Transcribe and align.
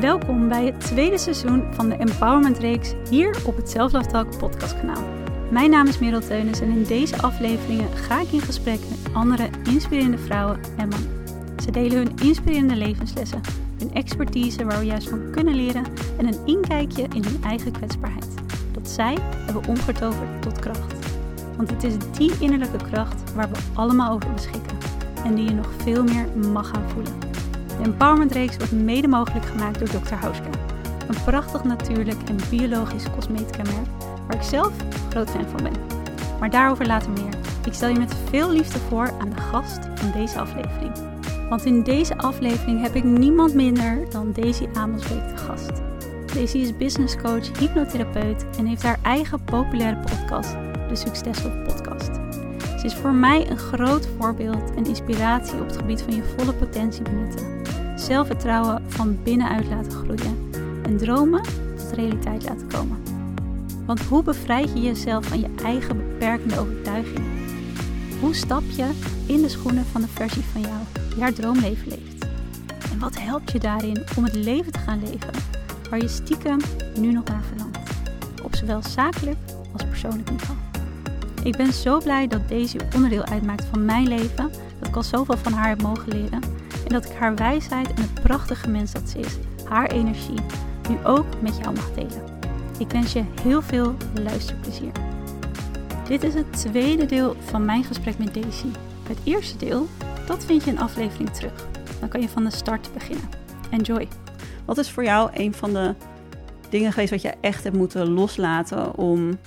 Welkom 0.00 0.48
bij 0.48 0.64
het 0.64 0.80
tweede 0.80 1.18
seizoen 1.18 1.74
van 1.74 1.88
de 1.88 1.96
Empowerment 1.96 2.58
Reeks 2.58 2.94
hier 3.10 3.36
op 3.46 3.56
het 3.56 3.70
Self 3.70 3.92
podcastkanaal. 4.38 5.04
Mijn 5.50 5.70
naam 5.70 5.86
is 5.86 5.98
Merel 5.98 6.20
Teunis 6.20 6.60
en 6.60 6.70
in 6.70 6.84
deze 6.84 7.22
afleveringen 7.22 7.96
ga 7.96 8.20
ik 8.20 8.32
in 8.32 8.40
gesprek 8.40 8.78
met 8.88 9.14
andere 9.14 9.48
inspirerende 9.64 10.18
vrouwen 10.18 10.60
en 10.76 10.88
mannen. 10.88 11.10
Ze 11.62 11.70
delen 11.70 11.96
hun 11.96 12.12
inspirerende 12.22 12.76
levenslessen, 12.76 13.40
hun 13.78 13.94
expertise 13.94 14.64
waar 14.64 14.78
we 14.78 14.84
juist 14.84 15.08
van 15.08 15.30
kunnen 15.30 15.54
leren 15.54 15.84
en 16.18 16.26
een 16.26 16.46
inkijkje 16.46 17.02
in 17.02 17.24
hun 17.24 17.42
eigen 17.44 17.72
kwetsbaarheid. 17.72 18.28
Dat 18.72 18.88
zij 18.88 19.16
hebben 19.44 19.68
omgetoverd 19.68 20.42
tot 20.42 20.58
kracht. 20.58 20.94
Want 21.56 21.70
het 21.70 21.84
is 21.84 21.94
die 22.16 22.32
innerlijke 22.40 22.84
kracht 22.90 23.34
waar 23.34 23.50
we 23.50 23.58
allemaal 23.74 24.12
over 24.12 24.32
beschikken 24.32 24.78
en 25.24 25.34
die 25.34 25.44
je 25.44 25.54
nog 25.54 25.70
veel 25.76 26.04
meer 26.04 26.28
mag 26.52 26.68
gaan 26.68 26.88
voelen. 26.88 27.27
De 27.78 27.84
Empowerment 27.84 28.32
Reeks 28.32 28.56
wordt 28.56 28.72
mede 28.72 29.08
mogelijk 29.08 29.46
gemaakt 29.46 29.78
door 29.78 29.88
Dr. 29.88 30.14
Hauska. 30.14 30.50
Een 31.08 31.22
prachtig 31.24 31.64
natuurlijk 31.64 32.28
en 32.28 32.36
biologisch 32.50 33.10
cosmetica 33.10 33.62
merk 33.62 33.86
waar 34.26 34.36
ik 34.36 34.42
zelf 34.42 34.72
groot 35.10 35.30
fan 35.30 35.46
van 35.48 35.62
ben. 35.62 35.72
Maar 36.40 36.50
daarover 36.50 36.86
later 36.86 37.10
meer. 37.10 37.34
Ik 37.66 37.72
stel 37.72 37.88
je 37.88 37.98
met 37.98 38.14
veel 38.28 38.50
liefde 38.50 38.78
voor 38.78 39.10
aan 39.18 39.30
de 39.30 39.40
gast 39.40 39.78
van 39.94 40.12
deze 40.12 40.38
aflevering. 40.38 40.92
Want 41.48 41.64
in 41.64 41.82
deze 41.82 42.18
aflevering 42.18 42.82
heb 42.82 42.94
ik 42.94 43.04
niemand 43.04 43.54
minder 43.54 44.10
dan 44.10 44.32
Daisy 44.32 44.66
Amelsbeek 44.74 45.28
te 45.28 45.36
gast. 45.36 45.72
Daisy 46.34 46.58
is 46.58 46.76
business 46.76 47.16
coach, 47.16 47.58
hypnotherapeut 47.58 48.46
en 48.58 48.66
heeft 48.66 48.82
haar 48.82 48.98
eigen 49.02 49.44
populaire 49.44 50.00
podcast, 50.00 50.52
de 50.88 50.96
Succesvol 50.96 51.62
Podcast. 51.62 52.10
Ze 52.78 52.84
is 52.84 52.94
voor 52.94 53.14
mij 53.14 53.50
een 53.50 53.58
groot 53.58 54.08
voorbeeld 54.18 54.74
en 54.76 54.86
inspiratie 54.86 55.60
op 55.60 55.66
het 55.66 55.76
gebied 55.76 56.02
van 56.02 56.14
je 56.14 56.34
volle 56.36 56.52
potentie 56.52 57.02
benutten 57.02 57.57
zelfvertrouwen 57.98 58.82
van 58.88 59.22
binnenuit 59.22 59.66
laten 59.66 59.92
groeien 59.92 60.50
en 60.82 60.96
dromen 60.96 61.42
tot 61.76 61.92
realiteit 61.92 62.44
laten 62.44 62.66
komen. 62.68 63.02
Want 63.86 64.00
hoe 64.00 64.22
bevrijd 64.22 64.70
je 64.74 64.80
jezelf 64.80 65.26
van 65.26 65.40
je 65.40 65.48
eigen 65.64 65.96
beperkende 65.96 66.58
overtuiging? 66.58 67.26
Hoe 68.20 68.34
stap 68.34 68.62
je 68.76 68.90
in 69.26 69.42
de 69.42 69.48
schoenen 69.48 69.84
van 69.84 70.00
de 70.00 70.08
versie 70.08 70.44
van 70.52 70.60
jou 70.60 70.76
die 71.14 71.22
haar 71.22 71.32
droomleven 71.32 71.88
leeft? 71.88 72.26
En 72.92 72.98
wat 72.98 73.20
helpt 73.20 73.52
je 73.52 73.58
daarin 73.58 74.06
om 74.16 74.24
het 74.24 74.34
leven 74.34 74.72
te 74.72 74.78
gaan 74.78 75.02
leven 75.04 75.30
waar 75.90 75.98
je 75.98 76.08
stiekem 76.08 76.58
nu 76.98 77.12
nog 77.12 77.24
naar 77.24 77.42
verlangt? 77.42 77.90
Op 78.42 78.54
zowel 78.54 78.82
zakelijk 78.82 79.38
als 79.72 79.84
persoonlijk 79.84 80.30
niveau. 80.30 80.58
Ik 81.42 81.56
ben 81.56 81.72
zo 81.72 81.98
blij 81.98 82.26
dat 82.26 82.48
deze 82.48 82.78
onderdeel 82.94 83.24
uitmaakt 83.24 83.64
van 83.70 83.84
mijn 83.84 84.08
leven, 84.08 84.50
dat 84.78 84.88
ik 84.88 84.96
al 84.96 85.02
zoveel 85.02 85.36
van 85.36 85.52
haar 85.52 85.68
heb 85.68 85.82
mogen 85.82 86.08
leren 86.08 86.57
en 86.88 86.94
dat 86.94 87.04
ik 87.04 87.16
haar 87.16 87.34
wijsheid 87.34 87.88
en 87.94 88.02
het 88.02 88.22
prachtige 88.22 88.68
mens 88.68 88.92
dat 88.92 89.08
ze 89.08 89.18
is, 89.18 89.36
haar 89.64 89.90
energie, 89.90 90.40
nu 90.88 91.04
ook 91.04 91.26
met 91.40 91.56
jou 91.56 91.74
mag 91.74 91.94
delen. 91.94 92.24
Ik 92.78 92.90
wens 92.90 93.12
je 93.12 93.24
heel 93.42 93.62
veel 93.62 93.94
luisterplezier. 94.14 94.92
Dit 96.06 96.22
is 96.22 96.34
het 96.34 96.52
tweede 96.52 97.06
deel 97.06 97.36
van 97.40 97.64
mijn 97.64 97.84
gesprek 97.84 98.18
met 98.18 98.34
Daisy. 98.34 98.66
Het 99.08 99.18
eerste 99.24 99.56
deel, 99.56 99.86
dat 100.26 100.44
vind 100.44 100.64
je 100.64 100.70
in 100.70 100.78
aflevering 100.78 101.30
terug. 101.30 101.66
Dan 102.00 102.08
kan 102.08 102.20
je 102.20 102.28
van 102.28 102.44
de 102.44 102.50
start 102.50 102.90
beginnen. 102.94 103.28
Enjoy! 103.70 104.08
Wat 104.64 104.78
is 104.78 104.90
voor 104.90 105.04
jou 105.04 105.30
een 105.32 105.54
van 105.54 105.72
de 105.72 105.94
dingen 106.68 106.92
geweest 106.92 107.10
wat 107.10 107.22
je 107.22 107.34
echt 107.40 107.64
hebt 107.64 107.76
moeten 107.76 108.08
loslaten 108.08 108.96
om 108.96 109.38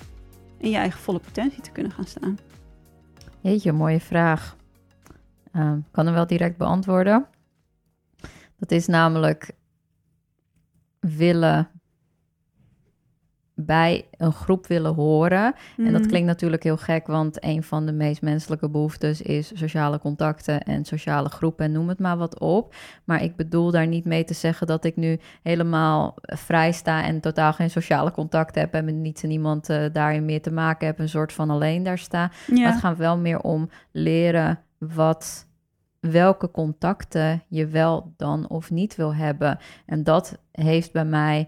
in 0.58 0.70
je 0.70 0.78
eigen 0.78 1.00
volle 1.00 1.20
potentie 1.20 1.62
te 1.62 1.72
kunnen 1.72 1.92
gaan 1.92 2.06
staan? 2.06 2.38
Jeetje, 3.40 3.72
mooie 3.72 4.00
vraag. 4.00 4.56
Uh, 5.54 5.74
kan 5.92 6.06
hem 6.06 6.16
wel 6.16 6.28
direct 6.28 6.58
beantwoorden. 6.58 7.26
Dat 8.58 8.72
is 8.72 8.88
namelijk 8.88 9.52
willen 11.00 11.70
bij 13.66 14.06
een 14.18 14.32
groep 14.32 14.68
willen 14.68 14.94
horen. 14.94 15.54
En 15.78 15.92
dat 15.92 16.02
mm. 16.02 16.08
klinkt 16.08 16.28
natuurlijk 16.28 16.64
heel 16.64 16.78
gek, 16.78 17.08
want 17.08 17.44
een 17.44 17.64
van 17.64 17.86
de 17.86 17.92
meest 17.92 18.22
menselijke 18.22 18.70
behoeftes 18.70 19.22
is 19.22 19.52
sociale 19.54 20.00
contacten 20.00 20.64
en 20.64 20.86
sociale 20.86 21.30
groepen 21.30 21.66
en 21.66 21.72
noem 21.72 21.90
het 21.90 22.00
maar 22.00 22.18
wat 22.18 22.40
op. 22.40 22.76
Maar 23.04 23.24
ik 23.24 23.36
bedoel 23.36 23.72
daar 23.72 23.88
niet 23.88 24.06
mee 24.06 24.24
te 24.24 24.34
zeggen 24.34 24.68
dat 24.68 24.86
ik 24.86 24.96
nu 24.96 25.20
helemaal 25.42 26.16
vrij 26.22 26.72
sta 26.72 27.04
en 27.04 27.20
totaal 27.20 27.54
geen 27.54 27.70
sociale 27.70 28.12
contacten 28.12 28.62
heb 28.62 28.74
en 28.74 28.86
met 28.86 28.96
niets 28.96 29.24
en 29.24 29.30
niemand 29.30 29.70
uh, 29.70 29.86
daarin 29.92 30.26
meer 30.26 30.42
te 30.42 30.52
maken 30.52 30.88
heb, 30.88 31.00
een 31.00 31.10
soort 31.10 31.34
van 31.34 31.50
alleen 31.50 31.84
daar 31.84 31.98
sta. 31.98 32.32
Maar 32.48 32.72
het 32.72 32.80
gaat 32.80 32.98
wel 32.98 33.18
meer 33.18 33.40
om 33.40 33.70
leren 33.92 34.60
wat 34.88 35.48
welke 36.00 36.52
contacten 36.52 37.44
je 37.48 37.68
wel 37.68 38.14
dan 38.18 38.50
of 38.50 38.72
niet 38.72 38.96
wil 38.96 39.16
hebben. 39.16 39.60
En 39.86 40.04
dat 40.04 40.38
heeft 40.52 40.92
bij 40.92 41.06
mij 41.06 41.48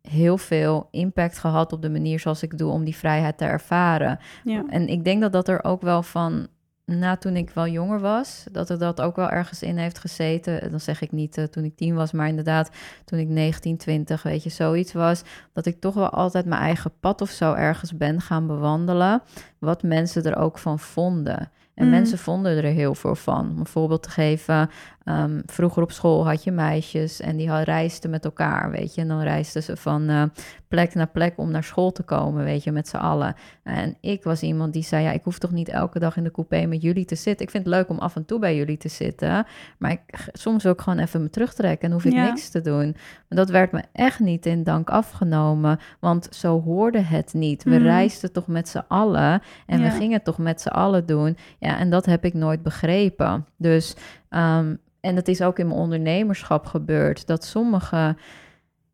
heel 0.00 0.38
veel 0.38 0.88
impact 0.90 1.38
gehad 1.38 1.72
op 1.72 1.82
de 1.82 1.90
manier 1.90 2.20
zoals 2.20 2.42
ik 2.42 2.58
doe 2.58 2.72
om 2.72 2.84
die 2.84 2.96
vrijheid 2.96 3.38
te 3.38 3.44
ervaren. 3.44 4.18
Ja. 4.44 4.64
En 4.68 4.88
ik 4.88 5.04
denk 5.04 5.20
dat 5.20 5.32
dat 5.32 5.48
er 5.48 5.64
ook 5.64 5.82
wel 5.82 6.02
van 6.02 6.48
na 6.84 7.16
toen 7.16 7.36
ik 7.36 7.50
wel 7.50 7.66
jonger 7.68 8.00
was, 8.00 8.44
dat 8.52 8.70
er 8.70 8.78
dat 8.78 9.00
ook 9.00 9.16
wel 9.16 9.30
ergens 9.30 9.62
in 9.62 9.76
heeft 9.76 9.98
gezeten. 9.98 10.70
Dan 10.70 10.80
zeg 10.80 11.00
ik 11.00 11.12
niet 11.12 11.36
uh, 11.36 11.44
toen 11.44 11.64
ik 11.64 11.76
tien 11.76 11.94
was, 11.94 12.12
maar 12.12 12.28
inderdaad 12.28 12.70
toen 13.04 13.18
ik 13.18 13.28
19, 13.28 13.76
20, 13.76 14.22
weet 14.22 14.42
je, 14.42 14.50
zoiets 14.50 14.92
was. 14.92 15.22
Dat 15.52 15.66
ik 15.66 15.80
toch 15.80 15.94
wel 15.94 16.10
altijd 16.10 16.44
mijn 16.44 16.60
eigen 16.60 16.92
pad 17.00 17.20
of 17.20 17.30
zo 17.30 17.52
ergens 17.52 17.96
ben 17.96 18.20
gaan 18.20 18.46
bewandelen. 18.46 19.22
Wat 19.58 19.82
mensen 19.82 20.24
er 20.24 20.36
ook 20.36 20.58
van 20.58 20.78
vonden. 20.78 21.50
En 21.74 21.84
mm. 21.84 21.90
mensen 21.90 22.18
vonden 22.18 22.56
er 22.56 22.72
heel 22.72 22.94
veel 22.94 23.14
van. 23.14 23.50
Om 23.50 23.58
een 23.58 23.66
voorbeeld 23.66 24.02
te 24.02 24.10
geven, 24.10 24.70
Ehm, 25.04 25.40
vroeger 25.46 25.82
op 25.82 25.92
school 25.92 26.26
had 26.26 26.44
je 26.44 26.50
meisjes 26.50 27.20
en 27.20 27.36
die 27.36 27.62
reisden 27.62 28.10
met 28.10 28.24
elkaar, 28.24 28.70
weet 28.70 28.94
je. 28.94 29.00
En 29.00 29.08
dan 29.08 29.20
reisden 29.20 29.62
ze 29.62 29.76
van 29.76 30.10
uh, 30.10 30.22
plek 30.68 30.94
naar 30.94 31.08
plek 31.08 31.32
om 31.36 31.50
naar 31.50 31.64
school 31.64 31.92
te 31.92 32.02
komen, 32.02 32.44
weet 32.44 32.64
je, 32.64 32.72
met 32.72 32.88
z'n 32.88 32.96
allen. 32.96 33.34
En 33.62 33.96
ik 34.00 34.24
was 34.24 34.42
iemand 34.42 34.72
die 34.72 34.82
zei, 34.82 35.04
ja, 35.04 35.10
ik 35.10 35.24
hoef 35.24 35.38
toch 35.38 35.50
niet 35.50 35.68
elke 35.68 35.98
dag 35.98 36.16
in 36.16 36.24
de 36.24 36.30
coupé 36.30 36.66
met 36.66 36.82
jullie 36.82 37.04
te 37.04 37.14
zitten. 37.14 37.46
Ik 37.46 37.50
vind 37.50 37.64
het 37.64 37.74
leuk 37.74 37.88
om 37.88 37.98
af 37.98 38.16
en 38.16 38.24
toe 38.24 38.38
bij 38.38 38.56
jullie 38.56 38.76
te 38.76 38.88
zitten, 38.88 39.46
maar 39.78 39.90
ik, 39.90 40.00
soms 40.32 40.62
wil 40.62 40.72
ik 40.72 40.80
gewoon 40.80 40.98
even 40.98 41.22
me 41.22 41.30
terugtrekken 41.30 41.88
en 41.88 41.94
hoef 41.94 42.04
ik 42.04 42.14
niks 42.14 42.48
te 42.48 42.60
doen. 42.60 42.96
Maar 43.28 43.38
dat 43.38 43.50
werd 43.50 43.72
me 43.72 43.82
echt 43.92 44.20
niet 44.20 44.46
in 44.46 44.62
dank 44.62 44.90
afgenomen, 44.90 45.78
want 46.00 46.28
zo 46.30 46.62
hoorde 46.62 47.00
het 47.00 47.34
niet. 47.34 47.64
We 47.64 47.78
mm. 47.78 47.84
reisden 47.84 48.32
toch 48.32 48.46
met 48.46 48.68
z'n 48.68 48.84
allen 48.88 49.42
en 49.66 49.82
we 49.82 49.90
gingen 49.90 50.22
toch 50.22 50.38
met 50.38 50.60
z'n 50.60 50.68
allen 50.68 51.06
doen. 51.06 51.36
Ja, 51.58 51.78
en 51.78 51.90
dat 51.90 52.06
heb 52.06 52.24
ik 52.24 52.34
nooit 52.34 52.62
begrepen. 52.62 53.46
Dus 53.56 53.94
um, 54.34 54.78
en 55.00 55.14
dat 55.14 55.28
is 55.28 55.42
ook 55.42 55.58
in 55.58 55.66
mijn 55.66 55.80
ondernemerschap 55.80 56.66
gebeurd. 56.66 57.26
Dat 57.26 57.44
sommige 57.44 58.16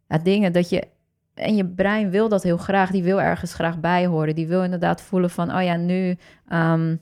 ja, 0.09 0.19
dingen 0.22 0.53
dat 0.53 0.69
je. 0.69 0.88
En 1.34 1.56
je 1.56 1.66
brein 1.66 2.10
wil 2.10 2.28
dat 2.28 2.43
heel 2.43 2.56
graag. 2.56 2.91
Die 2.91 3.03
wil 3.03 3.21
ergens 3.21 3.54
graag 3.54 3.81
bij 3.81 4.06
horen. 4.06 4.34
Die 4.34 4.47
wil 4.47 4.62
inderdaad 4.62 5.03
voelen 5.03 5.31
van. 5.31 5.54
Oh 5.54 5.62
ja, 5.62 5.77
nu. 5.77 6.16
Um, 6.53 7.00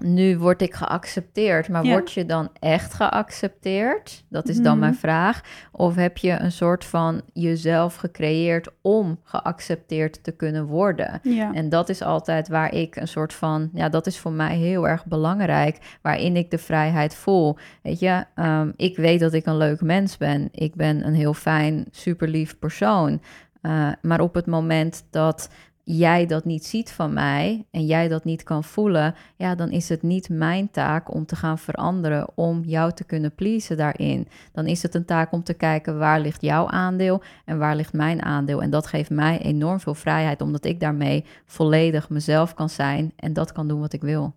nu 0.00 0.38
word 0.38 0.62
ik 0.62 0.74
geaccepteerd, 0.74 1.68
maar 1.68 1.84
word 1.84 2.12
je 2.12 2.26
dan 2.26 2.48
echt 2.60 2.94
geaccepteerd? 2.94 4.24
Dat 4.28 4.48
is 4.48 4.56
dan 4.56 4.72
mhm. 4.72 4.80
mijn 4.80 4.94
vraag. 4.94 5.40
Of 5.72 5.94
heb 5.94 6.18
je 6.18 6.32
een 6.32 6.52
soort 6.52 6.84
van 6.84 7.22
jezelf 7.32 7.94
gecreëerd 7.94 8.68
om 8.82 9.18
geaccepteerd 9.24 10.24
te 10.24 10.32
kunnen 10.32 10.64
worden? 10.64 11.20
Ja. 11.22 11.54
En 11.54 11.68
dat 11.68 11.88
is 11.88 12.02
altijd 12.02 12.48
waar 12.48 12.74
ik 12.74 12.96
een 12.96 13.08
soort 13.08 13.32
van, 13.32 13.70
ja, 13.72 13.88
dat 13.88 14.06
is 14.06 14.18
voor 14.18 14.32
mij 14.32 14.56
heel 14.56 14.88
erg 14.88 15.06
belangrijk, 15.06 15.98
waarin 16.02 16.36
ik 16.36 16.50
de 16.50 16.58
vrijheid 16.58 17.14
voel. 17.14 17.56
Weet 17.82 17.98
je, 17.98 18.24
um, 18.36 18.72
ik 18.76 18.96
weet 18.96 19.20
dat 19.20 19.32
ik 19.32 19.46
een 19.46 19.56
leuk 19.56 19.80
mens 19.80 20.16
ben. 20.16 20.48
Ik 20.52 20.74
ben 20.74 21.06
een 21.06 21.14
heel 21.14 21.34
fijn, 21.34 21.86
super 21.90 22.28
lief 22.28 22.58
persoon. 22.58 23.20
Uh, 23.62 23.88
maar 24.02 24.20
op 24.20 24.34
het 24.34 24.46
moment 24.46 25.04
dat 25.10 25.50
jij 25.90 26.26
dat 26.26 26.44
niet 26.44 26.64
ziet 26.64 26.92
van 26.92 27.12
mij 27.12 27.66
en 27.70 27.86
jij 27.86 28.08
dat 28.08 28.24
niet 28.24 28.42
kan 28.42 28.64
voelen, 28.64 29.14
ja, 29.36 29.54
dan 29.54 29.70
is 29.70 29.88
het 29.88 30.02
niet 30.02 30.28
mijn 30.28 30.70
taak 30.70 31.14
om 31.14 31.26
te 31.26 31.36
gaan 31.36 31.58
veranderen 31.58 32.28
om 32.34 32.62
jou 32.64 32.92
te 32.92 33.04
kunnen 33.04 33.34
pleasen 33.34 33.76
daarin. 33.76 34.28
Dan 34.52 34.66
is 34.66 34.82
het 34.82 34.94
een 34.94 35.04
taak 35.04 35.32
om 35.32 35.42
te 35.42 35.54
kijken 35.54 35.98
waar 35.98 36.20
ligt 36.20 36.42
jouw 36.42 36.68
aandeel 36.68 37.22
en 37.44 37.58
waar 37.58 37.76
ligt 37.76 37.92
mijn 37.92 38.22
aandeel. 38.22 38.62
En 38.62 38.70
dat 38.70 38.86
geeft 38.86 39.10
mij 39.10 39.38
enorm 39.38 39.80
veel 39.80 39.94
vrijheid, 39.94 40.40
omdat 40.40 40.64
ik 40.64 40.80
daarmee 40.80 41.24
volledig 41.44 42.08
mezelf 42.08 42.54
kan 42.54 42.68
zijn 42.68 43.12
en 43.16 43.32
dat 43.32 43.52
kan 43.52 43.68
doen 43.68 43.80
wat 43.80 43.92
ik 43.92 44.02
wil. 44.02 44.34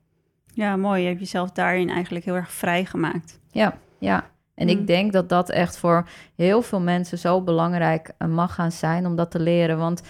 Ja, 0.54 0.75
mooi. 0.75 1.01
Je 1.01 1.07
hebt 1.07 1.19
jezelf 1.19 1.51
daarin 1.51 1.89
eigenlijk 1.89 2.25
heel 2.25 2.36
erg 2.36 2.51
vrij 2.51 2.86
gemaakt. 2.86 3.39
Ja, 3.47 3.77
ja. 4.00 4.30
En 4.56 4.69
ik 4.69 4.80
mm. 4.80 4.86
denk 4.86 5.12
dat 5.13 5.30
dat 5.30 5.50
echt 5.50 5.77
voor 5.77 6.07
heel 6.36 6.62
veel 6.62 6.81
mensen 6.81 7.18
zo 7.18 7.42
belangrijk 7.42 8.12
eh, 8.18 8.27
mag 8.27 8.54
gaan 8.56 8.71
zijn 8.71 9.06
om 9.06 9.15
dat 9.15 9.31
te 9.31 9.39
leren. 9.39 9.77
Want 9.77 10.01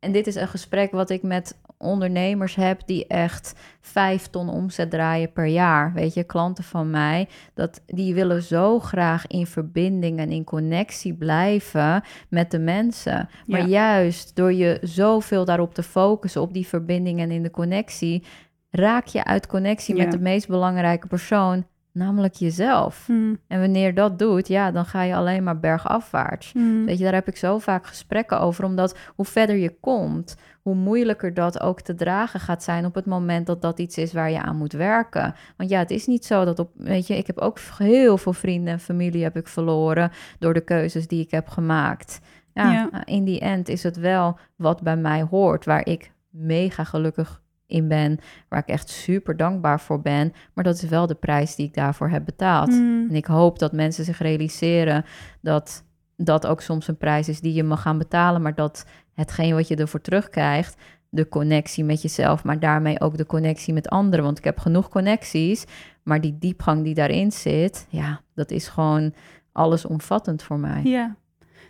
en 0.00 0.12
dit 0.12 0.26
is 0.26 0.34
een 0.34 0.48
gesprek 0.48 0.90
wat 0.90 1.10
ik 1.10 1.22
met 1.22 1.58
ondernemers 1.78 2.54
heb 2.54 2.80
die 2.86 3.06
echt 3.06 3.54
vijf 3.80 4.26
ton 4.26 4.48
omzet 4.48 4.90
draaien 4.90 5.32
per 5.32 5.46
jaar. 5.46 5.92
Weet 5.92 6.14
je, 6.14 6.24
klanten 6.24 6.64
van 6.64 6.90
mij, 6.90 7.28
dat, 7.54 7.82
die 7.86 8.14
willen 8.14 8.42
zo 8.42 8.78
graag 8.78 9.26
in 9.26 9.46
verbinding 9.46 10.18
en 10.18 10.30
in 10.30 10.44
connectie 10.44 11.14
blijven 11.14 12.02
met 12.28 12.50
de 12.50 12.58
mensen. 12.58 13.28
Maar 13.46 13.66
juist 13.66 14.36
door 14.36 14.52
je 14.52 14.78
zoveel 14.82 15.44
daarop 15.44 15.74
te 15.74 15.82
focussen, 15.82 16.40
op 16.42 16.52
die 16.52 16.66
verbinding 16.66 17.20
en 17.20 17.30
in 17.30 17.42
de 17.42 17.50
connectie, 17.50 18.24
raak 18.70 19.06
je 19.06 19.24
uit 19.24 19.46
connectie 19.46 19.94
met 19.94 20.12
de 20.12 20.20
meest 20.20 20.48
belangrijke 20.48 21.06
persoon 21.06 21.66
namelijk 21.92 22.34
jezelf. 22.34 23.06
Hmm. 23.06 23.38
En 23.46 23.60
wanneer 23.60 23.94
dat 23.94 24.18
doet, 24.18 24.48
ja, 24.48 24.70
dan 24.70 24.84
ga 24.84 25.02
je 25.02 25.14
alleen 25.14 25.44
maar 25.44 25.60
bergafwaarts. 25.60 26.52
Hmm. 26.52 26.84
Weet 26.84 26.98
je, 26.98 27.04
daar 27.04 27.12
heb 27.12 27.28
ik 27.28 27.36
zo 27.36 27.58
vaak 27.58 27.86
gesprekken 27.86 28.40
over, 28.40 28.64
omdat 28.64 28.96
hoe 29.14 29.24
verder 29.24 29.56
je 29.56 29.74
komt, 29.80 30.36
hoe 30.62 30.74
moeilijker 30.74 31.34
dat 31.34 31.60
ook 31.60 31.80
te 31.80 31.94
dragen 31.94 32.40
gaat 32.40 32.62
zijn 32.62 32.84
op 32.84 32.94
het 32.94 33.06
moment 33.06 33.46
dat 33.46 33.62
dat 33.62 33.78
iets 33.78 33.98
is 33.98 34.12
waar 34.12 34.30
je 34.30 34.42
aan 34.42 34.56
moet 34.56 34.72
werken. 34.72 35.34
Want 35.56 35.70
ja, 35.70 35.78
het 35.78 35.90
is 35.90 36.06
niet 36.06 36.24
zo 36.24 36.44
dat 36.44 36.58
op, 36.58 36.70
weet 36.74 37.06
je, 37.06 37.16
ik 37.16 37.26
heb 37.26 37.38
ook 37.38 37.58
heel 37.78 38.18
veel 38.18 38.32
vrienden 38.32 38.72
en 38.72 38.80
familie 38.80 39.22
heb 39.22 39.36
ik 39.36 39.48
verloren 39.48 40.10
door 40.38 40.54
de 40.54 40.64
keuzes 40.64 41.06
die 41.06 41.20
ik 41.24 41.30
heb 41.30 41.48
gemaakt. 41.48 42.20
Ja, 42.54 42.72
Ja. 42.72 43.04
in 43.06 43.24
die 43.24 43.40
end 43.40 43.68
is 43.68 43.82
het 43.82 43.96
wel 43.96 44.38
wat 44.56 44.82
bij 44.82 44.96
mij 44.96 45.22
hoort, 45.22 45.64
waar 45.64 45.86
ik 45.86 46.12
mega 46.30 46.84
gelukkig 46.84 47.39
in 47.70 47.88
ben, 47.88 48.18
waar 48.48 48.60
ik 48.60 48.68
echt 48.68 48.88
super 48.88 49.36
dankbaar 49.36 49.80
voor 49.80 50.00
ben, 50.00 50.32
maar 50.54 50.64
dat 50.64 50.74
is 50.74 50.88
wel 50.88 51.06
de 51.06 51.14
prijs 51.14 51.54
die 51.54 51.66
ik 51.66 51.74
daarvoor 51.74 52.08
heb 52.08 52.24
betaald. 52.24 52.68
Hmm. 52.68 53.06
En 53.08 53.14
ik 53.14 53.26
hoop 53.26 53.58
dat 53.58 53.72
mensen 53.72 54.04
zich 54.04 54.18
realiseren 54.18 55.04
dat 55.40 55.84
dat 56.16 56.46
ook 56.46 56.60
soms 56.60 56.88
een 56.88 56.96
prijs 56.96 57.28
is 57.28 57.40
die 57.40 57.52
je 57.52 57.64
mag 57.64 57.82
gaan 57.82 57.98
betalen, 57.98 58.42
maar 58.42 58.54
dat 58.54 58.86
hetgeen 59.14 59.54
wat 59.54 59.68
je 59.68 59.76
ervoor 59.76 60.00
terugkrijgt, 60.00 60.76
de 61.08 61.28
connectie 61.28 61.84
met 61.84 62.02
jezelf, 62.02 62.44
maar 62.44 62.60
daarmee 62.60 63.00
ook 63.00 63.16
de 63.16 63.26
connectie 63.26 63.74
met 63.74 63.88
anderen. 63.88 64.24
Want 64.24 64.38
ik 64.38 64.44
heb 64.44 64.58
genoeg 64.58 64.88
connecties, 64.88 65.64
maar 66.02 66.20
die 66.20 66.38
diepgang 66.38 66.84
die 66.84 66.94
daarin 66.94 67.32
zit, 67.32 67.86
ja, 67.88 68.20
dat 68.34 68.50
is 68.50 68.68
gewoon 68.68 69.14
allesomvattend 69.52 70.42
voor 70.42 70.58
mij. 70.58 70.82
Ja. 70.84 71.16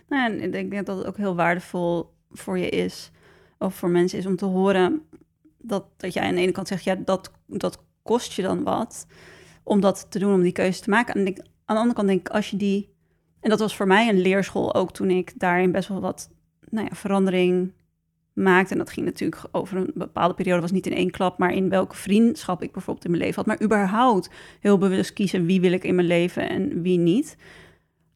Nou, 0.09 0.39
en 0.39 0.53
ik 0.53 0.71
denk 0.71 0.85
dat 0.85 0.97
het 0.97 1.07
ook 1.07 1.17
heel 1.17 1.35
waardevol 1.35 2.13
voor 2.31 2.57
je 2.57 2.69
is, 2.69 3.11
of 3.57 3.75
voor 3.75 3.89
mensen 3.89 4.17
is 4.19 4.25
om 4.25 4.35
te 4.35 4.45
horen 4.45 5.01
dat, 5.63 5.85
dat 5.97 6.13
jij 6.13 6.23
aan 6.23 6.35
de 6.35 6.41
ene 6.41 6.51
kant 6.51 6.67
zegt, 6.67 6.83
ja, 6.83 6.95
dat, 6.95 7.31
dat 7.47 7.83
kost 8.03 8.33
je 8.33 8.41
dan 8.41 8.63
wat 8.63 9.05
om 9.63 9.79
dat 9.79 10.05
te 10.09 10.19
doen, 10.19 10.33
om 10.33 10.41
die 10.41 10.51
keuze 10.51 10.81
te 10.81 10.89
maken. 10.89 11.13
En 11.13 11.27
aan 11.27 11.75
de 11.75 11.81
andere 11.81 11.93
kant 11.93 12.07
denk 12.07 12.19
ik, 12.19 12.29
als 12.29 12.49
je 12.49 12.57
die, 12.57 12.93
en 13.39 13.49
dat 13.49 13.59
was 13.59 13.75
voor 13.75 13.87
mij 13.87 14.09
een 14.09 14.21
leerschool 14.21 14.75
ook 14.75 14.91
toen 14.91 15.09
ik 15.09 15.39
daarin 15.39 15.71
best 15.71 15.87
wel 15.87 16.01
wat 16.01 16.29
nou 16.69 16.87
ja, 16.89 16.95
verandering 16.95 17.73
maakte. 18.33 18.71
En 18.71 18.77
dat 18.77 18.89
ging 18.89 19.05
natuurlijk 19.05 19.43
over 19.51 19.77
een 19.77 19.91
bepaalde 19.93 20.33
periode, 20.33 20.61
was 20.61 20.71
niet 20.71 20.87
in 20.87 20.95
één 20.95 21.11
klap, 21.11 21.37
maar 21.37 21.53
in 21.53 21.69
welke 21.69 21.95
vriendschap 21.95 22.63
ik 22.63 22.71
bijvoorbeeld 22.71 23.05
in 23.05 23.11
mijn 23.11 23.23
leven 23.23 23.37
had. 23.37 23.45
Maar 23.45 23.63
überhaupt 23.63 24.29
heel 24.59 24.77
bewust 24.77 25.13
kiezen 25.13 25.45
wie 25.45 25.61
wil 25.61 25.71
ik 25.71 25.83
in 25.83 25.95
mijn 25.95 26.07
leven 26.07 26.49
en 26.49 26.81
wie 26.81 26.97
niet. 26.97 27.37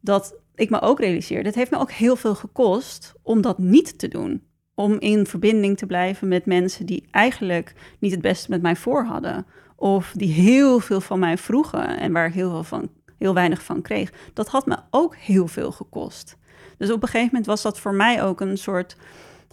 Dat 0.02 0.36
ik 0.56 0.70
me 0.70 0.82
ook 0.82 1.00
realiseerde, 1.00 1.48
het 1.48 1.56
heeft 1.56 1.72
me 1.72 1.78
ook 1.78 1.92
heel 1.92 2.16
veel 2.16 2.36
gekost 2.36 3.14
om 3.22 3.42
dat 3.42 3.58
niet 3.58 4.00
te 4.00 4.08
doen. 4.08 4.44
Om 4.76 5.00
in 5.00 5.26
verbinding 5.26 5.78
te 5.78 5.86
blijven 5.86 6.28
met 6.28 6.46
mensen 6.46 6.86
die 6.86 7.08
eigenlijk 7.12 7.74
niet 8.00 8.12
het 8.12 8.22
beste 8.22 8.50
met 8.50 8.62
mij 8.62 8.76
voor 8.76 9.04
hadden. 9.04 9.46
Of 9.76 10.14
die 10.16 10.32
heel 10.32 10.80
veel 10.80 11.02
van 11.02 11.20
mij 11.20 11.38
vroegen 11.38 12.00
en 12.00 12.12
waar 12.12 12.28
ik 12.28 12.34
heel, 12.34 12.50
veel 12.50 12.64
van, 12.64 12.90
heel 13.18 13.34
weinig 13.34 13.64
van 13.64 13.82
kreeg. 13.82 14.12
Dat 14.34 14.48
had 14.48 14.66
me 14.66 14.78
ook 14.90 15.16
heel 15.16 15.48
veel 15.48 15.72
gekost. 15.72 16.38
Dus 16.78 16.92
op 16.92 17.02
een 17.02 17.08
gegeven 17.08 17.28
moment 17.28 17.46
was 17.46 17.62
dat 17.62 17.80
voor 17.80 17.94
mij 17.94 18.24
ook 18.24 18.42
een 18.42 18.58
soort 18.58 18.98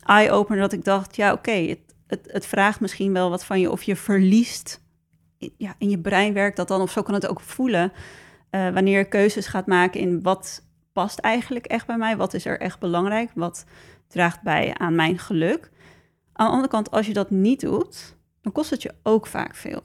eye-opener 0.05 0.61
dat 0.61 0.73
ik 0.73 0.85
dacht, 0.85 1.17
ja 1.17 1.33
oké, 1.33 1.51
het, 1.53 1.79
het, 2.07 2.29
het 2.33 2.47
vraagt 2.47 2.81
misschien 2.81 3.13
wel 3.13 3.31
wat 3.31 3.45
van 3.45 3.61
je 3.61 3.71
of 3.71 3.83
je 3.83 3.97
verliest. 3.97 4.81
Ja, 5.57 5.75
in 5.79 5.91
je 5.91 5.99
brein 5.99 6.33
werkt 6.33 6.57
dat 6.57 6.69
dan, 6.69 6.81
of 6.81 6.91
zo 6.91 7.03
kan 7.03 7.15
het 7.15 7.27
ook 7.27 7.41
voelen. 7.41 7.93
eh, 8.51 8.69
wanneer 8.69 8.99
je 8.99 9.05
keuzes 9.05 9.47
gaat 9.47 9.67
maken 9.67 10.01
in 10.01 10.23
wat 10.23 10.63
past 10.93 11.19
eigenlijk 11.19 11.67
echt 11.67 11.87
bij 11.87 11.97
mij, 11.97 12.17
wat 12.17 12.35
is 12.35 12.45
er 12.45 12.61
echt 12.61 12.79
belangrijk, 12.79 13.31
wat 13.35 13.65
draagt 14.13 14.43
bij 14.43 14.75
aan 14.79 14.95
mijn 14.95 15.19
geluk. 15.19 15.71
Aan 16.33 16.47
de 16.47 16.53
andere 16.53 16.69
kant, 16.71 16.91
als 16.91 17.07
je 17.07 17.13
dat 17.13 17.31
niet 17.31 17.61
doet, 17.61 18.17
dan 18.41 18.53
kost 18.53 18.71
het 18.71 18.83
je 18.83 18.95
ook 19.03 19.27
vaak 19.27 19.55
veel. 19.55 19.83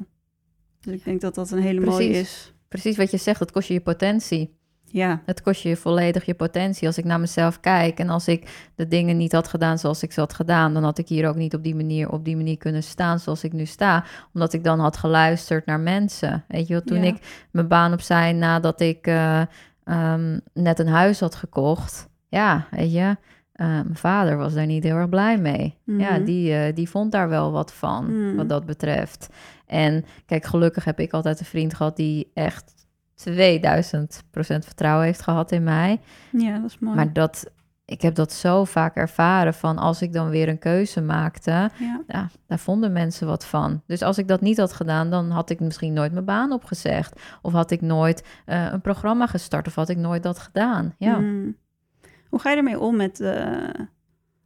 Dus 0.81 0.93
ik 0.93 1.03
denk 1.03 1.21
dat 1.21 1.35
dat 1.35 1.51
een 1.51 1.61
hele 1.61 1.79
mooie 1.85 2.09
is. 2.09 2.53
Precies 2.67 2.97
wat 2.97 3.11
je 3.11 3.17
zegt, 3.17 3.39
het 3.39 3.51
kost 3.51 3.67
je 3.67 3.73
je 3.73 3.81
potentie. 3.81 4.55
Ja, 4.89 5.21
Het 5.25 5.41
kost 5.41 5.61
je 5.61 5.75
volledig 5.75 6.25
je 6.25 6.33
potentie. 6.33 6.87
Als 6.87 6.97
ik 6.97 7.03
naar 7.05 7.19
mezelf 7.19 7.59
kijk 7.59 7.99
en 7.99 8.09
als 8.09 8.27
ik 8.27 8.69
de 8.75 8.87
dingen 8.87 9.17
niet 9.17 9.31
had 9.31 9.47
gedaan 9.47 9.79
zoals 9.79 10.03
ik 10.03 10.11
ze 10.11 10.19
had 10.19 10.33
gedaan, 10.33 10.73
dan 10.73 10.83
had 10.83 10.97
ik 10.97 11.07
hier 11.07 11.27
ook 11.27 11.35
niet 11.35 11.53
op 11.53 11.63
die 11.63 11.75
manier, 11.75 12.11
op 12.11 12.25
die 12.25 12.35
manier 12.35 12.57
kunnen 12.57 12.83
staan 12.83 13.19
zoals 13.19 13.43
ik 13.43 13.53
nu 13.53 13.65
sta. 13.65 14.05
Omdat 14.33 14.53
ik 14.53 14.63
dan 14.63 14.79
had 14.79 14.97
geluisterd 14.97 15.65
naar 15.65 15.79
mensen. 15.79 16.43
Weet 16.47 16.67
je 16.67 16.73
wel, 16.73 16.83
toen 16.83 17.03
Ja. 17.03 17.07
ik 17.13 17.47
mijn 17.51 17.67
baan 17.67 17.93
opzij 17.93 18.33
nadat 18.33 18.81
ik 18.81 19.07
eh, 19.07 19.41
ehm, 19.83 20.39
net 20.53 20.79
een 20.79 20.87
huis 20.87 21.19
had 21.19 21.35
gekocht. 21.35 22.07
Ja, 22.27 22.67
weet 22.71 22.91
je, 22.93 23.17
eh, 23.57 23.67
mijn 23.67 23.95
vader 23.95 24.37
was 24.37 24.53
daar 24.53 24.65
niet 24.65 24.83
heel 24.83 24.95
erg 24.95 25.09
blij 25.09 25.37
mee. 25.37 25.77
Ja, 25.83 26.11
Mhm. 26.11 26.23
die, 26.23 26.53
eh, 26.53 26.75
die 26.75 26.89
vond 26.89 27.11
daar 27.11 27.29
wel 27.29 27.51
wat 27.51 27.73
van, 27.73 28.05
Mhm. 28.25 28.35
wat 28.35 28.49
dat 28.49 28.65
betreft. 28.65 29.27
En 29.65 30.05
kijk, 30.25 30.45
gelukkig 30.45 30.83
heb 30.83 30.99
ik 30.99 31.13
altijd 31.13 31.39
een 31.39 31.45
vriend 31.45 31.73
gehad 31.73 31.95
die 31.95 32.31
echt 32.33 32.73
2000% 33.15 34.65
vertrouwen 34.65 35.05
heeft 35.05 35.21
gehad 35.21 35.51
in 35.51 35.63
mij. 35.63 35.99
ja, 36.31 36.59
dat 36.59 36.69
is 36.69 36.79
mooi. 36.79 36.95
Maar 36.95 37.13
dat, 37.13 37.51
ik 37.85 38.01
heb 38.01 38.15
dat 38.15 38.31
zo 38.33 38.63
vaak 38.63 38.95
ervaren 38.95 39.53
van 39.53 39.77
als 39.77 40.01
ik 40.01 40.13
dan 40.13 40.29
weer 40.29 40.49
een 40.49 40.59
keuze 40.59 41.01
maakte, 41.01 41.51
ja. 41.51 42.01
ja, 42.07 42.29
daar 42.47 42.59
vonden 42.59 42.91
mensen 42.91 43.27
wat 43.27 43.45
van. 43.45 43.81
Dus 43.87 44.01
als 44.01 44.17
ik 44.17 44.27
dat 44.27 44.41
niet 44.41 44.57
had 44.57 44.73
gedaan, 44.73 45.09
dan 45.09 45.29
had 45.31 45.49
ik 45.49 45.59
misschien 45.59 45.93
nooit 45.93 46.11
mijn 46.11 46.25
baan 46.25 46.51
opgezegd. 46.51 47.21
Of 47.41 47.51
had 47.53 47.71
ik 47.71 47.81
nooit 47.81 48.23
eh, 48.45 48.67
een 48.71 48.81
programma 48.81 49.27
gestart 49.27 49.67
of 49.67 49.75
had 49.75 49.89
ik 49.89 49.97
nooit 49.97 50.23
dat 50.23 50.39
gedaan. 50.39 50.93
Ja. 50.97 51.17
Mm. 51.17 51.55
Hoe 52.29 52.39
ga 52.39 52.49
je 52.51 52.57
ermee 52.57 52.79
om 52.79 52.95
met 52.95 53.17
de, 53.17 53.69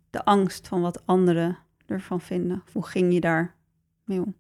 de 0.09 0.25
angst 0.25 0.67
van 0.67 0.81
wat 0.81 1.01
anderen 1.05 1.57
ervan 1.87 2.21
vinden? 2.21 2.63
Hoe 2.73 2.85
ging 2.85 3.13
je 3.13 3.19
daar 3.19 3.55
mee 4.05 4.21
om? 4.21 4.35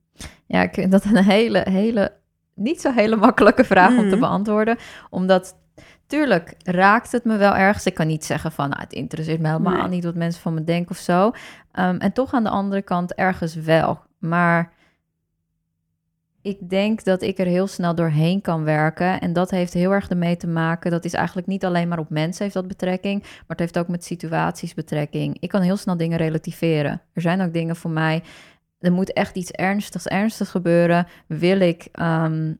Ja, 0.45 0.61
ik 0.61 0.73
vind 0.73 0.91
dat 0.91 1.05
een 1.05 1.17
hele, 1.23 1.65
hele, 1.69 2.13
niet 2.55 2.81
zo 2.81 2.91
hele 2.91 3.15
makkelijke 3.15 3.63
vraag 3.63 3.89
om 3.97 3.97
te 4.09 4.15
Mhm. 4.15 4.19
beantwoorden. 4.19 4.77
Omdat, 5.09 5.55
tuurlijk, 6.07 6.55
raakt 6.63 7.11
het 7.11 7.23
me 7.23 7.37
wel 7.37 7.55
ergens. 7.55 7.85
Ik 7.85 7.93
kan 7.93 8.07
niet 8.07 8.25
zeggen 8.25 8.51
van, 8.51 8.69
nou, 8.69 8.81
het 8.81 8.93
interesseert 8.93 9.39
me 9.39 9.47
helemaal 9.47 9.77
Nee. 9.77 9.87
niet 9.87 10.03
wat 10.03 10.15
mensen 10.15 10.41
van 10.41 10.53
me 10.53 10.63
denken 10.63 10.91
of 10.91 10.97
zo. 10.97 11.31
Ehm, 11.71 11.95
en 11.97 12.11
toch 12.13 12.33
aan 12.33 12.43
de 12.43 12.49
andere 12.49 12.81
kant 12.81 13.13
ergens 13.13 13.55
wel. 13.55 13.99
Maar 14.19 14.73
ik 16.41 16.69
denk 16.69 17.03
dat 17.03 17.21
ik 17.21 17.39
er 17.39 17.45
heel 17.45 17.67
snel 17.67 17.95
doorheen 17.95 18.41
kan 18.41 18.63
werken. 18.63 19.21
En 19.21 19.33
dat 19.33 19.51
heeft 19.51 19.73
heel 19.73 19.91
erg 19.91 20.09
ermee 20.09 20.37
te 20.37 20.47
maken. 20.47 20.91
Dat 20.91 21.05
is 21.05 21.13
eigenlijk 21.13 21.47
niet 21.47 21.65
alleen 21.65 21.87
maar 21.87 21.99
op 21.99 22.09
mensen 22.09 22.43
heeft 22.43 22.55
dat 22.55 22.67
betrekking. 22.67 23.21
Maar 23.21 23.43
het 23.47 23.59
heeft 23.59 23.77
ook 23.77 23.87
met 23.87 24.03
situaties 24.03 24.73
betrekking. 24.73 25.37
Ik 25.39 25.49
kan 25.49 25.61
heel 25.61 25.77
snel 25.77 25.97
dingen 25.97 26.17
relativeren. 26.17 27.01
Er 27.13 27.21
zijn 27.21 27.41
ook 27.41 27.53
dingen 27.53 27.75
voor 27.75 27.91
mij. 27.91 28.23
Er 28.79 28.91
moet 28.91 29.13
echt 29.13 29.35
iets 29.35 29.51
ernstigs, 29.51 30.07
ernstigs 30.07 30.49
gebeuren. 30.49 31.07
Wil 31.27 31.59
ik 31.59 31.87
ehm, 31.91 32.53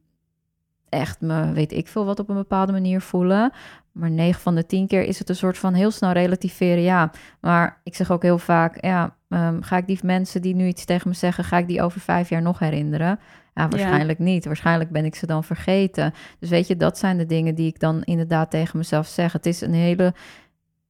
echt 0.90 1.22
me, 1.22 1.52
weet 1.52 1.72
ik 1.72 1.88
veel 1.88 2.06
wat, 2.06 2.20
op 2.20 2.30
een 2.30 2.36
bepaalde 2.36 2.72
manier 2.72 3.02
voelen. 3.02 3.52
Maar 3.92 4.12
9 4.12 4.42
van 4.42 4.56
de 4.56 4.66
10 4.66 4.88
keer 4.88 5.04
is 5.04 5.20
het 5.20 5.30
een 5.30 5.36
soort 5.36 5.58
van 5.58 5.74
heel 5.74 5.92
snel 5.92 6.12
relativeren. 6.12 6.84
Ja, 6.84 7.12
maar 7.40 7.82
ik 7.84 7.96
zeg 7.96 8.12
ook 8.12 8.22
heel 8.22 8.38
vaak, 8.38 8.84
ja, 8.84 9.16
ehm, 9.30 9.62
ga 9.62 9.78
ik 9.78 9.88
die 9.88 10.00
mensen 10.04 10.42
die 10.42 10.56
nu 10.56 10.68
iets 10.68 10.86
tegen 10.86 11.10
me 11.10 11.16
zeggen, 11.16 11.44
ga 11.44 11.58
ik 11.58 11.68
die 11.68 11.82
over 11.82 12.02
vijf 12.02 12.30
jaar 12.30 12.42
nog 12.42 12.60
herinneren? 12.60 13.20
Ja, 13.54 13.68
waarschijnlijk 13.70 14.20
niet. 14.20 14.46
Waarschijnlijk 14.46 14.90
ben 14.90 15.06
ik 15.06 15.16
ze 15.16 15.26
dan 15.26 15.44
vergeten. 15.44 16.14
Dus 16.40 16.50
weet 16.50 16.68
je, 16.68 16.78
dat 16.78 16.98
zijn 16.98 17.18
de 17.18 17.26
dingen 17.26 17.56
die 17.56 17.68
ik 17.68 17.80
dan 17.80 18.04
inderdaad 18.04 18.52
tegen 18.52 18.78
mezelf 18.78 19.08
zeg. 19.08 19.34
Het 19.34 19.46
is 19.46 19.62
een 19.62 19.74
hele. 19.74 20.14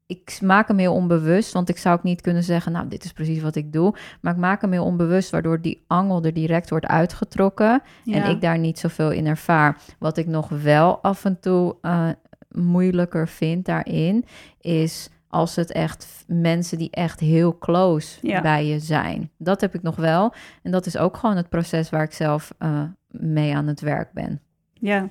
Ik 0.05 0.39
maak 0.41 0.67
hem 0.67 0.77
heel 0.77 0.93
onbewust, 0.93 1.53
want 1.53 1.69
ik 1.69 1.77
zou 1.77 1.97
ook 1.97 2.03
niet 2.03 2.21
kunnen 2.21 2.43
zeggen, 2.43 2.71
nou, 2.71 2.87
dit 2.87 3.03
is 3.03 3.11
precies 3.13 3.41
wat 3.41 3.55
ik 3.55 3.73
doe. 3.73 3.95
Maar 4.21 4.33
ik 4.33 4.39
maak 4.39 4.61
hem 4.61 4.71
heel 4.71 4.85
onbewust, 4.85 5.29
waardoor 5.29 5.61
die 5.61 5.83
angel 5.87 6.23
er 6.23 6.33
direct 6.33 6.69
wordt 6.69 6.85
uitgetrokken 6.85 7.81
Ja. 8.03 8.23
en 8.23 8.29
ik 8.29 8.41
daar 8.41 8.57
niet 8.57 8.79
zoveel 8.79 9.11
in 9.11 9.27
ervaar. 9.27 9.77
Wat 9.99 10.17
ik 10.17 10.27
nog 10.27 10.49
wel 10.49 11.01
af 11.01 11.25
en 11.25 11.39
toe 11.39 11.75
eh, 11.81 12.09
moeilijker 12.51 13.27
vind 13.27 13.65
daarin, 13.65 14.25
is 14.61 15.09
als 15.31 15.55
het 15.55 15.71
echt 15.71 16.23
mensen 16.27 16.77
die 16.77 16.89
echt 16.91 17.19
heel 17.19 17.57
close 17.57 18.17
Ja. 18.27 18.41
bij 18.41 18.65
je 18.65 18.79
zijn. 18.79 19.31
Dat 19.37 19.61
heb 19.61 19.73
ik 19.75 19.81
nog 19.81 19.95
wel. 19.95 20.33
En 20.63 20.71
dat 20.71 20.85
is 20.85 20.97
ook 20.97 21.17
gewoon 21.17 21.35
het 21.35 21.49
proces 21.49 21.89
waar 21.89 22.03
ik 22.03 22.11
zelf 22.13 22.53
eh, 22.57 22.83
mee 23.07 23.55
aan 23.55 23.67
het 23.67 23.79
werk 23.79 24.11
ben. 24.13 24.41
Ja. 24.73 25.09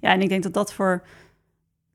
ja, 0.00 0.12
en 0.12 0.20
ik 0.20 0.28
denk 0.28 0.42
dat 0.42 0.54
dat 0.54 0.72
voor... 0.72 1.02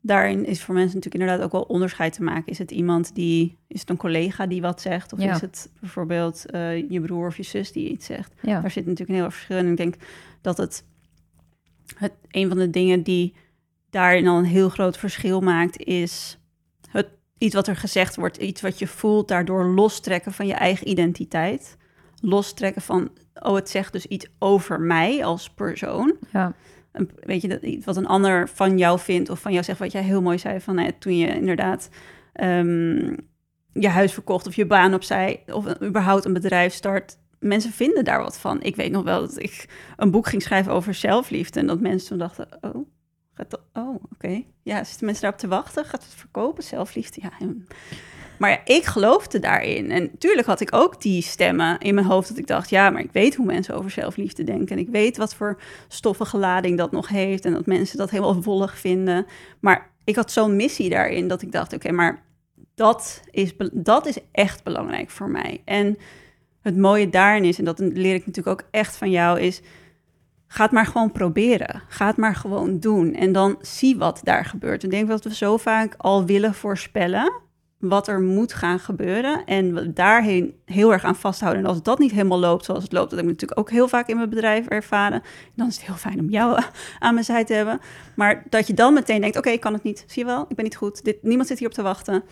Daarin 0.00 0.44
is 0.46 0.62
voor 0.62 0.74
mensen 0.74 0.94
natuurlijk 0.94 1.22
inderdaad 1.24 1.46
ook 1.46 1.52
wel 1.52 1.62
onderscheid 1.76 2.12
te 2.12 2.22
maken. 2.22 2.46
Is 2.46 2.58
het 2.58 2.70
iemand 2.70 3.14
die... 3.14 3.58
Is 3.66 3.80
het 3.80 3.90
een 3.90 3.96
collega 3.96 4.46
die 4.46 4.60
wat 4.60 4.80
zegt? 4.80 5.12
Of 5.12 5.22
Ja. 5.22 5.34
is 5.34 5.40
het 5.40 5.70
bijvoorbeeld 5.80 6.50
eh, 6.50 6.90
je 6.90 7.00
broer 7.00 7.26
of 7.26 7.36
je 7.36 7.42
zus 7.42 7.72
die 7.72 7.88
iets 7.90 8.06
zegt? 8.06 8.32
Ja, 8.42 8.60
Daar 8.60 8.70
zit 8.70 8.84
natuurlijk 8.86 9.10
een 9.10 9.22
heel 9.24 9.30
verschil 9.30 9.56
in. 9.56 9.64
En 9.64 9.70
ik 9.70 9.76
denk 9.76 9.94
dat 10.40 10.56
het, 10.56 10.84
het 11.96 12.12
een 12.30 12.48
van 12.48 12.58
de 12.58 12.70
dingen 12.70 13.02
die 13.02 13.34
daarin 13.90 14.26
al 14.26 14.38
een 14.38 14.44
heel 14.44 14.68
groot 14.68 14.96
verschil 14.98 15.40
maakt, 15.40 15.78
is 15.78 16.38
iets 17.38 17.54
wat 17.54 17.66
er 17.66 17.76
gezegd 17.76 18.16
wordt, 18.16 18.36
iets 18.36 18.60
wat 18.60 18.78
je 18.78 18.86
voelt, 18.86 19.28
daardoor 19.28 19.64
lostrekken 19.64 20.32
van 20.32 20.46
je 20.46 20.54
eigen 20.54 20.88
identiteit. 20.88 21.76
Lostrekken 22.20 22.82
van, 22.82 23.10
oh, 23.34 23.54
het 23.54 23.70
zegt 23.70 23.92
dus 23.92 24.06
iets 24.06 24.26
over 24.38 24.80
mij 24.80 25.24
als 25.24 25.50
persoon. 25.50 26.16
ja, 26.32 26.52
Een- 26.92 27.10
weet 27.20 27.42
je, 27.42 27.48
dat, 27.48 27.62
iets 27.62 27.84
wat 27.84 27.96
een 27.96 28.06
ander 28.06 28.48
van 28.48 28.78
jou 28.78 28.98
vindt 28.98 29.30
of 29.30 29.40
van 29.40 29.52
jou 29.52 29.64
zegt, 29.64 29.78
wat 29.78 29.92
jij 29.92 30.02
heel 30.02 30.22
mooi 30.22 30.38
zei 30.38 30.60
van 30.60 30.74
nou 30.74 30.86
ja, 30.86 30.92
toen 30.98 31.16
je 31.16 31.26
inderdaad 31.26 31.88
ehm, 32.32 33.16
je 33.72 33.88
huis 33.88 34.12
verkocht 34.12 34.46
of 34.46 34.54
je 34.54 34.66
baan 34.66 34.94
opzij 34.94 35.42
of 35.46 35.64
een- 35.64 35.84
überhaupt 35.84 36.24
een 36.24 36.32
bedrijf 36.32 36.72
start, 36.74 37.18
mensen 37.38 37.72
vinden 37.72 38.04
daar 38.04 38.22
wat 38.22 38.38
van. 38.38 38.62
Ik 38.62 38.76
weet 38.76 38.90
nog 38.92 39.02
wel 39.04 39.20
dat 39.20 39.42
ik 39.42 39.68
een 39.96 40.10
boek 40.10 40.26
ging 40.26 40.42
schrijven 40.42 40.72
over 40.72 40.94
zelfliefde 40.94 41.60
en 41.60 41.66
dat 41.66 41.80
mensen 41.80 42.08
toen 42.08 42.18
dachten, 42.18 42.48
oh, 42.60 42.86
gaat 43.36 43.60
oh, 43.72 44.02
oké. 44.12 44.42
Ja, 44.62 44.84
zitten 44.84 45.04
mensen 45.04 45.22
daarop 45.22 45.40
te 45.40 45.48
wachten? 45.48 45.84
Gaat 45.84 46.02
het 46.02 46.14
verkopen, 46.14 46.62
zelfliefde? 46.62 47.20
Ja, 47.22 47.46
maar 48.38 48.50
ja, 48.50 48.60
ik 48.64 48.84
geloofde 48.84 49.38
daarin. 49.38 49.90
En 49.90 50.18
tuurlijk 50.18 50.46
had 50.46 50.60
ik 50.60 50.74
ook 50.74 51.00
die 51.00 51.22
stemmen 51.22 51.78
in 51.78 51.94
mijn 51.94 52.06
hoofd 52.06 52.28
dat 52.28 52.38
ik 52.38 52.46
dacht, 52.46 52.70
ja, 52.70 52.90
maar 52.90 53.02
ik 53.02 53.12
weet 53.12 53.34
hoe 53.34 53.46
mensen 53.46 53.74
over 53.74 53.90
zelfliefde 53.90 54.44
denken. 54.44 54.76
En 54.76 54.82
ik 54.82 54.88
weet 54.88 55.16
wat 55.16 55.34
voor 55.34 55.60
stoffige 55.88 56.36
lading 56.36 56.78
dat 56.78 56.92
nog 56.92 57.08
heeft 57.08 57.44
en 57.44 57.52
dat 57.52 57.66
mensen 57.66 57.98
dat 57.98 58.10
helemaal 58.10 58.42
wollig 58.42 58.78
vinden. 58.78 59.26
Maar 59.60 59.90
ik 60.04 60.16
had 60.16 60.32
zo'n 60.32 60.56
missie 60.56 60.90
daarin 60.90 61.28
dat 61.28 61.42
ik 61.42 61.52
dacht, 61.52 61.72
oké, 61.72 61.90
maar 61.90 62.22
dat 62.74 63.22
is, 63.30 63.52
dat 63.72 64.06
is 64.06 64.18
echt 64.32 64.62
belangrijk 64.62 65.10
voor 65.10 65.30
mij. 65.30 65.62
En 65.64 65.98
het 66.62 66.76
mooie 66.76 67.10
daarin 67.10 67.44
is, 67.44 67.58
en 67.58 67.64
dat 67.64 67.78
leer 67.78 68.14
ik 68.14 68.26
natuurlijk 68.26 68.60
ook 68.60 68.68
echt 68.70 68.96
van 68.96 69.10
jou, 69.10 69.40
is 69.40 69.60
ga 70.46 70.62
het 70.62 70.72
maar 70.72 70.86
gewoon 70.86 71.12
proberen. 71.12 71.82
Ga 71.88 72.06
het 72.06 72.16
maar 72.16 72.34
gewoon 72.34 72.78
doen. 72.80 73.14
En 73.14 73.32
dan 73.32 73.56
zie 73.60 73.96
wat 73.96 74.20
daar 74.22 74.44
gebeurt. 74.44 74.82
Ik 74.82 74.90
denk 74.90 75.08
dat 75.08 75.24
we 75.24 75.34
zo 75.34 75.56
vaak 75.56 75.94
al 75.96 76.24
willen 76.24 76.54
voorspellen 76.54 77.44
wat 77.78 78.08
er 78.08 78.20
moet 78.20 78.52
gaan 78.52 78.78
gebeuren. 78.78 79.44
En 79.44 79.74
we 79.74 79.92
daarheen 79.92 80.54
heel 80.64 80.92
erg 80.92 81.04
aan 81.04 81.16
vasthouden. 81.16 81.62
En 81.62 81.68
als 81.68 81.82
dat 81.82 81.98
niet 81.98 82.10
helemaal 82.10 82.38
loopt 82.38 82.64
zoals 82.64 82.82
het 82.82 82.92
loopt, 82.92 83.10
dat 83.10 83.18
heb 83.18 83.28
ik 83.28 83.32
natuurlijk 83.32 83.60
ook 83.60 83.70
heel 83.70 83.88
vaak 83.88 84.08
in 84.08 84.16
mijn 84.16 84.28
bedrijf 84.28 84.66
ervaren. 84.66 85.22
Dan 85.54 85.66
is 85.66 85.76
het 85.76 85.86
heel 85.86 85.94
fijn 85.94 86.20
om 86.20 86.30
jou 86.30 86.62
aan 86.98 87.14
mijn 87.14 87.26
zij 87.26 87.44
te 87.44 87.54
hebben. 87.54 87.80
Maar 88.16 88.44
dat 88.48 88.66
je 88.66 88.74
dan 88.74 88.94
meteen 88.94 89.20
denkt, 89.20 89.36
oké, 89.36 89.50
ik 89.50 89.60
kan 89.60 89.72
het 89.72 89.82
niet. 89.82 90.04
Zie 90.06 90.22
je 90.22 90.28
wel, 90.28 90.46
ik 90.48 90.56
ben 90.56 90.64
niet 90.64 90.76
goed. 90.76 91.04
Dit, 91.04 91.22
niemand 91.22 91.48
zit 91.48 91.58
hier 91.58 91.68
op 91.68 91.74
te 91.74 91.82
wachten. 91.82 92.22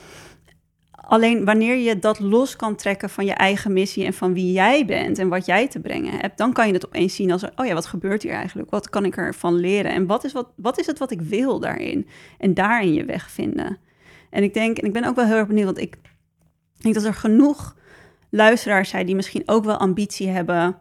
Alleen 1.06 1.44
wanneer 1.44 1.76
je 1.76 1.98
dat 1.98 2.20
los 2.20 2.56
kan 2.56 2.76
trekken 2.76 3.10
van 3.10 3.24
je 3.24 3.32
eigen 3.32 3.72
missie 3.72 4.04
en 4.04 4.12
van 4.12 4.34
wie 4.34 4.52
jij 4.52 4.84
bent 4.84 5.18
en 5.18 5.28
wat 5.28 5.46
jij 5.46 5.68
te 5.68 5.80
brengen 5.80 6.12
hebt, 6.18 6.38
dan 6.38 6.52
kan 6.52 6.66
je 6.66 6.72
het 6.72 6.86
opeens 6.86 7.14
zien 7.14 7.32
als, 7.32 7.44
oh 7.56 7.66
ja, 7.66 7.74
wat 7.74 7.86
gebeurt 7.86 8.22
hier 8.22 8.32
eigenlijk? 8.32 8.70
Wat 8.70 8.88
kan 8.88 9.04
ik 9.04 9.16
ervan 9.16 9.54
leren? 9.54 9.92
En 9.92 10.06
wat 10.06 10.24
is, 10.24 10.32
wat, 10.32 10.48
wat 10.56 10.78
is 10.78 10.86
het 10.86 10.98
wat 10.98 11.10
ik 11.10 11.20
wil 11.20 11.60
daarin? 11.60 12.08
En 12.38 12.54
daarin 12.54 12.94
je 12.94 13.04
weg 13.04 13.30
vinden. 13.30 13.78
En 14.30 14.42
ik 14.42 14.54
denk, 14.54 14.78
en 14.78 14.86
ik 14.86 14.92
ben 14.92 15.04
ook 15.04 15.16
wel 15.16 15.26
heel 15.26 15.36
erg 15.36 15.46
benieuwd, 15.46 15.64
want 15.64 15.78
ik 15.78 15.96
denk 16.78 16.94
dat 16.94 17.04
er 17.04 17.14
genoeg 17.14 17.76
luisteraars 18.30 18.88
zijn 18.88 19.06
die 19.06 19.14
misschien 19.14 19.42
ook 19.46 19.64
wel 19.64 19.76
ambitie 19.76 20.28
hebben 20.28 20.78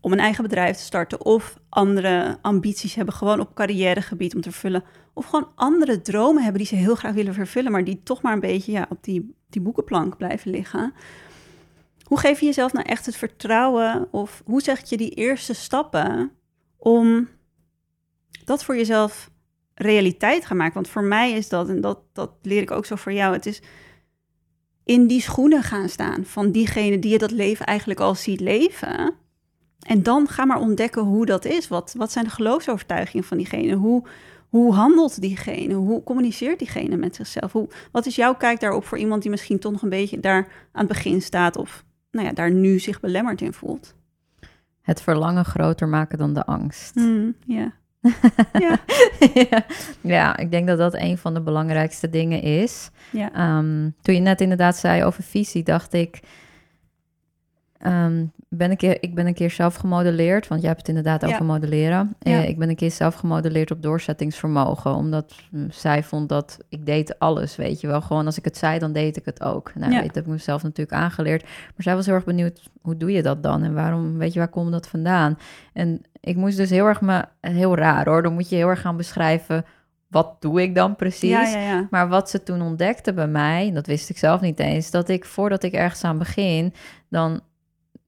om 0.00 0.12
een 0.12 0.18
eigen 0.18 0.42
bedrijf 0.42 0.76
te 0.76 0.82
starten 0.82 1.24
of 1.24 1.58
andere 1.68 2.38
ambities 2.42 2.94
hebben 2.94 3.14
gewoon 3.14 3.40
op 3.40 3.54
carrièregebied 3.54 4.34
om 4.34 4.40
te 4.40 4.50
vervullen 4.50 4.84
of 5.14 5.26
gewoon 5.26 5.48
andere 5.54 6.00
dromen 6.00 6.42
hebben 6.42 6.58
die 6.58 6.70
ze 6.70 6.74
heel 6.74 6.94
graag 6.94 7.14
willen 7.14 7.34
vervullen, 7.34 7.72
maar 7.72 7.84
die 7.84 8.00
toch 8.02 8.22
maar 8.22 8.32
een 8.32 8.40
beetje 8.40 8.72
ja, 8.72 8.86
op 8.88 9.04
die, 9.04 9.34
die 9.50 9.62
boekenplank 9.62 10.16
blijven 10.16 10.50
liggen. 10.50 10.94
Hoe 12.02 12.18
geef 12.18 12.40
je 12.40 12.46
jezelf 12.46 12.72
nou 12.72 12.86
echt 12.86 13.06
het 13.06 13.16
vertrouwen 13.16 14.08
of 14.10 14.42
hoe 14.44 14.60
zeg 14.60 14.88
je 14.88 14.96
die 14.96 15.10
eerste 15.10 15.54
stappen 15.54 16.30
om 16.76 17.28
dat 18.44 18.64
voor 18.64 18.76
jezelf 18.76 19.30
realiteit 19.74 20.46
gaan 20.46 20.56
maken? 20.56 20.74
Want 20.74 20.88
voor 20.88 21.02
mij 21.02 21.32
is 21.32 21.48
dat, 21.48 21.68
en 21.68 21.80
dat, 21.80 22.00
dat 22.12 22.30
leer 22.42 22.62
ik 22.62 22.70
ook 22.70 22.86
zo 22.86 22.96
voor 22.96 23.12
jou, 23.12 23.32
het 23.32 23.46
is 23.46 23.62
in 24.84 25.06
die 25.06 25.20
schoenen 25.20 25.62
gaan 25.62 25.88
staan 25.88 26.24
van 26.24 26.50
diegene 26.50 26.98
die 26.98 27.12
je 27.12 27.18
dat 27.18 27.30
leven 27.30 27.66
eigenlijk 27.66 28.00
al 28.00 28.14
ziet 28.14 28.40
leven. 28.40 29.14
En 29.86 30.02
dan 30.02 30.28
ga 30.28 30.44
maar 30.44 30.60
ontdekken 30.60 31.02
hoe 31.02 31.26
dat 31.26 31.44
is. 31.44 31.68
Wat, 31.68 31.94
wat 31.96 32.12
zijn 32.12 32.24
de 32.24 32.30
geloofsovertuigingen 32.30 33.24
van 33.24 33.36
diegene? 33.36 33.74
Hoe, 33.74 34.06
hoe 34.48 34.74
handelt 34.74 35.20
diegene? 35.20 35.74
Hoe 35.74 36.02
communiceert 36.02 36.58
diegene 36.58 36.96
met 36.96 37.14
zichzelf? 37.14 37.52
Hoe, 37.52 37.68
wat 37.92 38.06
is 38.06 38.16
jouw 38.16 38.34
kijk 38.34 38.60
daarop 38.60 38.84
voor 38.84 38.98
iemand 38.98 39.22
die 39.22 39.30
misschien 39.30 39.58
toch 39.58 39.72
nog 39.72 39.82
een 39.82 39.88
beetje 39.88 40.20
daar 40.20 40.48
aan 40.72 40.86
het 40.86 40.88
begin 40.88 41.22
staat 41.22 41.56
of 41.56 41.84
nou 42.10 42.26
ja, 42.26 42.32
daar 42.32 42.50
nu 42.50 42.78
zich 42.78 43.00
belemmerd 43.00 43.40
in 43.40 43.52
voelt? 43.52 43.94
Het 44.82 45.02
verlangen 45.02 45.44
groter 45.44 45.88
maken 45.88 46.18
dan 46.18 46.34
de 46.34 46.44
angst. 46.44 46.94
Hmm, 46.94 47.34
ja. 47.46 47.72
ja. 48.52 48.78
ja. 49.34 49.64
ja, 50.00 50.36
ik 50.36 50.50
denk 50.50 50.66
dat 50.66 50.78
dat 50.78 50.94
een 50.94 51.18
van 51.18 51.34
de 51.34 51.40
belangrijkste 51.40 52.10
dingen 52.10 52.42
is. 52.42 52.90
Ja. 53.12 53.32
Ehm, 53.32 53.90
toen 54.02 54.14
je 54.14 54.20
net 54.20 54.40
inderdaad 54.40 54.76
zei 54.76 55.04
over 55.04 55.22
visie, 55.22 55.62
dacht 55.62 55.92
ik. 55.92 56.20
Ehm, 57.78 58.24
ben 58.48 58.70
een 58.70 58.76
keer, 58.76 58.96
ik 59.02 59.14
ben 59.14 59.26
een 59.26 59.34
keer 59.34 59.50
zelf 59.50 59.74
gemodelleerd, 59.74 60.48
want 60.48 60.60
jij 60.60 60.68
hebt 60.70 60.80
het 60.86 60.96
inderdaad 60.96 61.20
Ja. 61.20 61.28
over 61.28 61.44
modelleren. 61.44 62.14
Eh, 62.18 62.32
Ja. 62.32 62.38
ik 62.48 62.58
ben 62.58 62.68
een 62.68 62.76
keer 62.76 62.90
zelf 62.90 63.14
gemodelleerd 63.14 63.70
op 63.70 63.82
doorzettingsvermogen, 63.82 64.94
omdat 64.94 65.34
mm, 65.50 65.70
zij 65.70 66.02
vond 66.02 66.28
dat 66.28 66.58
ik 66.68 66.86
deed 66.86 67.18
alles, 67.18 67.56
weet 67.56 67.80
je 67.80 67.86
wel. 67.86 68.00
Gewoon 68.00 68.26
als 68.26 68.38
ik 68.38 68.44
het 68.44 68.56
zei, 68.56 68.78
dan 68.78 68.92
deed 68.92 69.16
ik 69.16 69.24
het 69.24 69.42
ook. 69.42 69.72
Nou, 69.74 69.92
Ja. 69.92 69.96
weet, 69.98 70.06
dat 70.06 70.14
heb 70.14 70.24
ik 70.24 70.30
mezelf 70.30 70.62
natuurlijk 70.62 70.96
aangeleerd. 71.02 71.42
Maar 71.42 71.72
zij 71.76 71.94
was 71.94 72.06
heel 72.06 72.14
erg 72.14 72.24
benieuwd, 72.24 72.62
hoe 72.82 72.96
doe 72.96 73.12
je 73.12 73.22
dat 73.22 73.42
dan? 73.42 73.62
En 73.62 73.74
waarom, 73.74 74.18
weet 74.18 74.32
je, 74.32 74.38
waar 74.38 74.48
komt 74.48 74.72
dat 74.72 74.88
vandaan? 74.88 75.38
En 75.72 76.02
ik 76.20 76.36
moest 76.36 76.56
dus 76.56 76.70
heel 76.70 76.86
erg 76.86 77.00
me, 77.00 77.24
heel 77.40 77.76
raar 77.76 78.08
hoor, 78.08 78.22
dan 78.22 78.32
moet 78.34 78.48
je 78.48 78.56
heel 78.56 78.68
erg 78.68 78.80
gaan 78.80 78.96
beschrijven, 78.96 79.64
wat 80.08 80.36
doe 80.40 80.62
ik 80.62 80.74
dan 80.74 80.96
precies? 80.96 81.30
Ja, 81.30 81.42
ja, 81.48 81.58
ja. 81.60 81.86
Maar 81.90 82.08
wat 82.08 82.30
ze 82.30 82.42
toen 82.42 82.62
ontdekte 82.62 83.12
bij 83.12 83.26
mij, 83.28 83.70
dat 83.74 83.86
wist 83.86 84.10
ik 84.10 84.18
zelf 84.18 84.40
niet 84.40 84.58
eens, 84.58 84.90
dat 84.90 85.08
ik 85.08 85.24
voordat 85.24 85.62
ik 85.62 85.72
ergens 85.72 86.04
aan 86.04 86.18
begin, 86.18 86.72
dan 87.08 87.40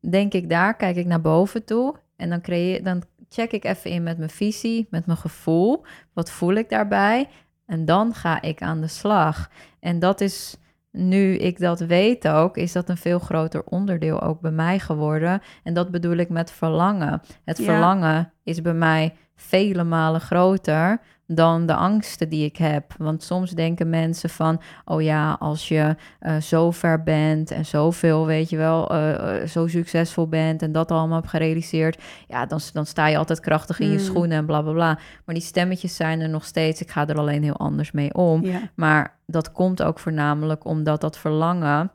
denk 0.00 0.32
ik 0.32 0.48
daar, 0.48 0.76
kijk 0.76 0.96
ik 0.96 1.06
naar 1.06 1.20
boven 1.20 1.64
toe 1.64 1.94
en 2.16 2.28
dan, 2.30 2.40
creëer, 2.40 2.84
dan 2.84 3.02
check 3.28 3.52
ik 3.52 3.64
even 3.64 3.90
in 3.90 4.02
met 4.02 4.18
mijn 4.18 4.30
visie, 4.30 4.86
met 4.90 5.06
mijn 5.06 5.18
gevoel. 5.18 5.84
Wat 6.12 6.30
voel 6.30 6.54
ik 6.54 6.68
daarbij? 6.68 7.28
En 7.66 7.84
dan 7.84 8.14
ga 8.14 8.42
ik 8.42 8.62
aan 8.62 8.80
de 8.80 8.86
slag. 8.88 9.50
En 9.80 9.98
dat 9.98 10.20
is, 10.20 10.56
nu 10.90 11.34
ik 11.36 11.58
dat 11.58 11.80
weet 11.80 12.28
ook, 12.28 12.56
is 12.56 12.72
dat 12.72 12.88
een 12.88 12.96
veel 12.96 13.18
groter 13.18 13.64
onderdeel 13.64 14.20
ook 14.22 14.40
bij 14.40 14.50
mij 14.50 14.78
geworden. 14.78 15.42
En 15.62 15.74
dat 15.74 15.90
bedoel 15.90 16.16
ik 16.16 16.28
met 16.28 16.50
verlangen. 16.50 17.22
Het 17.44 17.58
Ja. 17.58 17.64
verlangen 17.64 18.32
is 18.42 18.62
bij 18.62 18.74
mij 18.74 19.14
vele 19.34 19.84
malen 19.84 20.20
groter 20.20 21.00
dan 21.32 21.66
de 21.66 21.74
angsten 21.74 22.28
die 22.28 22.44
ik 22.44 22.56
heb. 22.56 22.94
Want 22.98 23.22
soms 23.22 23.50
denken 23.50 23.90
mensen 23.90 24.30
van, 24.30 24.60
oh 24.84 25.02
ja, 25.02 25.36
als 25.38 25.68
je 25.68 25.96
eh, 26.18 26.36
zo 26.36 26.70
ver 26.70 27.02
bent 27.02 27.50
en 27.50 27.66
zoveel, 27.66 28.26
weet 28.26 28.50
je 28.50 28.56
wel, 28.56 28.90
eh, 28.90 29.42
eh, 29.42 29.48
zo 29.48 29.66
succesvol 29.66 30.28
bent 30.28 30.62
en 30.62 30.72
dat 30.72 30.90
allemaal 30.90 31.18
hebt 31.18 31.30
gerealiseerd, 31.30 32.02
ja, 32.28 32.46
dan, 32.46 32.60
dan 32.72 32.86
sta 32.86 33.06
je 33.06 33.16
altijd 33.16 33.40
krachtig 33.40 33.80
in 33.80 33.90
je 33.90 33.98
Mm. 33.98 34.04
schoenen 34.04 34.38
en 34.38 34.46
bla 34.46 34.62
bla 34.62 34.72
bla. 34.72 34.98
Maar 35.24 35.34
die 35.34 35.44
stemmetjes 35.44 35.96
zijn 35.96 36.20
er 36.20 36.28
nog 36.28 36.44
steeds. 36.44 36.80
Ik 36.80 36.90
ga 36.90 37.08
er 37.08 37.18
alleen 37.18 37.42
heel 37.42 37.56
anders 37.56 37.90
mee 37.90 38.14
om. 38.14 38.44
Maar 38.74 39.18
dat 39.26 39.52
komt 39.52 39.82
ook 39.82 39.98
voornamelijk 39.98 40.64
omdat 40.64 41.00
dat 41.00 41.18
verlangen 41.18 41.90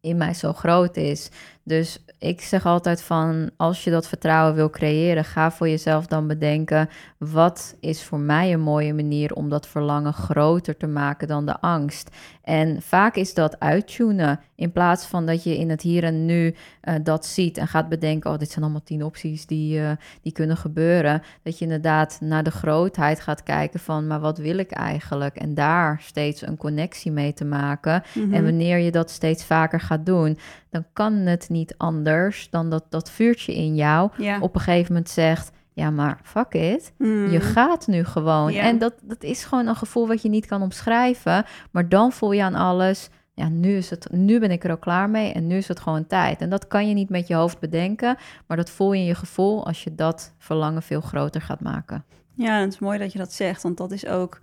in 0.00 0.16
mij 0.16 0.34
zo 0.34 0.52
groot 0.52 0.96
is. 0.96 1.30
Dus 1.62 2.04
ik 2.26 2.40
zeg 2.40 2.66
altijd 2.66 3.02
van, 3.02 3.50
als 3.56 3.84
je 3.84 3.90
dat 3.90 4.08
vertrouwen 4.08 4.54
wil 4.54 4.70
creëren, 4.70 5.24
ga 5.24 5.50
voor 5.50 5.68
jezelf 5.68 6.06
dan 6.06 6.26
bedenken, 6.26 6.88
wat 7.18 7.76
is 7.80 8.04
voor 8.04 8.18
mij 8.18 8.52
een 8.52 8.60
mooie 8.60 8.94
manier 8.94 9.34
om 9.34 9.48
dat 9.48 9.66
verlangen 9.66 10.12
groter 10.12 10.76
te 10.76 10.86
maken 10.86 11.28
dan 11.28 11.46
de 11.46 11.60
angst? 11.60 12.10
En 12.46 12.82
vaak 12.82 13.16
is 13.16 13.34
dat 13.34 13.60
uittunen, 13.60 14.40
in 14.54 14.72
plaats 14.72 15.06
van 15.06 15.26
dat 15.26 15.44
je 15.44 15.56
in 15.56 15.70
het 15.70 15.82
hier 15.82 16.04
en 16.04 16.24
nu 16.24 16.54
eh, 16.80 16.94
dat 17.02 17.26
ziet 17.26 17.58
en 17.58 17.68
gaat 17.68 17.88
bedenken, 17.88 18.30
oh, 18.30 18.38
dit 18.38 18.50
zijn 18.50 18.64
allemaal 18.64 18.82
tien 18.82 19.04
opties 19.04 19.46
die, 19.46 19.80
eh, 19.80 19.90
die 20.22 20.32
kunnen 20.32 20.56
gebeuren. 20.56 21.22
Dat 21.42 21.58
je 21.58 21.64
inderdaad 21.64 22.18
naar 22.20 22.42
de 22.42 22.50
grootheid 22.50 23.20
gaat 23.20 23.42
kijken 23.42 23.80
van, 23.80 24.06
maar 24.06 24.20
wat 24.20 24.38
wil 24.38 24.58
ik 24.58 24.70
eigenlijk? 24.70 25.36
En 25.36 25.54
daar 25.54 26.00
steeds 26.02 26.46
een 26.46 26.56
connectie 26.56 27.12
mee 27.12 27.32
te 27.32 27.44
maken. 27.44 28.02
Mhm. 28.14 28.34
En 28.34 28.44
wanneer 28.44 28.78
je 28.78 28.90
dat 28.90 29.10
steeds 29.10 29.44
vaker 29.44 29.80
gaat 29.80 30.06
doen, 30.06 30.38
dan 30.70 30.84
kan 30.92 31.12
het 31.12 31.48
niet 31.48 31.74
anders 31.76 32.50
dan 32.50 32.70
dat 32.70 32.84
dat 32.88 33.10
vuurtje 33.10 33.54
in 33.54 33.74
jou 33.74 34.10
ja. 34.18 34.40
op 34.40 34.54
een 34.54 34.60
gegeven 34.60 34.92
moment 34.92 35.10
zegt: 35.10 35.50
Ja, 35.76 35.90
maar 35.90 36.20
fuck 36.22 36.54
it. 36.54 36.92
Hmm. 36.98 37.30
Je 37.30 37.40
gaat 37.40 37.86
nu 37.86 38.04
gewoon. 38.04 38.52
En 38.52 38.78
dat, 38.78 38.94
dat 39.02 39.22
is 39.22 39.44
gewoon 39.44 39.66
een 39.66 39.76
gevoel 39.76 40.06
wat 40.06 40.22
je 40.22 40.28
niet 40.28 40.46
kan 40.46 40.62
omschrijven. 40.62 41.44
Maar 41.70 41.88
dan 41.88 42.12
voel 42.12 42.32
je 42.32 42.42
aan 42.42 42.54
alles. 42.54 43.08
Ja, 43.34 43.48
nu, 43.48 43.76
is 43.76 43.90
het, 43.90 44.08
nu 44.10 44.40
ben 44.40 44.50
ik 44.50 44.64
er 44.64 44.70
ook 44.70 44.80
klaar 44.80 45.10
mee 45.10 45.32
en 45.32 45.46
nu 45.46 45.56
is 45.56 45.68
het 45.68 45.80
gewoon 45.80 46.06
tijd. 46.06 46.40
En 46.40 46.50
dat 46.50 46.66
kan 46.66 46.88
je 46.88 46.94
niet 46.94 47.08
met 47.08 47.26
je 47.26 47.34
hoofd 47.34 47.58
bedenken, 47.58 48.16
maar 48.46 48.56
dat 48.56 48.70
voel 48.70 48.92
je 48.92 49.00
in 49.00 49.06
je 49.06 49.14
gevoel 49.14 49.66
als 49.66 49.84
je 49.84 49.94
dat 49.94 50.34
verlangen 50.38 50.82
veel 50.82 51.00
groter 51.00 51.40
gaat 51.40 51.60
maken. 51.60 52.04
Ja, 52.34 52.60
het 52.60 52.72
is 52.72 52.78
mooi 52.78 52.98
dat 52.98 53.12
je 53.12 53.18
dat 53.18 53.32
zegt, 53.32 53.62
want 53.62 53.76
dat 53.76 53.92
is 53.92 54.06
ook... 54.06 54.40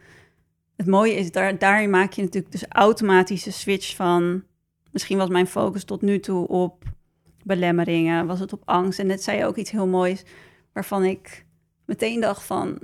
Het 0.76 0.88
mooie 0.88 1.14
is, 1.14 1.32
daar, 1.32 1.58
daarin 1.58 1.90
maak 1.90 2.14
je 2.14 2.22
natuurlijk 2.22 2.52
dus 2.52 2.66
automatisch 2.70 3.44
de 3.44 3.52
switch 3.52 3.96
van... 3.96 4.44
Misschien 4.92 5.18
was 5.18 5.30
mijn 5.30 5.48
focus 5.48 5.84
tot 5.84 6.02
nu 6.02 6.20
toe 6.20 6.48
op 6.48 6.84
belemmeringen, 7.44 8.26
was 8.26 8.40
het 8.40 8.54
op 8.54 8.62
angst. 8.66 9.00
En 9.00 9.08
net 9.08 9.24
zei 9.24 9.38
je 9.38 9.46
ook 9.46 9.58
iets 9.58 9.72
heel 9.72 9.88
moois, 9.88 10.24
waarvan 10.74 11.04
ik 11.04 11.46
meteen 11.86 12.20
dacht 12.20 12.44
van... 12.44 12.80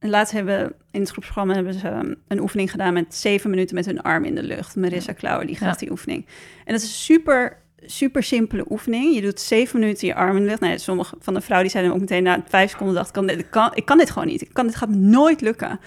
Laatst 0.00 0.32
hebben 0.32 0.72
in 0.90 1.00
het 1.00 1.10
groepsprogramma 1.10 1.54
hebben 1.54 1.74
ze 1.74 1.88
um, 1.88 2.22
een 2.28 2.40
oefening 2.40 2.70
gedaan 2.70 2.92
met 2.92 3.14
zeven 3.14 3.50
minuten 3.50 3.74
met 3.74 3.86
hun 3.86 4.02
arm 4.02 4.24
in 4.24 4.34
de 4.34 4.42
lucht. 4.42 4.76
Marissa 4.76 5.12
Klauwer, 5.12 5.46
die 5.46 5.56
Ja. 5.60 5.72
die 5.72 5.90
oefening. 5.90 6.26
En 6.64 6.72
dat 6.72 6.82
is 6.82 6.82
een 6.82 6.94
super, 6.94 7.62
super 7.76 8.22
simpele 8.22 8.64
oefening. 8.70 9.14
Je 9.14 9.20
doet 9.20 9.40
zeven 9.40 9.80
minuten 9.80 10.06
je 10.06 10.14
arm 10.14 10.36
in 10.36 10.42
de 10.42 10.48
lucht. 10.48 10.60
Nou, 10.60 10.72
ja, 10.72 10.78
sommige 10.78 11.16
van 11.20 11.34
de 11.34 11.40
vrouwen 11.40 11.68
die 11.68 11.76
zeiden 11.76 11.94
ook 11.94 12.00
meteen 12.00 12.22
na 12.22 12.44
vijf 12.48 12.70
seconden 12.70 12.94
dacht 12.94 13.08
ik 13.08 13.14
kan, 13.14 13.26
dit, 13.26 13.48
kan, 13.48 13.70
ik 13.74 13.84
kan 13.84 13.98
dit 13.98 14.10
gewoon 14.10 14.28
niet. 14.28 14.40
Ik 14.40 14.52
kan, 14.52 14.66
dit 14.66 14.76
gaat 14.76 14.88
nooit 14.88 15.40
lukken. 15.40 15.80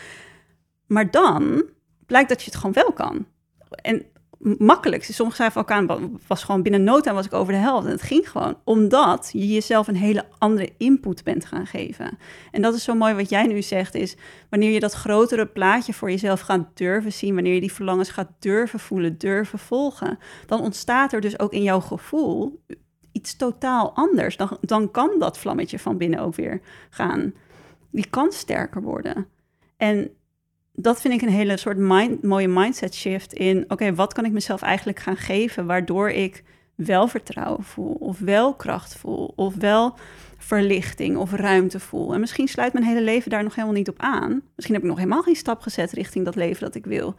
Maar 0.87 1.11
dan 1.11 1.63
blijkt 2.05 2.29
dat 2.29 2.39
je 2.39 2.45
het 2.45 2.55
gewoon 2.55 2.73
wel 2.73 2.93
kan. 2.93 3.25
En 3.69 4.05
makkelijk. 4.57 5.03
Sommigen 5.03 5.35
zeiden 5.35 5.65
van 5.65 5.77
elkaar, 5.77 6.09
was 6.27 6.43
gewoon 6.43 6.61
binnen 6.61 6.83
no 6.83 6.99
time 6.99 7.15
was 7.15 7.25
ik 7.25 7.33
over 7.33 7.53
de 7.53 7.59
helft. 7.59 7.85
En 7.85 7.91
het 7.91 8.01
ging 8.01 8.29
gewoon 8.29 8.57
omdat 8.63 9.29
je 9.33 9.47
jezelf 9.47 9.87
een 9.87 9.95
hele 9.95 10.25
andere 10.37 10.69
input 10.77 11.23
bent 11.23 11.45
gaan 11.45 11.67
geven. 11.67 12.17
En 12.51 12.61
dat 12.61 12.73
is 12.73 12.83
zo 12.83 12.93
mooi 12.93 13.13
wat 13.13 13.29
jij 13.29 13.47
nu 13.47 13.61
zegt, 13.61 13.95
is 13.95 14.15
wanneer 14.49 14.71
je 14.71 14.79
dat 14.79 14.93
grotere 14.93 15.45
plaatje 15.45 15.93
voor 15.93 16.09
jezelf 16.11 16.39
gaat 16.39 16.67
durven 16.73 17.13
zien, 17.13 17.33
wanneer 17.33 17.53
je 17.53 17.59
die 17.59 17.73
verlangens 17.73 18.09
gaat 18.09 18.31
durven 18.39 18.79
voelen, 18.79 19.17
durven 19.17 19.59
volgen, 19.59 20.19
dan 20.45 20.61
ontstaat 20.61 21.13
er 21.13 21.21
dus 21.21 21.39
ook 21.39 21.53
in 21.53 21.63
jouw 21.63 21.79
gevoel 21.79 22.59
iets 23.11 23.35
totaal 23.35 23.91
anders. 23.93 24.37
Dan, 24.37 24.57
dan 24.61 24.91
kan 24.91 25.15
dat 25.19 25.37
vlammetje 25.37 25.79
van 25.79 25.97
binnen 25.97 26.19
ook 26.19 26.35
weer 26.35 26.61
gaan. 26.89 27.33
Die 27.91 28.09
kan 28.09 28.31
sterker 28.31 28.81
worden. 28.81 29.27
En 29.77 30.11
dat 30.73 31.01
vind 31.01 31.13
ik 31.13 31.21
een 31.21 31.33
hele 31.33 31.57
soort 31.57 31.77
mooie 32.21 32.47
mindset 32.47 32.95
shift 32.95 33.33
in, 33.33 33.65
oké, 33.67 33.95
wat 33.95 34.13
kan 34.13 34.25
ik 34.25 34.31
mezelf 34.31 34.61
eigenlijk 34.61 34.99
gaan 34.99 35.17
geven 35.17 35.65
waardoor 35.65 36.09
ik 36.09 36.43
wel 36.75 37.07
vertrouwen 37.07 37.63
voel, 37.63 37.93
of 37.93 38.19
wel 38.19 38.53
kracht 38.53 38.95
voel, 38.95 39.33
of 39.35 39.55
wel 39.55 39.95
verlichting 40.37 41.17
of 41.17 41.31
ruimte 41.31 41.79
voel. 41.79 42.13
En 42.13 42.19
misschien 42.19 42.47
sluit 42.47 42.73
mijn 42.73 42.85
hele 42.85 43.01
leven 43.01 43.29
daar 43.29 43.43
nog 43.43 43.55
helemaal 43.55 43.75
niet 43.75 43.89
op 43.89 43.99
aan. 43.99 44.41
Misschien 44.55 44.75
heb 44.75 44.83
ik 44.83 44.89
nog 44.89 44.99
helemaal 44.99 45.21
geen 45.21 45.35
stap 45.35 45.61
gezet 45.61 45.91
richting 45.91 46.25
dat 46.25 46.35
leven 46.35 46.61
dat 46.61 46.75
ik 46.75 46.85
wil. 46.85 47.15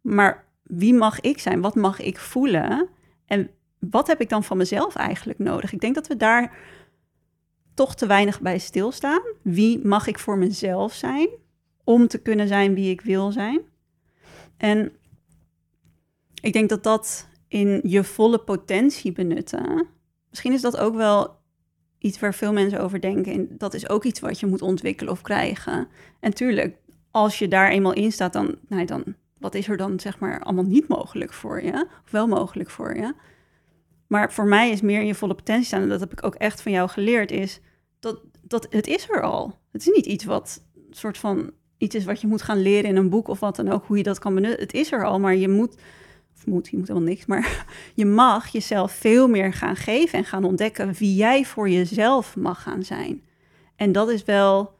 Maar 0.00 0.44
wie 0.62 0.94
mag 0.94 1.20
ik 1.20 1.38
zijn? 1.38 1.60
Wat 1.60 1.74
mag 1.74 2.00
ik 2.00 2.18
voelen? 2.18 2.88
En 3.26 3.50
wat 3.78 4.06
heb 4.06 4.20
ik 4.20 4.28
dan 4.28 4.44
van 4.44 4.56
mezelf 4.56 4.94
eigenlijk 4.94 5.38
nodig? 5.38 5.72
Ik 5.72 5.80
denk 5.80 5.94
dat 5.94 6.06
we 6.06 6.16
daar 6.16 6.56
toch 7.74 7.94
te 7.94 8.06
weinig 8.06 8.40
bij 8.40 8.58
stilstaan. 8.58 9.22
Wie 9.42 9.86
mag 9.86 10.06
ik 10.06 10.18
voor 10.18 10.38
mezelf 10.38 10.92
zijn? 10.92 11.28
Om 11.84 12.08
te 12.08 12.18
kunnen 12.18 12.48
zijn 12.48 12.74
wie 12.74 12.90
ik 12.90 13.00
wil 13.00 13.32
zijn. 13.32 13.60
En 14.56 14.92
ik 16.40 16.52
denk 16.52 16.68
dat 16.68 16.82
dat 16.82 17.28
in 17.48 17.80
je 17.84 18.04
volle 18.04 18.38
potentie 18.38 19.12
benutten, 19.12 19.86
misschien 20.30 20.52
is 20.52 20.60
dat 20.60 20.76
ook 20.76 20.94
wel 20.94 21.40
iets 21.98 22.18
waar 22.18 22.34
veel 22.34 22.52
mensen 22.52 22.80
over 22.80 23.00
denken. 23.00 23.32
En 23.32 23.48
dat 23.58 23.74
is 23.74 23.88
ook 23.88 24.04
iets 24.04 24.20
wat 24.20 24.40
je 24.40 24.46
moet 24.46 24.62
ontwikkelen 24.62 25.12
of 25.12 25.20
krijgen. 25.20 25.88
En 26.20 26.34
tuurlijk, 26.34 26.76
als 27.10 27.38
je 27.38 27.48
daar 27.48 27.70
eenmaal 27.70 27.92
in 27.92 28.12
staat, 28.12 28.32
dan, 28.32 28.56
nou, 28.68 28.84
dan 28.84 29.04
wat 29.38 29.54
is 29.54 29.68
er 29.68 29.76
dan 29.76 30.00
zeg 30.00 30.18
maar 30.18 30.40
allemaal 30.40 30.64
niet 30.64 30.88
mogelijk 30.88 31.32
voor 31.32 31.62
je? 31.62 31.86
Of 32.04 32.10
wel 32.10 32.26
mogelijk 32.26 32.70
voor 32.70 32.96
je? 32.96 33.14
Maar 34.06 34.32
voor 34.32 34.46
mij 34.46 34.70
is 34.70 34.80
meer 34.80 35.00
in 35.00 35.06
je 35.06 35.14
volle 35.14 35.34
potentie 35.34 35.66
staan, 35.66 35.82
en 35.82 35.88
dat 35.88 36.00
heb 36.00 36.12
ik 36.12 36.24
ook 36.24 36.34
echt 36.34 36.62
van 36.62 36.72
jou 36.72 36.88
geleerd, 36.88 37.30
is 37.30 37.60
dat, 38.00 38.20
dat 38.42 38.66
het 38.70 38.86
is 38.86 39.10
er 39.10 39.22
al. 39.22 39.58
Het 39.72 39.80
is 39.80 39.94
niet 39.94 40.06
iets 40.06 40.24
wat 40.24 40.64
soort 40.90 41.18
van 41.18 41.50
iets 41.82 41.94
is 41.94 42.04
wat 42.04 42.20
je 42.20 42.26
moet 42.26 42.42
gaan 42.42 42.62
leren 42.62 42.90
in 42.90 42.96
een 42.96 43.08
boek 43.08 43.28
of 43.28 43.40
wat 43.40 43.56
dan 43.56 43.68
ook, 43.68 43.84
hoe 43.86 43.96
je 43.96 44.02
dat 44.02 44.18
kan 44.18 44.34
benutten. 44.34 44.60
Het 44.60 44.74
is 44.74 44.92
er 44.92 45.04
al, 45.04 45.20
maar 45.20 45.36
je 45.36 45.48
moet, 45.48 45.74
of 46.36 46.46
moet, 46.46 46.68
je 46.68 46.76
moet 46.78 46.88
helemaal 46.88 47.08
niks, 47.08 47.26
maar 47.26 47.66
je 47.94 48.06
mag 48.06 48.48
jezelf 48.48 48.92
veel 48.92 49.28
meer 49.28 49.52
gaan 49.52 49.76
geven 49.76 50.18
en 50.18 50.24
gaan 50.24 50.44
ontdekken 50.44 50.92
wie 50.92 51.14
jij 51.14 51.44
voor 51.44 51.68
jezelf 51.68 52.36
mag 52.36 52.62
gaan 52.62 52.82
zijn. 52.82 53.22
En 53.76 53.92
dat 53.92 54.10
is 54.10 54.24
wel, 54.24 54.74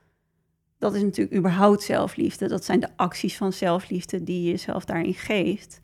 dat 0.78 0.94
is 0.94 1.02
natuurlijk 1.02 1.36
überhaupt 1.36 1.82
zelfliefde. 1.82 2.48
Dat 2.48 2.64
zijn 2.64 2.80
de 2.80 2.96
acties 2.96 3.36
van 3.36 3.52
zelfliefde 3.52 4.22
die 4.22 4.42
je 4.42 4.50
jezelf 4.50 4.84
daarin 4.84 5.14
geeft. 5.14 5.80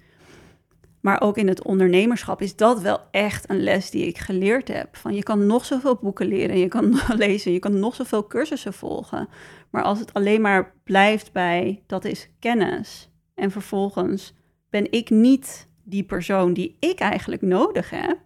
Maar 1.00 1.20
ook 1.20 1.36
in 1.36 1.48
het 1.48 1.62
ondernemerschap 1.62 2.42
is 2.42 2.56
dat 2.56 2.80
wel 2.80 3.00
echt 3.10 3.50
een 3.50 3.62
les 3.62 3.90
die 3.90 4.06
ik 4.06 4.18
geleerd 4.18 4.68
heb. 4.68 4.96
Van 4.96 5.14
je 5.14 5.22
kan 5.22 5.46
nog 5.46 5.64
zoveel 5.64 5.98
boeken 6.00 6.26
leren, 6.26 6.58
je 6.58 6.68
kan 6.68 7.00
lezen, 7.16 7.52
je 7.52 7.58
kan 7.58 7.78
nog 7.78 7.94
zoveel 7.94 8.26
cursussen 8.26 8.72
volgen. 8.72 9.28
Maar 9.70 9.82
als 9.82 9.98
het 9.98 10.14
alleen 10.14 10.40
maar 10.40 10.74
blijft 10.84 11.32
bij 11.32 11.82
dat 11.86 12.04
is 12.04 12.28
kennis 12.38 13.10
en 13.34 13.50
vervolgens 13.50 14.34
ben 14.70 14.92
ik 14.92 15.10
niet 15.10 15.68
die 15.84 16.04
persoon 16.04 16.52
die 16.52 16.76
ik 16.78 16.98
eigenlijk 16.98 17.42
nodig 17.42 17.90
heb, 17.90 18.18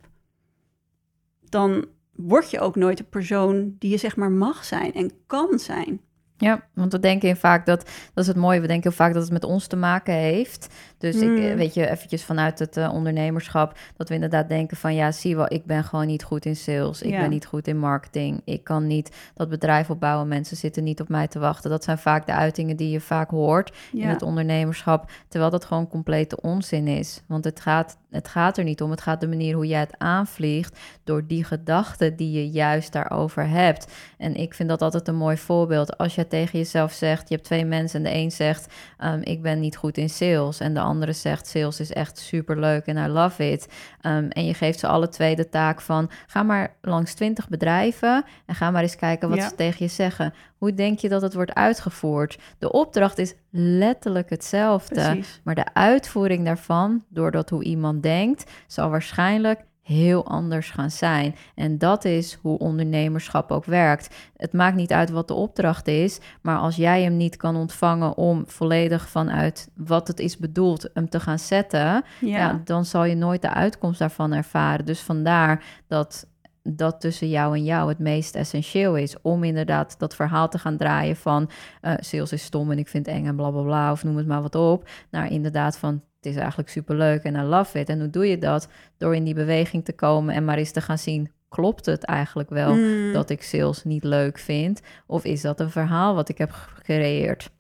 dan 1.49 1.87
word 2.13 2.51
je 2.51 2.61
ook 2.61 2.77
nooit 2.77 2.99
de 2.99 3.05
persoon 3.05 3.77
die 3.79 3.91
je 3.91 3.97
zeg 3.97 4.17
maar 4.17 4.31
mag 4.31 4.65
zijn 4.65 4.93
en 4.93 5.13
kan 5.27 5.59
zijn. 5.59 6.01
Ja, 6.37 6.69
want 6.75 6.93
we 6.93 6.99
denken 6.99 7.37
vaak 7.37 7.67
dat, 7.67 7.81
dat 8.15 8.25
is 8.25 8.27
het 8.27 8.37
mooie, 8.37 8.61
we 8.61 8.67
denken 8.67 8.93
vaak 8.93 9.13
dat 9.13 9.23
het 9.23 9.33
met 9.33 9.45
ons 9.45 9.67
te 9.67 9.77
maken 9.77 10.15
heeft. 10.15 10.75
Dus 11.03 11.17
ik, 11.17 11.29
hmm. 11.29 11.57
weet 11.57 11.75
je, 11.75 11.91
eventjes 11.91 12.25
vanuit 12.25 12.59
het 12.59 12.77
uh, 12.77 12.93
ondernemerschap, 12.93 13.79
dat 13.97 14.09
we 14.09 14.15
inderdaad 14.15 14.49
denken 14.49 14.77
van 14.77 14.95
ja, 14.95 15.13
zie 15.13 15.37
wel, 15.37 15.53
ik 15.53 15.65
ben 15.65 15.85
gewoon 15.85 16.07
niet 16.07 16.23
goed 16.23 16.45
in 16.45 16.57
sales, 16.57 17.03
ik 17.03 17.11
ben 17.11 17.31
niet 17.31 17.47
goed 17.47 17.69
in 17.69 17.79
marketing, 17.79 18.41
ik 18.45 18.65
kan 18.65 18.87
niet 18.87 19.17
dat 19.35 19.49
bedrijf 19.49 19.91
opbouwen, 19.91 20.29
mensen 20.29 20.57
zitten 20.57 20.85
niet 20.85 21.01
op 21.01 21.09
mij 21.09 21.29
te 21.29 21.39
wachten. 21.39 21.71
Dat 21.71 21.85
zijn 21.85 21.99
vaak 21.99 22.27
de 22.27 22.33
uitingen 22.33 22.77
die 22.77 22.91
je 22.91 23.01
vaak 23.01 23.31
hoort 23.31 23.73
in 23.93 24.09
het 24.09 24.23
ondernemerschap, 24.23 25.11
terwijl 25.29 25.51
dat 25.51 25.65
gewoon 25.65 25.89
complete 25.89 26.41
onzin 26.41 26.87
is. 26.87 27.23
Want 27.27 27.45
het 27.45 27.61
gaat, 27.61 27.97
het 28.11 28.29
gaat 28.29 28.59
er 28.59 28.65
niet 28.65 28.83
om, 28.83 28.91
het 28.91 29.01
gaat 29.01 29.21
de 29.21 29.29
manier 29.29 29.55
hoe 29.55 29.67
jij 29.67 29.81
het 29.81 29.99
aanvliegt 29.99 30.79
door 31.05 31.27
die 31.27 31.45
gedachten 31.45 32.17
die 32.17 32.33
je 32.33 32.51
juist 32.51 32.93
daarover 32.93 33.49
hebt. 33.49 33.93
En 34.19 34.35
ik 34.35 34.55
vind 34.55 34.69
dat 34.69 34.83
altijd 34.83 35.09
een 35.09 35.17
mooi 35.17 35.37
voorbeeld. 35.37 35.99
Als 35.99 36.15
je 36.15 36.29
tegen 36.29 36.59
jezelf 36.59 36.93
zegt, 36.93 37.29
je 37.29 37.35
hebt 37.35 37.47
twee 37.47 37.65
mensen 37.65 38.05
en 38.05 38.13
de 38.13 38.19
een 38.19 38.31
zegt, 38.31 38.73
um, 39.05 39.21
ik 39.23 39.43
ben 39.43 39.61
niet 39.61 39.77
goed 39.77 39.97
in 39.97 40.11
sales 40.11 40.61
en 40.61 40.75
de 40.75 40.81
andere 40.93 41.13
zegt, 41.13 41.47
sales 41.47 41.81
is 41.81 41.93
echt 41.93 42.19
super 42.19 42.61
leuk 42.61 42.87
en 42.87 42.97
I 42.97 43.07
love 43.07 43.51
it. 43.51 43.67
Um, 44.07 44.29
en 44.29 44.45
je 44.45 44.55
geeft 44.55 44.79
ze 44.79 44.87
alle 44.87 45.09
twee 45.09 45.37
de 45.37 45.49
taak 45.49 45.81
van, 45.81 46.11
ga 46.27 46.43
maar 46.43 46.75
langs 46.81 47.15
twintig 47.15 47.49
bedrijven 47.49 48.25
en 48.47 48.55
ga 48.55 48.71
maar 48.71 48.83
eens 48.83 48.97
kijken 48.97 49.29
wat 49.29 49.43
ze 49.43 49.55
tegen 49.55 49.85
je 49.85 49.91
zeggen. 49.91 50.35
Hoe 50.59 50.75
denk 50.75 50.99
je 50.99 51.09
dat 51.09 51.23
het 51.23 51.35
wordt 51.35 51.55
uitgevoerd? 51.55 52.39
De 52.59 52.73
opdracht 52.73 53.19
is 53.19 53.35
letterlijk 53.51 54.31
hetzelfde, 54.31 55.23
maar 55.43 55.55
de 55.55 55.75
uitvoering 55.75 56.45
daarvan, 56.45 57.05
doordat 57.09 57.51
hoe 57.51 57.65
iemand 57.65 58.03
denkt, 58.03 58.51
zal 58.67 58.91
waarschijnlijk 58.91 59.61
heel 59.83 60.27
anders 60.27 60.71
gaan 60.71 60.91
zijn. 60.91 61.35
En 61.55 61.79
dat 61.79 62.05
is 62.05 62.39
hoe 62.43 62.59
ondernemerschap 62.59 63.51
ook 63.51 63.65
werkt. 63.65 64.15
Het 64.37 64.53
maakt 64.53 64.77
niet 64.77 64.93
uit 64.93 65.11
wat 65.11 65.29
de 65.29 65.35
opdracht 65.35 65.89
is, 65.89 66.21
maar 66.43 66.59
als 66.59 66.77
jij 66.77 67.03
hem 67.03 67.17
niet 67.17 67.37
kan 67.37 67.57
ontvangen 67.57 68.17
om 68.17 68.45
volledig 68.47 69.09
vanuit 69.09 69.71
wat 69.75 70.09
het 70.09 70.19
is 70.19 70.37
bedoeld 70.37 70.91
hem 70.95 71.09
te 71.09 71.21
gaan 71.21 71.39
zetten, 71.39 72.05
ja. 72.21 72.61
dan 72.65 72.85
zal 72.85 73.05
je 73.05 73.15
nooit 73.15 73.43
de 73.43 73.53
uitkomst 73.53 73.99
daarvan 73.99 74.33
ervaren. 74.33 74.85
Dus 74.85 75.01
vandaar 75.01 75.65
dat 75.87 76.27
dat 76.63 77.01
tussen 77.01 77.29
jou 77.29 77.57
en 77.57 77.65
jou 77.65 77.89
het 77.89 77.99
meest 77.99 78.35
essentieel 78.35 78.97
is. 78.97 79.21
Om 79.23 79.45
inderdaad 79.45 79.99
dat 79.99 80.15
verhaal 80.15 80.49
te 80.49 80.59
gaan 80.59 80.77
draaien 80.77 81.17
van 81.17 81.51
uh, 81.83 81.93
sales 81.97 82.33
is 82.33 82.43
stom 82.43 82.71
en 82.71 82.79
ik 82.79 82.89
vind 82.89 83.07
het 83.07 83.15
eng 83.15 83.27
en 83.27 83.37
bla 83.37 83.51
bla 83.51 83.63
bla, 83.63 83.93
of 83.93 84.05
noem 84.05 84.17
het 84.17 84.27
maar 84.27 84.43
wat 84.43 84.55
op. 84.55 84.89
Naar 85.11 85.31
inderdaad 85.31 85.79
van 85.79 86.03
het 86.23 86.33
is 86.33 86.37
eigenlijk 86.37 86.69
superleuk 86.69 87.23
en 87.23 87.35
I 87.35 87.43
love 87.43 87.79
it. 87.79 87.89
En 87.89 87.99
hoe 87.99 88.11
doe 88.11 88.27
je 88.27 88.39
dat? 88.39 88.69
Door 88.97 89.15
in 89.15 89.25
die 89.25 89.35
beweging 89.35 89.85
te 89.85 89.93
komen 89.93 90.35
en 90.35 90.45
maar 90.45 90.59
eens 90.59 90.71
te 90.71 90.81
gaan 90.81 90.99
zien, 90.99 91.31
klopt 91.49 91.87
het 91.87 92.05
eigenlijk 92.05 92.51
wel 92.51 92.75
mm. 92.75 93.13
dat 93.13 93.31
ik 93.31 93.43
sales 93.43 93.85
niet 93.85 94.05
leuk 94.05 94.39
vind? 94.39 94.81
Of 95.07 95.25
is 95.25 95.41
dat 95.41 95.61
een 95.61 95.71
verhaal 95.71 96.15
wat 96.15 96.29
ik 96.29 96.39
heb 96.39 96.51
gecreëerd? 96.51 97.51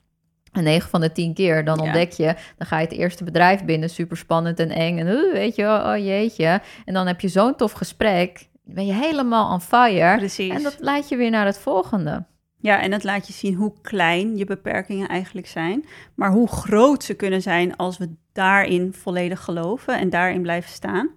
En 0.52 0.64
9 0.64 0.90
van 0.90 1.00
de 1.00 1.12
10 1.12 1.34
keer, 1.34 1.64
dan 1.64 1.80
ontdek 1.80 2.12
je, 2.12 2.34
dan 2.56 2.66
ga 2.66 2.78
je 2.78 2.84
het 2.84 2.96
eerste 2.96 3.24
bedrijf 3.24 3.64
binnen, 3.64 3.90
super 3.90 4.16
spannend 4.16 4.58
en 4.58 4.70
eng. 4.70 4.98
En 4.98 5.06
uh, 5.06 5.32
weet 5.32 5.56
je, 5.56 5.64
oh, 5.64 5.84
oh 5.86 5.96
jeetje. 5.96 6.60
En 6.84 6.94
dan 6.94 7.06
heb 7.06 7.20
je 7.20 7.28
zo'n 7.28 7.56
tof 7.56 7.72
gesprek, 7.72 8.48
ben 8.64 8.86
je 8.86 8.92
helemaal 8.92 9.52
on 9.52 9.60
fire. 9.60 10.16
Precies. 10.16 10.54
En 10.54 10.62
dat 10.62 10.76
leidt 10.78 11.08
je 11.08 11.16
weer 11.16 11.30
naar 11.30 11.46
het 11.46 11.58
volgende. 11.58 12.24
Ja, 12.62 12.80
en 12.80 12.92
het 12.92 13.04
laat 13.04 13.26
je 13.26 13.32
zien 13.32 13.54
hoe 13.54 13.72
klein 13.80 14.36
je 14.36 14.44
beperkingen 14.44 15.08
eigenlijk 15.08 15.46
zijn, 15.46 15.84
maar 16.14 16.30
hoe 16.30 16.48
groot 16.48 17.04
ze 17.04 17.14
kunnen 17.14 17.42
zijn 17.42 17.76
als 17.76 17.98
we 17.98 18.14
daarin 18.32 18.92
volledig 18.92 19.40
geloven 19.40 19.98
en 19.98 20.10
daarin 20.10 20.42
blijven 20.42 20.70
staan. 20.70 21.10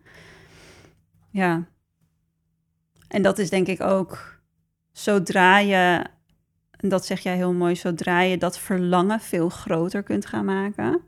Ja. 1.29 1.67
En 3.07 3.21
dat 3.21 3.39
is 3.39 3.49
denk 3.49 3.67
ik 3.67 3.81
ook 3.81 4.39
zodra 4.91 5.59
je, 5.59 6.05
en 6.71 6.89
dat 6.89 7.05
zeg 7.05 7.19
jij 7.19 7.35
heel 7.35 7.53
mooi, 7.53 7.75
zodra 7.75 8.21
je 8.21 8.37
dat 8.37 8.59
verlangen 8.59 9.19
veel 9.19 9.49
groter 9.49 10.03
kunt 10.03 10.25
gaan 10.25 10.45
maken. 10.45 11.01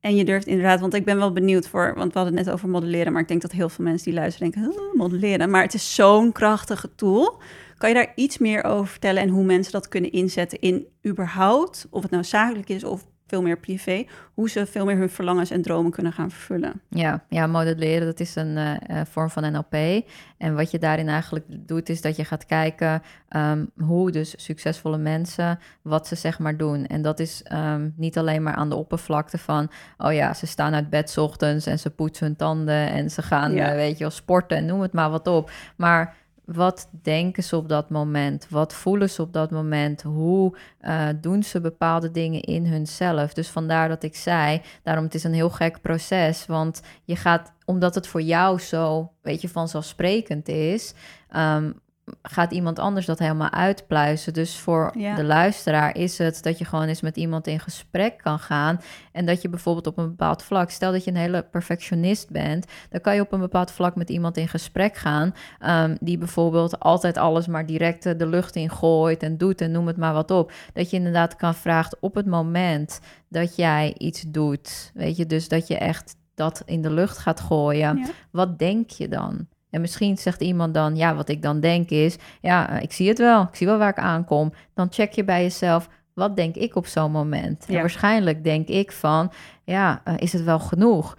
En 0.00 0.16
je 0.16 0.24
durft 0.24 0.46
inderdaad, 0.46 0.80
want 0.80 0.94
ik 0.94 1.04
ben 1.04 1.16
wel 1.16 1.32
benieuwd 1.32 1.68
voor, 1.68 1.94
want 1.96 2.12
we 2.12 2.18
hadden 2.18 2.36
het 2.36 2.44
net 2.44 2.54
over 2.54 2.68
modelleren, 2.68 3.12
maar 3.12 3.22
ik 3.22 3.28
denk 3.28 3.42
dat 3.42 3.52
heel 3.52 3.68
veel 3.68 3.84
mensen 3.84 4.10
die 4.10 4.20
luisteren 4.20 4.50
denken, 4.50 4.74
modelleren. 4.92 5.50
Maar 5.50 5.62
het 5.62 5.74
is 5.74 5.94
zo'n 5.94 6.32
krachtige 6.32 6.94
tool. 6.94 7.42
Kan 7.76 7.88
je 7.88 7.94
daar 7.94 8.12
iets 8.14 8.38
meer 8.38 8.64
over 8.64 8.86
vertellen 8.86 9.22
en 9.22 9.28
hoe 9.28 9.44
mensen 9.44 9.72
dat 9.72 9.88
kunnen 9.88 10.12
inzetten 10.12 10.60
in 10.60 10.86
überhaupt, 11.06 11.86
of 11.90 12.02
het 12.02 12.10
nou 12.10 12.24
zakelijk 12.24 12.68
is 12.68 12.84
of 12.84 13.04
veel 13.30 13.42
meer 13.42 13.58
privé, 13.58 14.06
hoe 14.34 14.50
ze 14.50 14.66
veel 14.66 14.84
meer 14.84 14.96
hun 14.96 15.10
verlangens 15.10 15.50
en 15.50 15.62
dromen 15.62 15.90
kunnen 15.90 16.12
gaan 16.12 16.30
vervullen. 16.30 16.80
Ja, 16.88 17.24
ja 17.28 17.46
modelleren, 17.46 18.06
dat 18.06 18.20
is 18.20 18.34
een 18.34 18.56
uh, 18.56 19.00
vorm 19.04 19.30
van 19.30 19.52
NLP. 19.52 20.04
En 20.38 20.54
wat 20.54 20.70
je 20.70 20.78
daarin 20.78 21.08
eigenlijk 21.08 21.44
doet, 21.48 21.88
is 21.88 22.00
dat 22.00 22.16
je 22.16 22.24
gaat 22.24 22.46
kijken 22.46 23.02
um, 23.36 23.70
hoe 23.78 24.10
dus 24.10 24.44
succesvolle 24.44 24.98
mensen, 24.98 25.58
wat 25.82 26.06
ze 26.06 26.14
zeg 26.14 26.38
maar 26.38 26.56
doen. 26.56 26.86
En 26.86 27.02
dat 27.02 27.20
is 27.20 27.44
um, 27.52 27.94
niet 27.96 28.18
alleen 28.18 28.42
maar 28.42 28.54
aan 28.54 28.68
de 28.68 28.76
oppervlakte 28.76 29.38
van, 29.38 29.70
oh 29.98 30.12
ja, 30.12 30.34
ze 30.34 30.46
staan 30.46 30.74
uit 30.74 30.90
bed 30.90 31.18
ochtends 31.18 31.66
en 31.66 31.78
ze 31.78 31.90
poetsen 31.90 32.26
hun 32.26 32.36
tanden 32.36 32.90
en 32.90 33.10
ze 33.10 33.22
gaan, 33.22 33.52
ja. 33.52 33.70
uh, 33.70 33.74
weet 33.74 33.92
je 33.92 34.04
wel, 34.04 34.10
sporten 34.10 34.56
en 34.56 34.66
noem 34.66 34.80
het 34.80 34.92
maar 34.92 35.10
wat 35.10 35.26
op. 35.26 35.50
Maar 35.76 36.16
wat 36.54 36.88
denken 37.02 37.42
ze 37.42 37.56
op 37.56 37.68
dat 37.68 37.90
moment? 37.90 38.46
Wat 38.48 38.74
voelen 38.74 39.10
ze 39.10 39.22
op 39.22 39.32
dat 39.32 39.50
moment? 39.50 40.02
Hoe 40.02 40.56
uh, 40.82 41.08
doen 41.20 41.42
ze 41.42 41.60
bepaalde 41.60 42.10
dingen 42.10 42.40
in 42.40 42.66
hunzelf? 42.66 43.32
Dus 43.32 43.48
vandaar 43.48 43.88
dat 43.88 44.02
ik 44.02 44.16
zei, 44.16 44.62
daarom 44.82 45.04
het 45.04 45.14
is 45.14 45.24
een 45.24 45.32
heel 45.32 45.50
gek 45.50 45.80
proces, 45.80 46.46
want 46.46 46.82
je 47.04 47.16
gaat, 47.16 47.52
omdat 47.64 47.94
het 47.94 48.06
voor 48.06 48.22
jou 48.22 48.58
zo, 48.58 49.12
weet 49.22 49.40
je, 49.40 49.48
vanzelfsprekend 49.48 50.48
is, 50.48 50.94
um, 51.36 51.80
gaat 52.22 52.52
iemand 52.52 52.78
anders 52.78 53.06
dat 53.06 53.18
helemaal 53.18 53.50
uitpluizen. 53.50 54.32
Dus 54.32 54.58
voor 54.58 54.92
de 55.16 55.24
luisteraar 55.24 55.96
is 55.96 56.18
het 56.18 56.42
dat 56.42 56.58
je 56.58 56.64
gewoon 56.64 56.84
eens 56.84 57.00
met 57.00 57.16
iemand 57.16 57.46
in 57.46 57.60
gesprek 57.60 58.18
kan 58.18 58.38
gaan. 58.38 58.80
En 59.12 59.26
dat 59.26 59.42
je 59.42 59.48
bijvoorbeeld 59.48 59.86
op 59.86 59.98
een 59.98 60.08
bepaald 60.08 60.42
vlak, 60.42 60.70
stel 60.70 60.92
dat 60.92 61.04
je 61.04 61.10
een 61.10 61.16
hele 61.16 61.42
perfectionist 61.42 62.30
bent, 62.30 62.66
dan 62.90 63.00
kan 63.00 63.14
je 63.14 63.20
op 63.20 63.32
een 63.32 63.40
bepaald 63.40 63.70
vlak 63.70 63.94
met 63.96 64.10
iemand 64.10 64.36
in 64.36 64.48
gesprek 64.48 64.96
gaan. 64.96 65.34
Um, 65.66 65.96
die 66.00 66.18
bijvoorbeeld 66.18 66.80
altijd 66.80 67.18
alles 67.18 67.46
maar 67.46 67.66
direct 67.66 68.18
de 68.18 68.26
lucht 68.26 68.56
in 68.56 68.70
gooit 68.70 69.22
en 69.22 69.36
doet 69.36 69.60
en 69.60 69.70
noem 69.70 69.86
het 69.86 69.96
maar 69.96 70.12
wat 70.12 70.30
op. 70.30 70.52
Dat 70.72 70.90
je 70.90 70.96
inderdaad 70.96 71.36
kan 71.36 71.54
vragen 71.54 71.98
op 72.00 72.14
het 72.14 72.26
moment 72.26 73.00
dat 73.28 73.56
jij 73.56 73.94
iets 73.98 74.24
doet. 74.28 74.90
Weet 74.94 75.16
je, 75.16 75.26
dus 75.26 75.48
dat 75.48 75.66
je 75.66 75.78
echt 75.78 76.16
dat 76.34 76.62
in 76.66 76.82
de 76.82 76.90
lucht 76.90 77.18
gaat 77.18 77.40
gooien. 77.40 78.06
Wat 78.30 78.58
denk 78.58 78.90
je 78.90 79.08
dan? 79.08 79.46
En 79.70 79.80
misschien 79.80 80.18
zegt 80.18 80.40
iemand 80.40 80.74
dan, 80.74 80.96
ja, 80.96 81.14
wat 81.14 81.28
ik 81.28 81.42
dan 81.42 81.60
denk 81.60 81.90
is, 81.90 82.16
ja, 82.40 82.70
eh, 82.70 82.82
ik 82.82 82.92
zie 82.92 83.08
het 83.08 83.18
wel, 83.18 83.42
ik 83.42 83.54
zie 83.54 83.66
wel 83.66 83.78
waar 83.78 83.90
ik 83.90 83.98
aankom. 83.98 84.52
Dan 84.74 84.86
check 84.90 85.12
je 85.12 85.24
bij 85.24 85.42
jezelf, 85.42 85.88
wat 86.14 86.36
denk 86.36 86.54
ik 86.54 86.76
op 86.76 86.86
zo'n 86.86 87.10
moment? 87.10 87.66
En 87.68 87.74
waarschijnlijk 87.74 88.44
denk 88.44 88.68
ik 88.68 88.92
van, 88.92 89.32
ja, 89.64 90.02
uh, 90.04 90.14
is 90.16 90.32
het 90.32 90.44
wel 90.44 90.58
genoeg? 90.58 91.16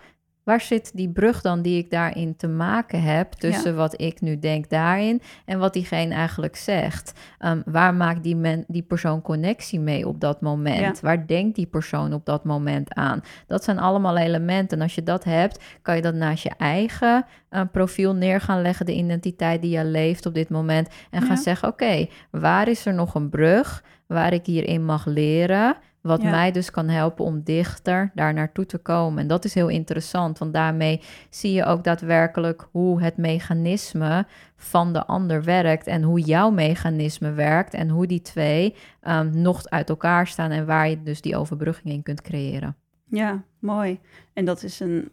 Waar 0.51 0.61
zit 0.61 0.91
die 0.93 1.09
brug 1.09 1.41
dan 1.41 1.61
die 1.61 1.77
ik 1.77 1.91
daarin 1.91 2.35
te 2.35 2.47
maken 2.47 3.01
heb 3.01 3.31
tussen 3.31 3.75
wat 3.75 4.01
ik 4.01 4.21
nu 4.21 4.39
denk 4.39 4.69
daarin 4.69 5.21
en 5.45 5.59
wat 5.59 5.73
diegene 5.73 6.13
eigenlijk 6.13 6.55
zegt? 6.55 7.13
Um, 7.39 7.61
waar 7.65 7.93
maakt 7.93 8.23
die, 8.23 8.35
men, 8.35 8.65
die 8.67 8.81
persoon 8.81 9.21
connectie 9.21 9.79
mee 9.79 10.07
op 10.07 10.19
dat 10.19 10.41
moment? 10.41 10.99
Waar 10.99 11.27
denkt 11.27 11.55
die 11.55 11.65
persoon 11.65 12.13
op 12.13 12.25
dat 12.25 12.43
moment 12.43 12.93
aan? 12.93 13.21
Dat 13.47 13.63
zijn 13.63 13.79
allemaal 13.79 14.17
elementen. 14.17 14.77
En 14.77 14.83
als 14.83 14.95
je 14.95 15.03
dat 15.03 15.23
hebt, 15.23 15.63
kan 15.81 15.95
je 15.95 16.01
dat 16.01 16.13
naast 16.13 16.43
je 16.43 16.53
eigen 16.57 17.25
uh, 17.51 17.61
profiel 17.71 18.13
neer 18.13 18.41
gaan 18.41 18.61
leggen, 18.61 18.85
de 18.85 18.95
identiteit 18.95 19.61
die 19.61 19.77
je 19.77 19.85
leeft 19.85 20.25
op 20.25 20.33
dit 20.33 20.49
moment. 20.49 20.89
En 21.11 21.21
gaan 21.21 21.37
zeggen: 21.37 21.67
oké, 21.67 22.07
waar 22.31 22.67
is 22.67 22.85
er 22.85 22.93
nog 22.93 23.15
een 23.15 23.29
brug 23.29 23.83
waar 24.07 24.33
ik 24.33 24.45
hierin 24.45 24.85
mag 24.85 25.05
leren? 25.05 25.75
Wat 26.01 26.23
mij 26.23 26.51
dus 26.51 26.71
kan 26.71 26.87
helpen 26.87 27.25
om 27.25 27.43
dichter 27.43 28.11
daar 28.13 28.33
naartoe 28.33 28.65
te 28.65 28.77
komen. 28.77 29.21
En 29.21 29.27
dat 29.27 29.45
is 29.45 29.53
heel 29.53 29.67
interessant, 29.67 30.37
want 30.37 30.53
daarmee 30.53 31.01
zie 31.29 31.53
je 31.53 31.65
ook 31.65 31.83
daadwerkelijk 31.83 32.67
hoe 32.71 33.01
het 33.01 33.17
mechanisme 33.17 34.25
van 34.55 34.93
de 34.93 35.05
ander 35.05 35.43
werkt 35.43 35.87
en 35.87 36.03
hoe 36.03 36.19
jouw 36.19 36.49
mechanisme 36.49 37.31
werkt 37.31 37.73
en 37.73 37.89
hoe 37.89 38.07
die 38.07 38.21
twee 38.21 38.75
um, 39.07 39.41
nog 39.41 39.65
uit 39.65 39.89
elkaar 39.89 40.27
staan 40.27 40.51
en 40.51 40.65
waar 40.65 40.89
je 40.89 41.03
dus 41.03 41.21
die 41.21 41.37
overbrugging 41.37 41.93
in 41.93 42.03
kunt 42.03 42.21
creëren. 42.21 42.75
Ja, 43.05 43.43
mooi. 43.59 43.99
En 44.33 44.45
dat 44.45 44.63
is 44.63 44.79
een 44.79 45.11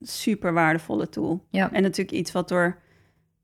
super 0.00 0.52
waardevolle 0.52 1.08
tool. 1.08 1.46
Ja. 1.50 1.72
En 1.72 1.82
natuurlijk 1.82 2.16
iets 2.16 2.32
wat 2.32 2.48
door 2.48 2.78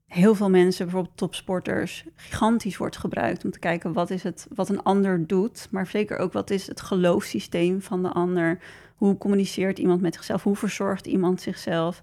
heel 0.07 0.35
veel 0.35 0.49
mensen, 0.49 0.85
bijvoorbeeld 0.85 1.17
topsporters, 1.17 2.05
gigantisch 2.15 2.77
wordt 2.77 2.97
gebruikt 2.97 3.43
om 3.43 3.51
te 3.51 3.59
kijken 3.59 3.93
wat 3.93 4.09
is 4.09 4.23
het 4.23 4.47
wat 4.55 4.69
een 4.69 4.83
ander 4.83 5.27
doet, 5.27 5.67
maar 5.71 5.87
zeker 5.87 6.17
ook 6.17 6.33
wat 6.33 6.49
is 6.49 6.67
het 6.67 6.81
geloofssysteem 6.81 7.81
van 7.81 8.01
de 8.01 8.09
ander. 8.09 8.59
Hoe 8.95 9.17
communiceert 9.17 9.79
iemand 9.79 10.01
met 10.01 10.13
zichzelf? 10.13 10.43
Hoe 10.43 10.55
verzorgt 10.55 11.05
iemand 11.05 11.41
zichzelf? 11.41 12.01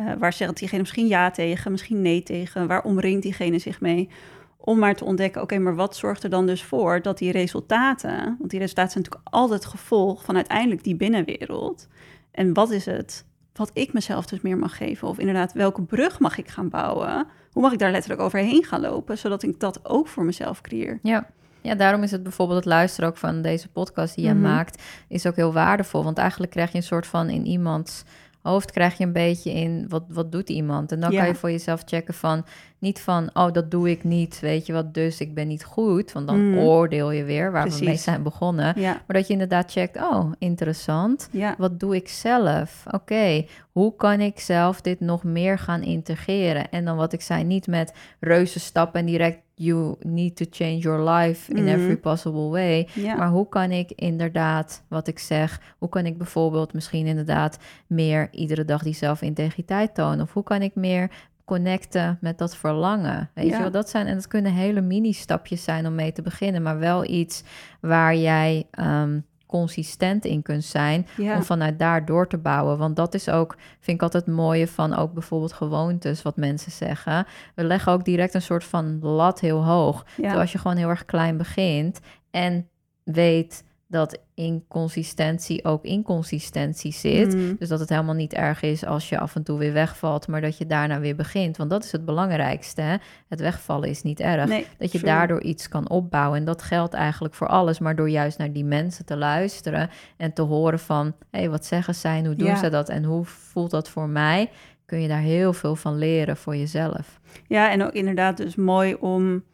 Uh, 0.00 0.12
waar 0.18 0.32
zegt 0.32 0.56
diegene 0.56 0.80
misschien 0.80 1.06
ja 1.06 1.30
tegen, 1.30 1.70
misschien 1.70 2.02
nee 2.02 2.22
tegen? 2.22 2.66
Waar 2.66 2.84
omringt 2.84 3.22
diegene 3.22 3.58
zich 3.58 3.80
mee? 3.80 4.08
Om 4.56 4.78
maar 4.78 4.94
te 4.94 5.04
ontdekken, 5.04 5.42
oké, 5.42 5.58
maar 5.58 5.74
wat 5.74 5.96
zorgt 5.96 6.22
er 6.22 6.30
dan 6.30 6.46
dus 6.46 6.62
voor 6.62 7.02
dat 7.02 7.18
die 7.18 7.32
resultaten, 7.32 8.36
want 8.38 8.50
die 8.50 8.58
resultaten 8.58 8.92
zijn 8.92 9.04
natuurlijk 9.04 9.34
altijd 9.34 9.64
gevolg 9.64 10.24
van 10.24 10.36
uiteindelijk 10.36 10.84
die 10.84 10.96
binnenwereld. 10.96 11.88
En 12.30 12.54
wat 12.54 12.70
is 12.70 12.86
het 12.86 13.24
wat 13.52 13.70
ik 13.72 13.92
mezelf 13.92 14.26
dus 14.26 14.40
meer 14.40 14.58
mag 14.58 14.76
geven? 14.76 15.08
Of 15.08 15.18
inderdaad, 15.18 15.52
welke 15.52 15.82
brug 15.82 16.18
mag 16.18 16.38
ik 16.38 16.48
gaan 16.48 16.68
bouwen? 16.68 17.26
Hoe 17.52 17.62
mag 17.62 17.72
ik 17.72 17.78
daar 17.78 17.90
letterlijk 17.90 18.22
overheen 18.22 18.64
gaan 18.64 18.80
lopen, 18.80 19.18
zodat 19.18 19.42
ik 19.42 19.60
dat 19.60 19.80
ook 19.82 20.08
voor 20.08 20.24
mezelf 20.24 20.60
creëer? 20.60 20.98
Ja. 21.02 21.26
Ja, 21.62 21.74
daarom 21.74 22.02
is 22.02 22.10
het 22.10 22.22
bijvoorbeeld 22.22 22.58
het 22.58 22.68
luisteren 22.68 23.10
ook 23.10 23.16
van 23.16 23.42
deze 23.42 23.68
podcast 23.68 24.14
die 24.14 24.24
je 24.24 24.32
mhm. 24.32 24.42
maakt, 24.42 24.82
is 25.08 25.26
ook 25.26 25.36
heel 25.36 25.52
waardevol. 25.52 26.04
Want 26.04 26.18
eigenlijk 26.18 26.52
krijg 26.52 26.70
je 26.70 26.76
een 26.76 26.82
soort 26.82 27.06
van 27.06 27.28
in 27.28 27.46
iemands 27.46 28.04
hoofd 28.42 28.70
krijg 28.70 28.98
je 28.98 29.04
een 29.04 29.12
beetje 29.12 29.52
in 29.52 29.88
wat, 29.88 30.04
wat 30.08 30.32
doet 30.32 30.48
iemand. 30.48 30.92
En 30.92 31.00
dan 31.00 31.10
kan 31.14 31.26
je 31.26 31.34
voor 31.34 31.50
jezelf 31.50 31.82
checken 31.84 32.14
van 32.14 32.44
niet 32.78 33.00
van 33.00 33.30
oh 33.32 33.52
dat 33.52 33.70
doe 33.70 33.90
ik 33.90 34.04
niet, 34.04 34.40
weet 34.40 34.66
je 34.66 34.72
wat, 34.72 34.94
dus 34.94 35.20
ik 35.20 35.34
ben 35.34 35.48
niet 35.48 35.64
goed. 35.64 36.12
Want 36.12 36.26
dan 36.26 36.50
mm. 36.50 36.58
oordeel 36.58 37.10
je 37.10 37.24
weer 37.24 37.52
waar 37.52 37.70
we 37.70 37.84
mee 37.84 37.96
zijn 37.96 38.22
begonnen. 38.22 38.74
Maar 38.80 39.02
dat 39.06 39.26
je 39.26 39.32
inderdaad 39.32 39.70
checkt, 39.70 39.96
oh 39.96 40.32
interessant, 40.38 41.28
ja. 41.32 41.54
wat 41.58 41.80
doe 41.80 41.94
ik 41.94 42.08
zelf? 42.08 42.84
Oké, 42.90 43.46
hoe 43.72 43.96
kan 43.96 44.20
ik 44.20 44.40
zelf 44.40 44.80
dit 44.80 45.00
nog 45.00 45.24
meer 45.24 45.58
gaan 45.58 45.82
integreren? 45.82 46.70
En 46.70 46.84
dan 46.84 46.96
wat 46.96 47.12
ik 47.12 47.20
zei, 47.20 47.44
niet 47.44 47.66
met 47.66 47.92
reuze 48.20 48.60
stappen 48.60 49.00
en 49.00 49.06
direct 49.06 49.38
you 49.62 49.96
need 50.00 50.36
to 50.36 50.44
change 50.50 50.78
your 50.78 51.10
life 51.10 51.52
in 51.52 51.62
mhm. 51.62 51.68
every 51.68 51.96
possible 51.96 52.48
way. 52.48 52.88
Maar 53.16 53.28
hoe 53.28 53.48
kan 53.48 53.70
ik 53.70 53.90
inderdaad, 53.90 54.84
wat 54.88 55.06
ik 55.06 55.18
zeg, 55.18 55.60
hoe 55.78 55.88
kan 55.88 56.06
ik 56.06 56.18
bijvoorbeeld 56.18 56.72
misschien 56.72 57.06
inderdaad 57.06 57.58
meer 57.86 58.28
iedere 58.30 58.64
dag 58.64 58.82
die 58.82 58.94
zelfintegriteit 58.94 59.94
tonen? 59.94 60.20
Of 60.20 60.32
hoe 60.32 60.42
kan 60.42 60.62
ik 60.62 60.74
meer 60.74 61.10
connecten 61.44 62.18
met 62.20 62.38
dat 62.38 62.56
verlangen. 62.56 63.30
Weet 63.34 63.50
je 63.50 63.58
wel, 63.58 63.70
dat 63.70 63.90
zijn 63.90 64.06
en 64.06 64.14
dat 64.14 64.26
kunnen 64.26 64.52
hele 64.52 64.80
mini-stapjes 64.80 65.64
zijn 65.64 65.86
om 65.86 65.94
mee 65.94 66.12
te 66.12 66.22
beginnen, 66.22 66.62
maar 66.62 66.78
wel 66.78 67.04
iets 67.04 67.42
waar 67.80 68.16
jij 68.16 68.66
ehm, 68.70 69.20
consistent 69.50 70.24
in 70.24 70.42
kunt 70.42 70.64
zijn 70.64 71.06
om 71.18 71.42
vanuit 71.42 71.78
daar 71.78 72.04
door 72.04 72.28
te 72.28 72.38
bouwen. 72.38 72.78
Want 72.78 72.96
dat 72.96 73.14
is 73.14 73.28
ook, 73.28 73.56
vind 73.80 73.96
ik 73.96 74.02
altijd 74.02 74.26
het 74.26 74.34
mooie 74.34 74.68
van 74.68 74.94
ook 74.94 75.12
bijvoorbeeld 75.12 75.52
gewoontes, 75.52 76.22
wat 76.22 76.36
mensen 76.36 76.72
zeggen. 76.72 77.26
We 77.54 77.64
leggen 77.64 77.92
ook 77.92 78.04
direct 78.04 78.34
een 78.34 78.42
soort 78.42 78.64
van 78.64 78.98
lat 79.00 79.40
heel 79.40 79.64
hoog. 79.64 80.06
Ja. 80.16 80.34
als 80.34 80.52
je 80.52 80.58
gewoon 80.58 80.76
heel 80.76 80.88
erg 80.88 81.04
klein 81.04 81.36
begint 81.36 82.00
en 82.30 82.68
weet 83.04 83.64
dat 83.90 84.18
inconsistentie 84.34 85.64
ook 85.64 85.84
inconsistentie 85.84 86.92
zit. 86.92 87.34
Mm. 87.34 87.56
Dus 87.58 87.68
dat 87.68 87.80
het 87.80 87.88
helemaal 87.88 88.14
niet 88.14 88.32
erg 88.32 88.62
is 88.62 88.84
als 88.84 89.08
je 89.08 89.18
af 89.18 89.34
en 89.34 89.42
toe 89.42 89.58
weer 89.58 89.72
wegvalt, 89.72 90.28
maar 90.28 90.40
dat 90.40 90.58
je 90.58 90.66
daarna 90.66 91.00
weer 91.00 91.16
begint. 91.16 91.56
Want 91.56 91.70
dat 91.70 91.84
is 91.84 91.92
het 91.92 92.04
belangrijkste. 92.04 92.80
Hè? 92.80 92.96
Het 93.28 93.40
wegvallen 93.40 93.88
is 93.88 94.02
niet 94.02 94.20
erg. 94.20 94.64
dat 94.78 94.92
je 94.92 95.00
daardoor 95.00 95.42
iets 95.42 95.68
kan 95.68 95.88
opbouwen. 95.88 96.38
En 96.38 96.44
dat 96.44 96.62
geldt 96.62 96.94
eigenlijk 96.94 97.34
voor 97.34 97.46
alles. 97.46 97.78
Maar 97.78 97.96
door 97.96 98.10
juist 98.10 98.38
naar 98.38 98.52
die 98.52 98.64
mensen 98.64 99.04
te 99.04 99.16
luisteren 99.16 99.90
en 100.16 100.32
te 100.32 100.42
horen 100.42 100.78
van... 100.78 101.06
hé, 101.30 101.38
hey, 101.38 101.50
wat 101.50 101.64
zeggen 101.64 101.94
zij? 101.94 102.24
Hoe 102.24 102.36
doen 102.36 102.56
ze 102.56 102.68
dat? 102.68 102.88
En 102.88 103.04
hoe 103.04 103.24
voelt 103.24 103.70
dat 103.70 103.88
voor 103.88 104.08
mij? 104.08 104.50
Kun 104.86 105.00
je 105.00 105.08
daar 105.08 105.20
heel 105.20 105.52
veel 105.52 105.76
van 105.76 105.98
leren 105.98 106.36
voor 106.36 106.56
jezelf. 106.56 107.20
Ja, 107.46 107.70
en 107.70 107.84
ook 107.84 107.92
inderdaad 107.92 108.36
dus 108.36 108.54
mooi 108.54 108.94
om 108.94 109.44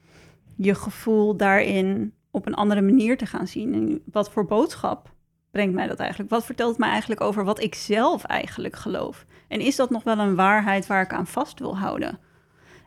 je 0.56 0.74
gevoel 0.74 1.36
daarin 1.36 2.12
op 2.36 2.46
een 2.46 2.54
andere 2.54 2.80
manier 2.80 3.16
te 3.16 3.26
gaan 3.26 3.46
zien. 3.46 3.74
En 3.74 4.02
wat 4.12 4.30
voor 4.30 4.46
boodschap 4.46 5.10
brengt 5.50 5.74
mij 5.74 5.86
dat 5.86 5.98
eigenlijk? 5.98 6.30
Wat 6.30 6.44
vertelt 6.44 6.70
het 6.70 6.78
mij 6.78 6.90
eigenlijk 6.90 7.20
over 7.20 7.44
wat 7.44 7.62
ik 7.62 7.74
zelf 7.74 8.24
eigenlijk 8.24 8.76
geloof? 8.76 9.26
En 9.48 9.60
is 9.60 9.76
dat 9.76 9.90
nog 9.90 10.02
wel 10.02 10.18
een 10.18 10.34
waarheid 10.34 10.86
waar 10.86 11.02
ik 11.02 11.12
aan 11.12 11.26
vast 11.26 11.58
wil 11.58 11.78
houden? 11.78 12.18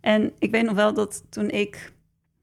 En 0.01 0.33
ik 0.39 0.51
weet 0.51 0.65
nog 0.65 0.75
wel 0.75 0.93
dat 0.93 1.23
toen 1.31 1.49
ik, 1.49 1.93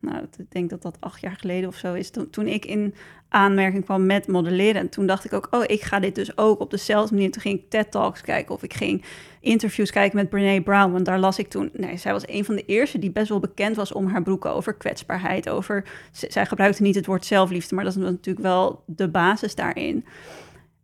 nou, 0.00 0.22
ik 0.36 0.50
denk 0.50 0.70
dat 0.70 0.82
dat 0.82 0.96
acht 1.00 1.20
jaar 1.20 1.36
geleden 1.36 1.68
of 1.68 1.76
zo 1.76 1.94
is, 1.94 2.10
toen, 2.10 2.30
toen 2.30 2.46
ik 2.46 2.64
in 2.64 2.94
aanmerking 3.28 3.84
kwam 3.84 4.06
met 4.06 4.26
modelleren. 4.26 4.80
En 4.80 4.88
toen 4.88 5.06
dacht 5.06 5.24
ik 5.24 5.32
ook, 5.32 5.48
oh, 5.50 5.64
ik 5.66 5.82
ga 5.82 6.00
dit 6.00 6.14
dus 6.14 6.38
ook 6.38 6.60
op 6.60 6.70
dezelfde 6.70 7.14
manier. 7.14 7.30
Toen 7.30 7.42
ging 7.42 7.58
ik 7.58 7.70
TED-talks 7.70 8.20
kijken 8.20 8.54
of 8.54 8.62
ik 8.62 8.74
ging 8.74 9.04
interviews 9.40 9.90
kijken 9.90 10.16
met 10.16 10.28
Brene 10.28 10.62
Brown. 10.62 10.92
Want 10.92 11.04
daar 11.04 11.18
las 11.18 11.38
ik 11.38 11.48
toen, 11.48 11.70
nee, 11.72 11.96
zij 11.96 12.12
was 12.12 12.28
een 12.28 12.44
van 12.44 12.54
de 12.54 12.64
eerste 12.64 12.98
die 12.98 13.10
best 13.10 13.28
wel 13.28 13.40
bekend 13.40 13.76
was 13.76 13.92
om 13.92 14.06
haar 14.06 14.22
broeken 14.22 14.52
over 14.52 14.74
kwetsbaarheid. 14.74 15.48
Over, 15.48 15.84
zij 16.10 16.46
gebruikte 16.46 16.82
niet 16.82 16.94
het 16.94 17.06
woord 17.06 17.24
zelfliefde, 17.24 17.74
maar 17.74 17.84
dat 17.84 17.96
is 17.96 18.02
natuurlijk 18.02 18.46
wel 18.46 18.82
de 18.86 19.08
basis 19.08 19.54
daarin. 19.54 20.04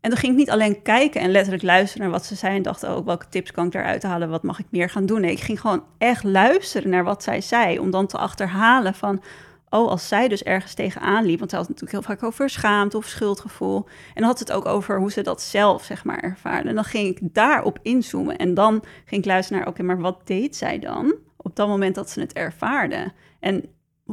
En 0.02 0.10
toen 0.10 0.18
ging 0.18 0.32
ik 0.32 0.38
niet 0.38 0.50
alleen 0.50 0.82
kijken 0.82 1.20
en 1.20 1.30
letterlijk 1.30 1.62
luisteren 1.62 2.02
naar 2.02 2.18
wat 2.18 2.26
ze 2.26 2.34
zei 2.34 2.56
en 2.56 2.62
dacht 2.62 2.86
ook, 2.86 2.98
oh, 2.98 3.06
welke 3.06 3.28
tips 3.28 3.50
kan 3.50 3.66
ik 3.66 3.74
eruit 3.74 4.02
halen, 4.02 4.30
wat 4.30 4.42
mag 4.42 4.58
ik 4.58 4.66
meer 4.70 4.90
gaan 4.90 5.06
doen? 5.06 5.20
Nee, 5.20 5.30
ik 5.30 5.40
ging 5.40 5.60
gewoon 5.60 5.84
echt 5.98 6.24
luisteren 6.24 6.90
naar 6.90 7.04
wat 7.04 7.22
zij 7.22 7.40
zei, 7.40 7.78
om 7.78 7.90
dan 7.90 8.06
te 8.06 8.18
achterhalen 8.18 8.94
van, 8.94 9.22
oh, 9.68 9.88
als 9.88 10.08
zij 10.08 10.28
dus 10.28 10.42
ergens 10.42 10.74
tegenaan 10.74 11.24
liep, 11.24 11.38
want 11.38 11.50
zij 11.50 11.58
had 11.58 11.68
natuurlijk 11.68 11.98
heel 11.98 12.14
vaak 12.14 12.22
over 12.22 12.50
schaamte 12.50 12.96
of 12.96 13.06
schuldgevoel. 13.06 13.84
En 13.86 14.14
dan 14.14 14.24
had 14.24 14.38
het 14.38 14.52
ook 14.52 14.66
over 14.66 14.98
hoe 14.98 15.12
ze 15.12 15.22
dat 15.22 15.42
zelf, 15.42 15.84
zeg 15.84 16.04
maar, 16.04 16.18
ervaarde. 16.18 16.68
En 16.68 16.74
dan 16.74 16.84
ging 16.84 17.08
ik 17.08 17.34
daarop 17.34 17.78
inzoomen. 17.82 18.36
En 18.36 18.54
dan 18.54 18.82
ging 19.04 19.20
ik 19.20 19.26
luisteren 19.26 19.60
naar, 19.60 19.68
oké, 19.68 19.82
maar 19.82 20.00
wat 20.00 20.26
deed 20.26 20.56
zij 20.56 20.78
dan 20.78 21.14
op 21.36 21.56
dat 21.56 21.68
moment 21.68 21.94
dat 21.94 22.10
ze 22.10 22.20
het 22.20 22.32
ervaarde? 22.32 23.12
En 23.40 23.64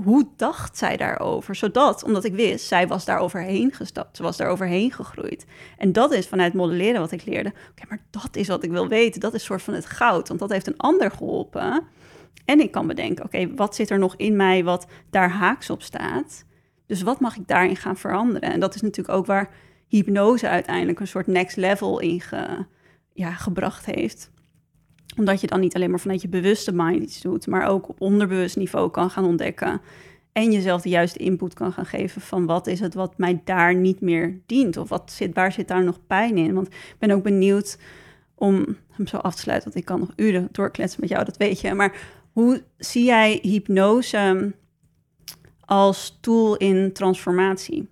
hoe 0.04 0.28
dacht 0.36 0.78
zij 0.78 0.98
daarover? 0.98 1.56
Zodat, 1.56 2.04
omdat 2.04 2.24
ik 2.24 2.34
wist, 2.34 2.68
zij 2.68 2.88
was 2.88 3.06
daar 3.06 3.20
overheen 3.20 3.74
gestapt. 3.74 4.18
Ze 4.18 4.24
was 4.24 4.38
daar 4.38 4.50
overheen 4.50 4.92
gegroeid. 4.92 5.46
En 5.78 5.92
dat 5.92 6.12
is 6.12 6.28
vanuit 6.28 6.54
modelleren 6.54 7.00
wat 7.00 7.12
ik 7.12 7.26
leerde. 7.26 7.54
Oké, 7.72 7.84
maar 7.88 8.02
dat 8.10 8.36
is 8.36 8.48
wat 8.48 8.64
ik 8.64 8.72
wil 8.72 8.88
weten. 8.88 9.20
Dat 9.20 9.34
is 9.34 9.44
soort 9.44 9.62
van 9.62 9.74
het 9.74 9.86
goud. 9.86 10.28
Want 10.28 10.40
dat 10.40 10.52
heeft 10.52 10.68
een 10.68 10.78
ander 10.78 11.12
geholpen 11.12 11.84
En 12.46 12.60
ik 12.60 12.72
kan 12.72 12.88
bedenken, 12.88 13.26
oké, 13.26 13.54
wat 13.56 13.76
zit 13.76 13.90
er 13.90 14.00
nog 14.00 14.16
in 14.16 14.36
mij 14.36 14.64
wat 14.64 14.88
daar 15.10 15.30
haaks 15.30 15.70
op 15.70 15.82
staat? 15.82 16.46
Dus 16.86 17.02
wat 17.02 17.20
mag 17.20 17.38
ik 17.38 17.48
daarin 17.48 17.76
gaan 17.76 17.98
veranderen? 17.98 18.52
En 18.52 18.60
dat 18.60 18.76
is 18.76 18.82
natuurlijk 18.82 19.18
ook 19.18 19.26
waar 19.26 19.50
hypnose 19.88 20.48
uiteindelijk 20.48 21.00
een 21.00 21.08
soort 21.08 21.28
next 21.28 21.58
level 21.58 22.00
in 22.00 22.22
ja, 23.14 23.32
gebracht 23.32 23.86
heeft. 23.86 24.32
Omdat 25.20 25.42
je 25.42 25.48
dan 25.48 25.60
niet 25.60 25.76
alleen 25.76 25.90
maar 25.90 26.00
vanuit 26.00 26.22
je 26.22 26.28
bewuste 26.28 26.72
mind 26.74 27.04
iets 27.04 27.22
doet, 27.22 27.48
maar 27.48 27.68
ook 27.68 27.90
op 27.90 28.02
onderbewust 28.02 28.56
niveau 28.56 28.90
kan 28.90 29.10
gaan 29.10 29.26
ontdekken. 29.26 29.82
En 30.32 30.52
jezelf 30.52 30.82
de 30.82 30.90
juiste 30.90 31.20
input 31.20 31.54
kan 31.54 31.72
gaan 31.72 31.86
geven 31.86 32.22
van 32.22 32.46
wat 32.46 32.68
is 32.68 32.80
het 32.80 32.94
wat 32.94 33.18
mij 33.18 33.42
daar 33.44 33.76
niet 33.76 34.02
meer 34.02 34.40
dient? 34.46 34.78
Of 34.78 34.90
wat 34.90 35.12
zit, 35.12 35.34
waar 35.34 35.52
zit 35.52 35.68
daar 35.68 35.84
nog 35.84 36.00
pijn 36.08 36.38
in? 36.38 36.54
Want 36.54 36.68
ik 36.68 36.96
ben 37.00 37.12
ook 37.12 37.24
benieuwd 37.24 37.78
om 38.36 38.78
hem 38.90 39.08
zo 39.08 39.18
af 39.18 39.36
te 39.36 39.42
sluiten, 39.42 39.70
want 39.70 39.82
ik 39.82 39.86
kan 39.86 40.00
nog 40.00 40.12
uren 40.16 40.48
doorkletsen 40.52 41.00
met 41.02 41.10
jou, 41.10 41.26
dat 41.26 41.38
weet 41.38 41.62
je. 41.62 41.74
Maar 41.74 41.98
hoe 42.32 42.64
zie 42.78 43.04
jij 43.04 43.40
hypnose 43.42 44.54
als 45.60 46.18
tool 46.22 46.58
in 46.58 46.94
transformatie? 46.94 47.90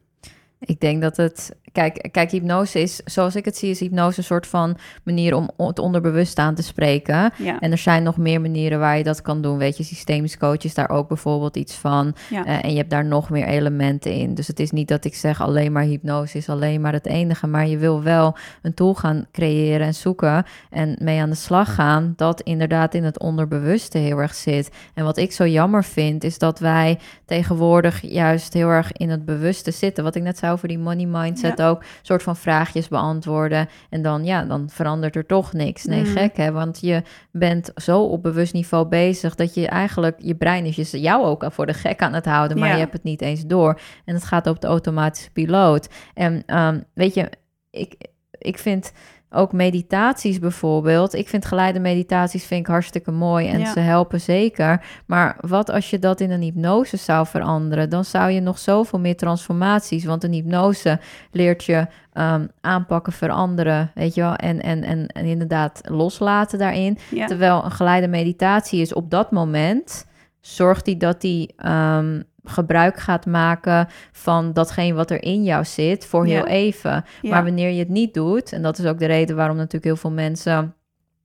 Ik 0.60 0.80
denk 0.80 1.02
dat 1.02 1.18
het 1.18 1.56
Kijk, 1.78 2.08
kijk, 2.12 2.32
hypnose 2.32 2.82
is, 2.82 3.02
zoals 3.06 3.36
ik 3.36 3.46
het 3.46 3.58
zie, 3.58 3.70
is 3.70 3.80
hypnose 3.80 4.18
een 4.18 4.24
soort 4.24 4.48
van 4.48 4.78
manier 5.04 5.36
om 5.36 5.50
het 5.58 5.80
onderbewust 5.80 6.38
aan 6.38 6.56
te 6.56 6.63
spreken. 6.63 7.32
Ja. 7.38 7.60
En 7.60 7.72
er 7.72 7.78
zijn 7.78 8.04
nog 8.04 8.18
meer 8.18 8.42
manieren 8.42 8.80
waar 8.80 8.98
je 8.98 9.04
dat 9.04 9.22
kan 9.22 9.42
doen. 9.42 9.58
Weet 9.58 9.78
je, 9.78 9.84
systemisch 9.84 10.38
coach 10.38 10.63
is 10.63 10.74
daar 10.74 10.90
ook 10.90 11.08
bijvoorbeeld 11.08 11.58
iets 11.58 11.74
van. 11.74 12.16
Ja. 12.30 12.46
Eh, 12.46 12.63
en 12.63 12.72
je 12.72 12.78
hebt 12.78 12.90
daar 12.90 13.06
nog 13.06 13.30
meer 13.30 13.46
elementen 13.48 14.12
in. 14.12 14.34
Dus 14.34 14.48
het 14.48 14.60
is 14.60 14.72
niet 14.72 14.88
dat 14.88 15.06
ik 15.06 15.16
zeg 15.16 15.42
alleen 15.42 15.72
maar 15.72 15.84
hypnose 15.84 16.38
is 16.38 16.50
alleen 16.50 16.82
maar 16.82 16.94
het 16.94 17.06
enige. 17.06 17.48
Maar 17.48 17.68
je 17.68 17.78
wil 17.78 18.04
wel 18.04 18.36
een 18.62 18.74
tool 18.74 18.94
gaan 18.94 19.26
creëren 19.32 19.88
en 19.88 19.94
zoeken 19.94 20.46
en 20.70 20.98
mee 21.02 21.22
aan 21.22 21.30
de 21.30 21.36
slag 21.36 21.76
gaan. 21.76 22.13
Dat 22.16 22.42
inderdaad 22.42 22.94
in 22.94 23.04
het 23.04 23.20
onderbewuste 23.20 23.98
heel 23.98 24.18
erg 24.18 24.36
zit. 24.36 24.70
En 24.94 25.04
wat 25.04 25.18
ik 25.18 25.32
zo 25.32 25.48
jammer 25.48 25.84
vind, 25.84 26.24
is 26.24 26.38
dat 26.38 26.60
wij 26.60 27.00
tegenwoordig 27.26 28.02
juist 28.02 28.54
heel 28.54 28.70
erg 28.70 28.92
in 28.92 29.10
het 29.10 29.26
bewuste 29.26 29.72
zitten. 29.72 30.04
Wat 30.04 30.16
ik 30.16 30.24
net 30.24 30.38
zei 30.38 30.52
over 30.52 30.68
die 30.68 30.80
money 30.80 31.06
mindset 31.06 31.62
ook 31.67 31.84
soort 32.01 32.23
van 32.23 32.36
vraagjes 32.36 32.88
beantwoorden. 32.88 33.69
En 33.89 34.01
dan, 34.01 34.25
ja, 34.25 34.43
dan 34.43 34.69
verandert 34.69 35.15
er 35.15 35.25
toch 35.25 35.53
niks. 35.53 35.86
Nee, 35.86 36.01
Mhm. 36.01 36.12
gek 36.12 36.38
hè, 36.38 36.51
want 36.51 36.80
je 36.82 37.01
bent 37.32 37.71
zo 37.75 38.01
op 38.03 38.23
bewust 38.23 38.53
niveau 38.53 38.86
bezig 38.88 39.36
dat 39.36 39.53
je 39.53 39.67
eigenlijk, 39.67 40.15
je 40.19 40.36
brein 40.36 40.65
is 40.65 40.91
je, 40.91 40.99
jou 41.01 41.25
ook 41.25 41.45
voor 41.49 41.65
de 41.65 41.73
gek 41.73 42.01
aan 42.01 42.13
het 42.13 42.25
houden, 42.25 42.58
maar 42.60 42.67
Ja. 42.67 42.73
je 42.73 42.80
hebt 42.80 42.93
het 42.93 43.03
niet 43.03 43.21
eens 43.21 43.45
door. 43.45 43.80
En 44.06 44.13
het 44.13 44.23
gaat 44.23 44.47
op 44.47 44.62
de 44.62 44.67
automatische 44.67 45.32
piloot. 45.32 45.89
En 46.13 46.43
ehm, 46.45 46.80
weet 46.93 47.13
je, 47.13 47.30
ik, 47.71 47.95
ik 48.32 48.58
vind 48.58 48.91
ook 49.30 49.52
meditaties 49.52 50.40
bijvoorbeeld. 50.40 51.13
Ik 51.13 51.30
vind 51.30 51.46
geleide 51.46 51.80
meditaties 51.80 52.46
vind 52.46 52.60
ik 52.62 52.68
hartstikke 52.68 53.12
mooi 53.12 53.48
en 53.48 53.60
Ja. 53.60 53.72
ze 53.72 53.80
helpen 53.80 54.22
zeker. 54.22 54.86
Maar 55.06 55.38
wat 55.40 55.70
als 55.70 55.90
je 55.90 56.00
dat 56.00 56.20
in 56.20 56.32
een 56.32 56.42
hypnose 56.42 56.98
zou 56.98 57.28
veranderen? 57.28 57.90
Dan 57.90 58.06
zou 58.06 58.32
je 58.32 58.40
nog 58.40 58.60
zoveel 58.60 59.00
meer 59.00 59.16
transformaties. 59.16 60.06
Want 60.06 60.24
een 60.24 60.34
hypnose 60.34 61.00
leert 61.32 61.63
je 61.63 61.88
ehm, 62.13 62.48
aanpakken, 62.62 63.13
veranderen, 63.13 63.92
weet 63.96 64.13
je 64.13 64.22
wel. 64.22 64.36
En, 64.36 64.62
en, 64.62 64.84
en, 64.84 65.08
en 65.08 65.26
inderdaad 65.26 65.82
loslaten 65.84 66.60
daarin. 66.60 66.98
Ja. 67.12 67.26
Terwijl 67.26 67.63
een 67.66 67.72
geleide 67.72 68.08
meditatie 68.08 68.82
is 68.82 68.94
op 68.94 69.12
dat 69.12 69.32
moment... 69.32 70.06
zorgt 70.42 70.86
die 70.86 70.98
dat 70.98 71.22
die 71.22 71.54
ehm, 71.58 72.22
gebruik 72.50 72.98
gaat 72.98 73.26
maken 73.26 73.88
van 74.12 74.54
datgene 74.54 74.94
wat 74.94 75.12
er 75.12 75.24
in 75.24 75.44
jou 75.44 75.66
zit 75.66 76.06
voor 76.06 76.26
heel 76.26 76.36
Ja. 76.36 76.46
even. 76.46 77.06
Maar 77.22 77.44
wanneer 77.44 77.70
je 77.70 77.80
het 77.80 77.90
niet 77.90 78.14
doet, 78.14 78.52
en 78.54 78.62
dat 78.62 78.78
is 78.78 78.86
ook 78.86 79.00
de 79.00 79.06
reden 79.06 79.36
waarom 79.36 79.56
natuurlijk 79.56 79.84
heel 79.84 79.96
veel 79.96 80.12
mensen 80.12 80.76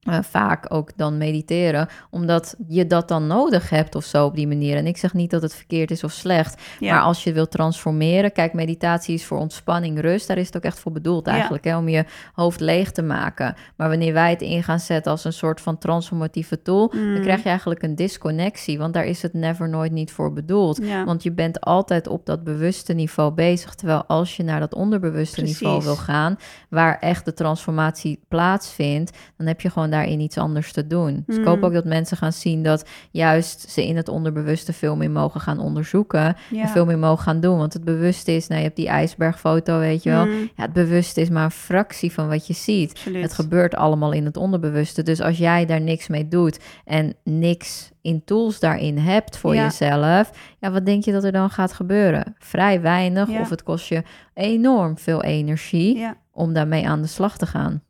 eh, 0.03 0.19
vaak 0.23 0.75
ook 0.75 0.91
dan 0.97 1.19
mediteren, 1.19 1.89
omdat 2.11 2.55
je 2.69 2.87
dat 2.87 3.09
dan 3.09 3.27
nodig 3.27 3.71
hebt 3.71 3.95
of 3.95 4.05
zo 4.05 4.25
op 4.25 4.35
die 4.35 4.47
manier. 4.47 4.77
En 4.77 4.87
ik 4.87 4.97
zeg 4.97 5.13
niet 5.15 5.31
dat 5.31 5.43
het 5.43 5.55
verkeerd 5.55 5.91
is 5.91 6.05
of 6.05 6.13
slecht, 6.13 6.63
Ja. 6.79 6.95
maar 6.95 7.03
als 7.03 7.25
je 7.25 7.33
wilt 7.33 7.51
transformeren, 7.51 8.33
kijk, 8.33 8.53
meditatie 8.53 9.15
is 9.15 9.25
voor 9.25 9.39
ontspanning, 9.39 10.01
rust, 10.01 10.27
daar 10.27 10.37
is 10.39 10.47
het 10.47 10.57
ook 10.57 10.63
echt 10.63 10.79
voor 10.79 10.93
bedoeld 10.93 11.27
Ja. 11.27 11.33
eigenlijk, 11.33 11.65
hè, 11.65 11.77
om 11.77 11.89
je 11.89 12.05
hoofd 12.33 12.61
leeg 12.61 12.91
te 12.91 13.03
maken. 13.03 13.55
Maar 13.77 13.89
wanneer 13.89 14.13
wij 14.13 14.31
het 14.31 14.43
in 14.43 14.63
gaan 14.63 14.81
zetten 14.81 15.13
als 15.13 15.25
een 15.25 15.33
soort 15.33 15.61
van 15.61 15.79
transformatieve 15.79 16.63
tool, 16.63 16.93
Mm. 16.95 17.13
dan 17.15 17.23
krijg 17.23 17.43
je 17.43 17.49
eigenlijk 17.49 17.83
een 17.83 17.95
disconnectie, 17.95 18.79
want 18.79 18.95
daar 18.95 19.05
is 19.07 19.23
het 19.23 19.33
never 19.33 19.69
nooit 19.69 19.93
niet 19.93 20.13
voor 20.13 20.33
bedoeld. 20.33 20.79
Ja. 20.83 21.05
Want 21.05 21.23
je 21.23 21.33
bent 21.33 21.61
altijd 21.61 22.09
op 22.09 22.27
dat 22.27 22.45
bewuste 22.45 22.93
niveau 22.93 23.31
bezig. 23.33 23.75
Terwijl 23.75 24.05
als 24.07 24.37
je 24.37 24.43
naar 24.43 24.61
dat 24.61 24.75
onderbewuste 24.75 25.41
Precies. 25.41 25.61
niveau 25.61 25.83
wil 25.83 25.97
gaan, 25.97 26.37
waar 26.71 26.99
echt 26.99 27.25
de 27.25 27.35
transformatie 27.35 28.21
plaatsvindt, 28.29 29.17
dan 29.37 29.47
heb 29.47 29.61
je 29.61 29.71
gewoon 29.71 29.91
daarin 29.93 30.21
iets 30.21 30.39
anders 30.39 30.73
te 30.73 30.87
doen. 30.87 31.23
Dus 31.27 31.37
ik 31.37 31.45
hoop 31.45 31.57
Mm. 31.59 31.65
ook 31.65 31.73
dat 31.73 31.85
mensen 31.85 32.17
gaan 32.17 32.33
zien 32.33 32.63
dat 32.63 32.85
juist 33.11 33.71
ze 33.71 33.87
in 33.87 33.97
het 33.97 34.09
onderbewuste 34.09 34.73
veel 34.73 34.97
meer 34.97 35.11
mogen 35.11 35.41
gaan 35.41 35.59
onderzoeken 35.59 36.37
Ja. 36.51 36.63
en 36.63 36.69
veel 36.69 36.85
meer 36.87 36.99
mogen 36.99 37.23
gaan 37.25 37.41
doen. 37.41 37.59
Want 37.59 37.73
het 37.73 37.85
bewuste 37.85 38.33
is, 38.33 38.47
nou 38.47 38.61
je 38.61 38.67
hebt 38.67 38.77
die 38.79 38.89
ijsbergfoto, 38.89 39.79
weet 39.79 40.03
je 40.03 40.11
wel. 40.11 40.27
Mm, 40.27 40.41
Ja, 40.57 40.63
het 40.63 40.73
bewuste 40.73 41.21
is 41.21 41.29
maar 41.31 41.45
een 41.45 41.51
fractie 41.51 42.13
van 42.13 42.29
wat 42.29 42.47
je 42.47 42.55
ziet. 42.55 42.91
absoluut. 42.91 43.23
Het 43.23 43.35
gebeurt 43.35 43.75
allemaal 43.75 44.13
in 44.13 44.25
het 44.25 44.37
onderbewuste. 44.37 45.03
Dus 45.03 45.21
als 45.21 45.39
jij 45.39 45.67
daar 45.67 45.81
niks 45.81 46.09
mee 46.09 46.29
doet 46.29 46.59
en 46.85 47.15
niks 47.25 47.91
in 48.01 48.25
tools 48.25 48.61
daarin 48.61 48.99
hebt 48.99 49.37
voor 49.37 49.55
Ja. 49.55 49.63
jezelf, 49.63 50.31
ja, 50.59 50.71
wat 50.71 50.87
denk 50.87 51.05
je 51.05 51.13
dat 51.13 51.25
er 51.25 51.33
dan 51.33 51.51
gaat 51.51 51.73
gebeuren? 51.73 52.35
Vrij 52.39 52.81
weinig 52.81 53.31
Ja. 53.31 53.41
of 53.41 53.51
het 53.51 53.63
kost 53.63 53.87
je 53.89 54.03
enorm 54.35 54.99
veel 54.99 55.23
energie 55.23 55.99
Ja. 55.99 56.17
om 56.33 56.53
daarmee 56.53 56.89
aan 56.89 57.01
de 57.03 57.09
slag 57.09 57.37
te 57.39 57.47
gaan. 57.47 57.83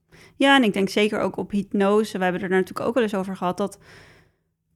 Ja, 0.42 0.56
en 0.56 0.62
ik 0.62 0.72
denk 0.72 0.88
zeker 0.88 1.20
ook 1.20 1.36
op 1.36 1.50
hypnose. 1.50 2.18
We 2.18 2.24
hebben 2.24 2.42
er 2.42 2.48
natuurlijk 2.48 2.86
ook 2.86 2.94
wel 2.94 3.02
eens 3.02 3.14
over 3.14 3.36
gehad 3.36 3.56
dat 3.56 3.78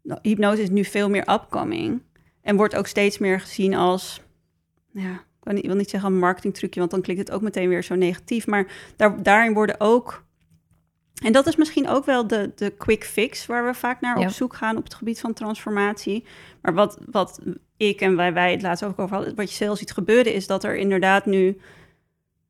nou, 0.02 0.20
hypnose 0.22 0.62
is 0.62 0.70
nu 0.70 0.84
veel 0.84 1.10
meer 1.10 1.30
upcoming. 1.30 2.02
En 2.42 2.56
wordt 2.56 2.76
ook 2.76 2.86
steeds 2.86 3.18
meer 3.18 3.40
gezien 3.40 3.74
als, 3.74 4.20
ja, 4.92 5.12
ik 5.42 5.66
wil 5.66 5.76
niet, 5.76 5.90
zeggen 5.90 6.12
een 6.12 6.18
marketingtrucje, 6.18 6.78
want 6.78 6.90
dan 6.90 7.00
klinkt 7.00 7.22
het 7.22 7.32
ook 7.32 7.42
meteen 7.42 7.68
weer 7.68 7.84
zo 7.84 7.94
negatief. 7.94 8.46
Maar 8.46 8.66
daar, 8.96 9.22
daarin 9.22 9.54
worden 9.54 9.80
ook, 9.80 10.24
en 11.22 11.32
dat 11.32 11.46
is 11.46 11.56
misschien 11.56 11.88
ook 11.88 12.04
wel 12.04 12.26
de, 12.26 12.52
de 12.54 12.70
quick 12.70 13.04
fix 13.04 13.46
waar 13.46 13.66
we 13.66 13.74
vaak 13.74 14.00
naar 14.00 14.18
Ja. 14.18 14.26
op 14.26 14.32
zoek 14.32 14.54
gaan 14.54 14.76
op 14.76 14.84
het 14.84 14.94
gebied 14.94 15.20
van 15.20 15.32
transformatie. 15.32 16.24
Maar 16.62 16.74
wat, 16.74 16.98
wat 17.10 17.40
ik 17.76 18.00
en 18.00 18.16
wij, 18.16 18.32
wij 18.32 18.50
het 18.50 18.62
laatst 18.62 18.84
ook 18.84 18.98
over 18.98 19.16
hadden, 19.16 19.34
wat 19.34 19.50
je 19.50 19.56
zelf 19.56 19.78
ziet 19.78 19.92
gebeuren, 19.92 20.32
is 20.32 20.46
dat 20.46 20.64
er 20.64 20.76
inderdaad 20.76 21.26
nu 21.26 21.60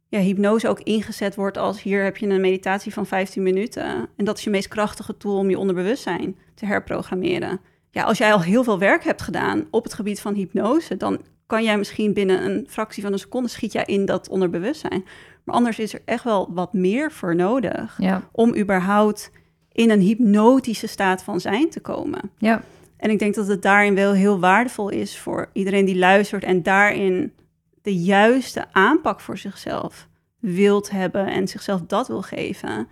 ja, 0.09 0.21
hypnose 0.21 0.69
ook 0.69 0.81
ingezet 0.81 1.35
wordt 1.35 1.59
als 1.59 1.83
hier 1.83 2.05
heb 2.05 2.17
je 2.17 2.27
een 2.29 2.41
meditatie 2.41 2.93
van 2.93 3.07
15 3.07 3.43
minuten. 3.43 4.09
En 4.17 4.25
dat 4.25 4.39
is 4.39 4.45
je 4.45 4.51
meest 4.51 4.69
krachtige 4.69 5.17
tool 5.17 5.39
om 5.39 5.51
je 5.51 5.59
onderbewustzijn 5.59 6.37
te 6.55 6.67
herprogrammeren. 6.67 7.61
Ja, 7.91 8.03
als 8.03 8.19
jij 8.19 8.33
al 8.33 8.43
heel 8.43 8.65
veel 8.65 8.79
werk 8.79 9.05
hebt 9.05 9.23
gedaan 9.23 9.67
op 9.71 9.85
het 9.85 9.95
gebied 9.95 10.21
van 10.21 10.35
hypnose, 10.35 10.97
dan 10.97 11.21
kan 11.47 11.65
jij 11.65 11.79
misschien 11.79 12.13
binnen 12.13 12.45
een 12.45 12.67
fractie 12.69 13.03
van 13.03 13.13
een 13.13 13.19
seconde 13.19 13.49
schiet 13.49 13.73
jij 13.73 13.85
in 13.85 14.05
dat 14.05 14.29
onderbewustzijn. 14.29 15.05
Maar 15.45 15.55
anders 15.55 15.79
is 15.79 15.95
er 15.95 16.03
echt 16.05 16.25
wel 16.25 16.49
wat 16.53 16.73
meer 16.73 17.13
voor 17.13 17.35
nodig 17.37 17.97
Ja, 17.99 18.29
om 18.33 18.57
überhaupt 18.57 19.31
in 19.73 19.91
een 19.91 20.01
hypnotische 20.01 20.87
staat 20.87 21.23
van 21.23 21.41
zijn 21.41 21.71
te 21.71 21.81
komen. 21.81 22.21
ja, 22.39 22.63
En 22.97 23.11
ik 23.11 23.19
denk 23.19 23.35
dat 23.35 23.47
het 23.47 23.63
daarin 23.63 23.95
wel 23.95 24.13
heel 24.13 24.41
waardevol 24.41 24.89
is 24.89 25.19
voor 25.19 25.51
iedereen 25.53 25.85
die 25.85 25.99
luistert 25.99 26.45
en 26.45 26.63
daarin 26.63 27.33
de 27.87 27.97
juiste 27.97 28.73
aanpak 28.73 29.21
voor 29.21 29.39
zichzelf 29.39 30.09
wilt 30.41 30.91
hebben 30.91 31.27
en 31.27 31.49
zichzelf 31.49 31.81
dat 31.81 32.09
wil 32.09 32.23
geven. 32.23 32.89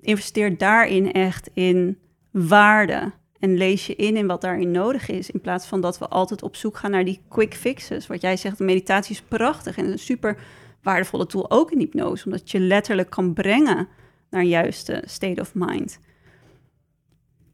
Investeer 0.00 0.58
daarin 0.58 1.12
echt 1.12 1.50
in 1.52 1.98
waarde 2.30 3.12
en 3.38 3.56
lees 3.56 3.86
je 3.86 3.94
in 3.94 4.16
in 4.16 4.26
wat 4.26 4.40
daarin 4.40 4.70
nodig 4.70 5.08
is. 5.08 5.30
In 5.30 5.40
plaats 5.40 5.66
van 5.66 5.80
dat 5.80 5.98
we 5.98 6.08
altijd 6.08 6.42
op 6.42 6.56
zoek 6.56 6.76
gaan 6.76 6.90
naar 6.90 7.04
die 7.04 7.22
quick 7.28 7.54
fixes. 7.54 8.06
Wat 8.06 8.20
jij 8.20 8.36
zegt, 8.36 8.58
meditatie 8.58 9.14
is 9.14 9.22
prachtig 9.22 9.76
en 9.76 9.90
een 9.90 9.98
super 9.98 10.38
waardevolle 10.82 11.26
tool 11.26 11.50
ook 11.50 11.70
in 11.70 11.78
hypnose, 11.78 12.24
omdat 12.24 12.50
je 12.50 12.60
letterlijk 12.60 13.10
kan 13.10 13.32
brengen 13.32 13.88
naar 14.30 14.40
een 14.40 14.48
juiste 14.48 15.02
state 15.06 15.40
of 15.40 15.54
mind. 15.54 15.98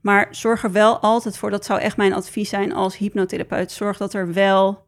Maar 0.01 0.29
zorg 0.31 0.63
er 0.63 0.73
wel 0.73 0.99
altijd 0.99 1.39
voor, 1.39 1.51
dat 1.51 1.65
zou 1.65 1.81
echt 1.81 1.97
mijn 1.97 2.13
advies 2.13 2.49
zijn 2.49 2.73
als 2.73 2.97
hypnotherapeut. 2.97 3.73
Zorg 3.73 3.97
dat 3.97 4.15
er 4.15 4.33
wel, 4.33 4.87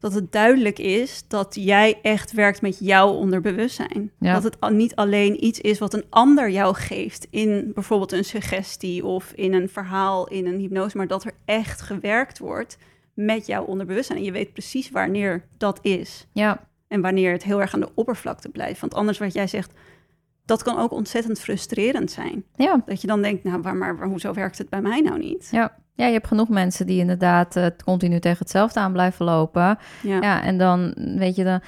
dat 0.00 0.14
het 0.14 0.32
duidelijk 0.32 0.78
is 0.78 1.24
dat 1.28 1.54
jij 1.54 1.98
echt 2.02 2.32
werkt 2.32 2.62
met 2.62 2.78
jouw 2.78 3.12
onderbewustzijn. 3.12 4.10
Ja. 4.18 4.40
Dat 4.40 4.42
het 4.42 4.70
niet 4.70 4.94
alleen 4.94 5.44
iets 5.44 5.60
is 5.60 5.78
wat 5.78 5.94
een 5.94 6.04
ander 6.10 6.50
jou 6.50 6.74
geeft 6.74 7.26
in 7.30 7.70
bijvoorbeeld 7.74 8.12
een 8.12 8.24
suggestie 8.24 9.04
of 9.04 9.32
in 9.32 9.52
een 9.52 9.68
verhaal, 9.68 10.28
in 10.28 10.46
een 10.46 10.58
hypnose, 10.58 10.96
maar 10.96 11.06
dat 11.06 11.24
er 11.24 11.32
echt 11.44 11.80
gewerkt 11.80 12.38
wordt 12.38 12.78
met 13.14 13.46
jouw 13.46 13.64
onderbewustzijn. 13.64 14.18
En 14.18 14.24
je 14.24 14.32
weet 14.32 14.52
precies 14.52 14.90
wanneer 14.90 15.44
dat 15.56 15.78
is 15.82 16.26
ja, 16.32 16.68
en 16.88 17.00
wanneer 17.00 17.32
het 17.32 17.44
heel 17.44 17.60
erg 17.60 17.74
aan 17.74 17.80
de 17.80 17.94
oppervlakte 17.94 18.48
blijft. 18.48 18.80
Want 18.80 18.94
anders 18.94 19.18
wat 19.18 19.32
jij 19.32 19.46
zegt, 19.46 19.72
dat 20.44 20.62
kan 20.62 20.78
ook 20.78 20.90
ontzettend 20.90 21.40
frustrerend 21.40 22.10
zijn. 22.10 22.44
ja. 22.56 22.82
Dat 22.86 23.00
je 23.00 23.06
dan 23.06 23.22
denkt, 23.22 23.44
nou, 23.44 23.62
waar, 23.62 23.76
maar, 23.76 23.94
maar 23.94 24.08
hoezo 24.08 24.32
werkt 24.32 24.58
het 24.58 24.68
bij 24.68 24.80
mij 24.80 25.00
nou 25.00 25.18
niet? 25.18 25.48
Ja. 25.50 25.76
Ja, 25.94 26.06
je 26.06 26.12
hebt 26.12 26.26
genoeg 26.26 26.48
mensen 26.48 26.86
die 26.86 26.98
inderdaad 27.00 27.56
eh, 27.56 27.66
continu 27.84 28.18
tegen 28.20 28.38
hetzelfde 28.38 28.80
aan 28.80 28.92
blijven 28.92 29.24
lopen. 29.24 29.78
Ja, 30.02 30.20
Ja, 30.20 30.42
en 30.42 30.58
dan 30.58 30.94
weet 30.96 31.36
je 31.36 31.44
dan. 31.44 31.60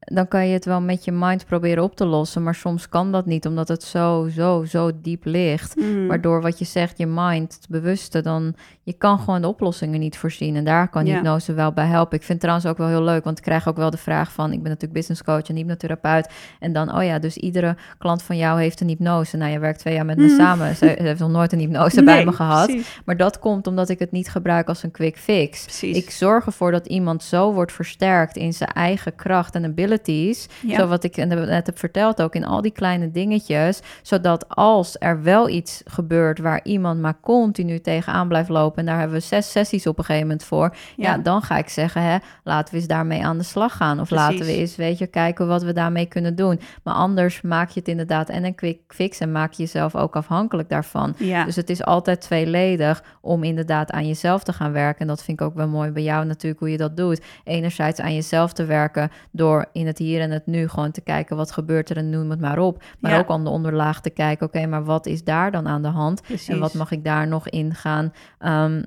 dan 0.00 0.28
kan 0.28 0.46
je 0.46 0.52
het 0.52 0.64
wel 0.64 0.80
met 0.80 1.04
je 1.04 1.12
mind 1.12 1.46
proberen 1.46 1.82
op 1.82 1.96
te 1.96 2.06
lossen. 2.06 2.42
Maar 2.42 2.54
soms 2.54 2.88
kan 2.88 3.12
dat 3.12 3.26
niet, 3.26 3.46
omdat 3.46 3.68
het 3.68 3.82
zo, 3.82 4.28
zo, 4.28 4.64
zo 4.64 4.90
diep 5.02 5.24
ligt. 5.24 5.76
Mm. 5.76 6.06
Waardoor 6.06 6.42
wat 6.42 6.58
je 6.58 6.64
zegt, 6.64 6.98
je 6.98 7.06
mind, 7.06 7.54
het 7.54 7.66
bewuste, 7.68 8.20
dan 8.20 8.54
je 8.88 8.94
kan 8.98 9.18
gewoon 9.18 9.40
de 9.40 9.48
oplossingen 9.48 10.00
niet 10.00 10.18
voorzien. 10.18 10.56
En 10.56 10.64
daar 10.64 10.88
kan 10.88 11.06
Ja. 11.06 11.14
hypnose 11.14 11.52
wel 11.52 11.72
bij 11.72 11.86
helpen. 11.86 12.16
Ik 12.18 12.24
vind 12.24 12.28
het 12.32 12.40
trouwens 12.40 12.66
ook 12.66 12.76
wel 12.78 12.86
heel 12.88 13.02
leuk, 13.02 13.24
want 13.24 13.38
ik 13.38 13.44
krijg 13.44 13.68
ook 13.68 13.76
wel 13.76 13.90
de 13.90 13.96
vraag 13.96 14.32
van, 14.32 14.46
ik 14.52 14.58
ben 14.62 14.68
natuurlijk 14.70 14.92
business 14.92 15.22
coach 15.22 15.42
en 15.48 15.56
hypnotherapeut. 15.56 16.28
En 16.60 16.72
dan, 16.72 16.96
oh 16.96 17.04
ja, 17.04 17.18
dus 17.18 17.36
iedere 17.36 17.76
klant 17.98 18.22
van 18.22 18.36
jou 18.36 18.60
heeft 18.60 18.80
een 18.80 18.88
hypnose. 18.88 19.36
Nou, 19.36 19.50
je 19.52 19.58
werkt 19.58 19.78
twee 19.78 19.94
jaar 19.94 20.04
met 20.04 20.16
me 20.16 20.26
Mhm. 20.26 20.36
samen. 20.36 20.76
Ze, 20.76 20.94
ze 20.98 21.02
heeft 21.02 21.20
nog 21.20 21.30
nooit 21.30 21.52
een 21.52 21.58
hypnose 21.58 22.02
bij 22.04 22.24
me 22.24 22.32
gehad. 22.32 22.66
Precies. 22.66 23.00
Maar 23.04 23.16
dat 23.16 23.38
komt 23.38 23.66
omdat 23.66 23.88
ik 23.88 23.98
het 23.98 24.10
niet 24.12 24.28
gebruik 24.30 24.68
als 24.68 24.82
een 24.82 24.90
quick 24.90 25.16
fix. 25.16 25.62
precies. 25.64 25.96
Ik 25.96 26.10
zorg 26.10 26.46
ervoor 26.46 26.70
dat 26.70 26.86
iemand 26.86 27.22
zo 27.22 27.52
wordt 27.52 27.72
versterkt 27.72 28.36
in 28.36 28.52
zijn 28.52 28.70
eigen 28.70 29.14
kracht 29.14 29.54
en 29.54 29.64
abilities. 29.64 30.46
Ja. 30.66 30.76
Zo 30.76 30.86
wat 30.86 31.04
ik 31.04 31.16
net 31.26 31.66
heb 31.66 31.78
verteld 31.78 32.22
ook 32.22 32.34
in 32.34 32.44
al 32.44 32.62
die 32.62 32.70
kleine 32.72 33.10
dingetjes. 33.10 33.80
Zodat 34.02 34.48
als 34.48 34.96
er 34.98 35.22
wel 35.22 35.48
iets 35.48 35.82
gebeurt 35.84 36.38
waar 36.38 36.60
iemand 36.62 37.00
maar 37.00 37.20
continu 37.20 37.80
tegenaan 37.80 38.28
blijft 38.28 38.48
lopen. 38.48 38.77
En 38.78 38.86
daar 38.86 38.98
hebben 38.98 39.16
we 39.18 39.22
zes 39.24 39.50
sessies 39.50 39.86
op 39.86 39.98
een 39.98 40.04
gegeven 40.04 40.26
moment 40.28 40.44
voor. 40.46 40.74
Ja, 40.96 41.10
Ja. 41.10 41.18
dan 41.18 41.42
ga 41.42 41.56
ik 41.58 41.68
zeggen, 41.68 42.02
hè, 42.02 42.16
laten 42.44 42.72
we 42.74 42.78
eens 42.80 42.88
daarmee 42.88 43.24
aan 43.24 43.38
de 43.38 43.44
slag 43.44 43.76
gaan. 43.76 44.00
Of 44.00 44.10
laten 44.10 44.38
we 44.46 44.52
eens, 44.52 44.76
weet 44.76 44.98
je, 44.98 45.06
kijken 45.06 45.46
wat 45.46 45.62
we 45.62 45.72
daarmee 45.72 46.06
kunnen 46.06 46.34
doen. 46.36 46.60
Maar 46.82 46.94
anders 46.94 47.40
maak 47.40 47.68
je 47.68 47.78
het 47.80 47.88
inderdaad 47.88 48.28
en 48.28 48.44
een 48.44 48.54
quick 48.54 48.78
fix. 48.88 49.18
En 49.20 49.32
maak 49.32 49.52
je 49.52 49.62
jezelf 49.62 49.96
ook 49.96 50.16
afhankelijk 50.16 50.68
daarvan. 50.68 51.14
ja. 51.18 51.44
Dus 51.44 51.56
het 51.56 51.70
is 51.70 51.84
altijd 51.84 52.20
tweeledig 52.20 53.02
om 53.20 53.44
inderdaad 53.44 53.90
aan 53.90 54.06
jezelf 54.06 54.42
te 54.42 54.52
gaan 54.52 54.72
werken. 54.72 55.00
En 55.00 55.06
dat 55.06 55.22
vind 55.22 55.40
ik 55.40 55.46
ook 55.46 55.54
wel 55.54 55.68
mooi 55.68 55.90
bij 55.90 56.02
jou 56.02 56.24
natuurlijk, 56.24 56.60
hoe 56.60 56.70
je 56.70 56.76
dat 56.76 56.96
doet. 56.96 57.20
Enerzijds 57.44 58.00
aan 58.00 58.14
jezelf 58.14 58.52
te 58.52 58.64
werken 58.64 59.10
door 59.30 59.66
in 59.72 59.86
het 59.86 59.98
hier 59.98 60.20
en 60.20 60.30
het 60.30 60.46
nu 60.46 60.68
gewoon 60.68 60.90
te 60.90 61.00
kijken 61.00 61.36
wat 61.36 61.50
gebeurt 61.52 61.90
er 61.90 61.96
en 61.96 62.10
noem 62.10 62.30
het 62.30 62.40
maar 62.40 62.58
op. 62.58 62.82
Maar 62.98 63.10
Ja. 63.12 63.18
ook 63.18 63.28
aan 63.30 63.44
de 63.44 63.50
onderlaag 63.50 64.00
te 64.00 64.10
kijken, 64.10 64.46
oké, 64.46 64.66
maar 64.66 64.84
wat 64.84 65.06
is 65.06 65.24
daar 65.24 65.50
dan 65.50 65.68
aan 65.68 65.82
de 65.82 65.88
hand? 65.88 66.22
precies. 66.22 66.48
En 66.48 66.58
wat 66.58 66.74
mag 66.74 66.90
ik 66.90 67.04
daar 67.04 67.26
nog 67.28 67.48
in 67.48 67.74
gaan 67.74 68.12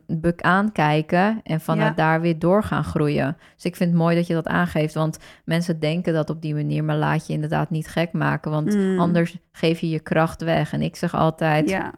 ehm, 0.07 0.19
buk 0.19 0.41
aankijken 0.41 1.39
en 1.43 1.61
vanuit 1.61 1.89
Ja. 1.97 2.03
daar 2.03 2.21
weer 2.21 2.39
door 2.39 2.63
gaan 2.63 2.83
groeien? 2.83 3.37
Dus 3.55 3.65
ik 3.65 3.75
vind 3.75 3.89
het 3.89 3.99
mooi 3.99 4.15
dat 4.15 4.27
je 4.27 4.33
dat 4.33 4.47
aangeeft, 4.47 4.93
want 4.93 5.17
mensen 5.45 5.79
denken 5.79 6.13
dat 6.13 6.29
op 6.29 6.41
die 6.41 6.53
manier, 6.53 6.83
maar 6.83 6.95
laat 6.97 7.27
je 7.27 7.33
inderdaad 7.33 7.69
niet 7.69 7.87
gek 7.87 8.11
maken, 8.11 8.51
want 8.51 8.75
Mm. 8.75 8.99
anders 8.99 9.37
geef 9.51 9.79
je 9.79 9.89
je 9.89 9.99
kracht 9.99 10.41
weg. 10.41 10.73
En 10.73 10.81
ik 10.81 10.95
zeg 10.95 11.15
altijd, 11.15 11.69
Ja, 11.69 11.93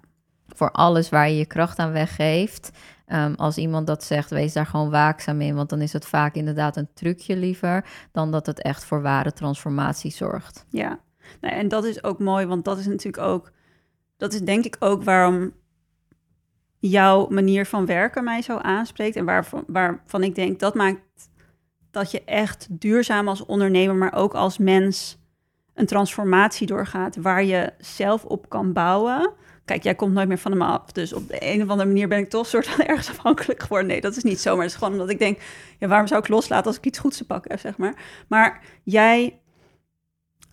voor 0.47 0.71
alles 0.71 1.09
waar 1.09 1.29
je 1.29 1.37
je 1.37 1.45
kracht 1.45 1.79
aan 1.79 1.91
weggeeft. 1.91 2.71
Ehm, 3.05 3.33
als 3.33 3.57
iemand 3.57 3.87
dat 3.87 4.03
zegt, 4.03 4.29
wees 4.29 4.53
daar 4.53 4.65
gewoon 4.65 4.89
waakzaam 4.89 5.41
in. 5.41 5.55
Want 5.55 5.69
dan 5.69 5.81
is 5.81 5.93
het 5.93 6.05
vaak 6.05 6.35
inderdaad 6.35 6.77
een 6.77 6.89
trucje 6.93 7.35
liever 7.37 7.85
dan 8.11 8.31
dat 8.31 8.45
het 8.45 8.61
echt 8.61 8.85
voor 8.85 9.01
ware 9.01 9.33
transformatie 9.33 10.11
zorgt. 10.11 10.65
ja. 10.69 10.99
Nou, 11.41 11.55
en 11.55 11.67
dat 11.67 11.83
is 11.85 12.03
ook 12.03 12.19
mooi, 12.19 12.45
want 12.45 12.65
dat 12.65 12.77
is 12.77 12.85
natuurlijk 12.85 13.23
ook... 13.23 13.51
Dat 14.17 14.33
is 14.33 14.41
denk 14.41 14.65
ik 14.65 14.75
ook 14.79 15.03
waarom 15.03 15.51
jouw 16.89 17.27
manier 17.29 17.65
van 17.65 17.85
werken 17.85 18.23
mij 18.23 18.41
zo 18.41 18.57
aanspreekt. 18.57 19.15
En 19.15 19.25
waarvan, 19.67 20.23
ik 20.23 20.35
denk, 20.35 20.59
dat 20.59 20.75
maakt 20.75 21.29
dat 21.91 22.11
je 22.11 22.23
echt 22.23 22.67
duurzaam 22.69 23.27
als 23.27 23.45
ondernemer... 23.45 23.95
maar 23.95 24.13
ook 24.13 24.33
als 24.33 24.57
mens 24.57 25.17
een 25.73 25.85
transformatie 25.85 26.67
doorgaat... 26.67 27.15
waar 27.15 27.43
je 27.43 27.73
zelf 27.77 28.25
op 28.25 28.49
kan 28.49 28.73
bouwen... 28.73 29.31
Kijk, 29.65 29.83
jij 29.83 29.95
komt 29.95 30.13
nooit 30.13 30.27
meer 30.27 30.37
van 30.37 30.51
hem 30.51 30.61
af. 30.61 30.91
Dus 30.91 31.13
op 31.13 31.27
de 31.27 31.37
een 31.39 31.61
of 31.61 31.69
andere 31.69 31.89
manier 31.89 32.07
ben 32.07 32.17
ik 32.17 32.29
toch 32.29 32.47
soort 32.47 32.67
van 32.67 32.85
ergens 32.85 33.09
afhankelijk 33.09 33.61
geworden. 33.61 33.87
Nee, 33.87 34.01
dat 34.01 34.15
is 34.15 34.23
niet 34.23 34.39
zo. 34.39 34.53
Maar 34.53 34.63
het 34.63 34.71
is 34.71 34.77
gewoon 34.77 34.93
omdat 34.93 35.09
ik 35.09 35.19
denk... 35.19 35.39
Ja, 35.79 35.87
waarom 35.87 36.07
zou 36.07 36.21
ik 36.21 36.27
loslaten 36.27 36.65
als 36.65 36.77
ik 36.77 36.85
iets 36.85 36.99
goeds 36.99 37.17
te 37.17 37.25
pakken 37.25 37.59
zeg 37.59 37.77
maar. 37.77 37.95
Maar 38.27 38.61
jij 38.83 39.39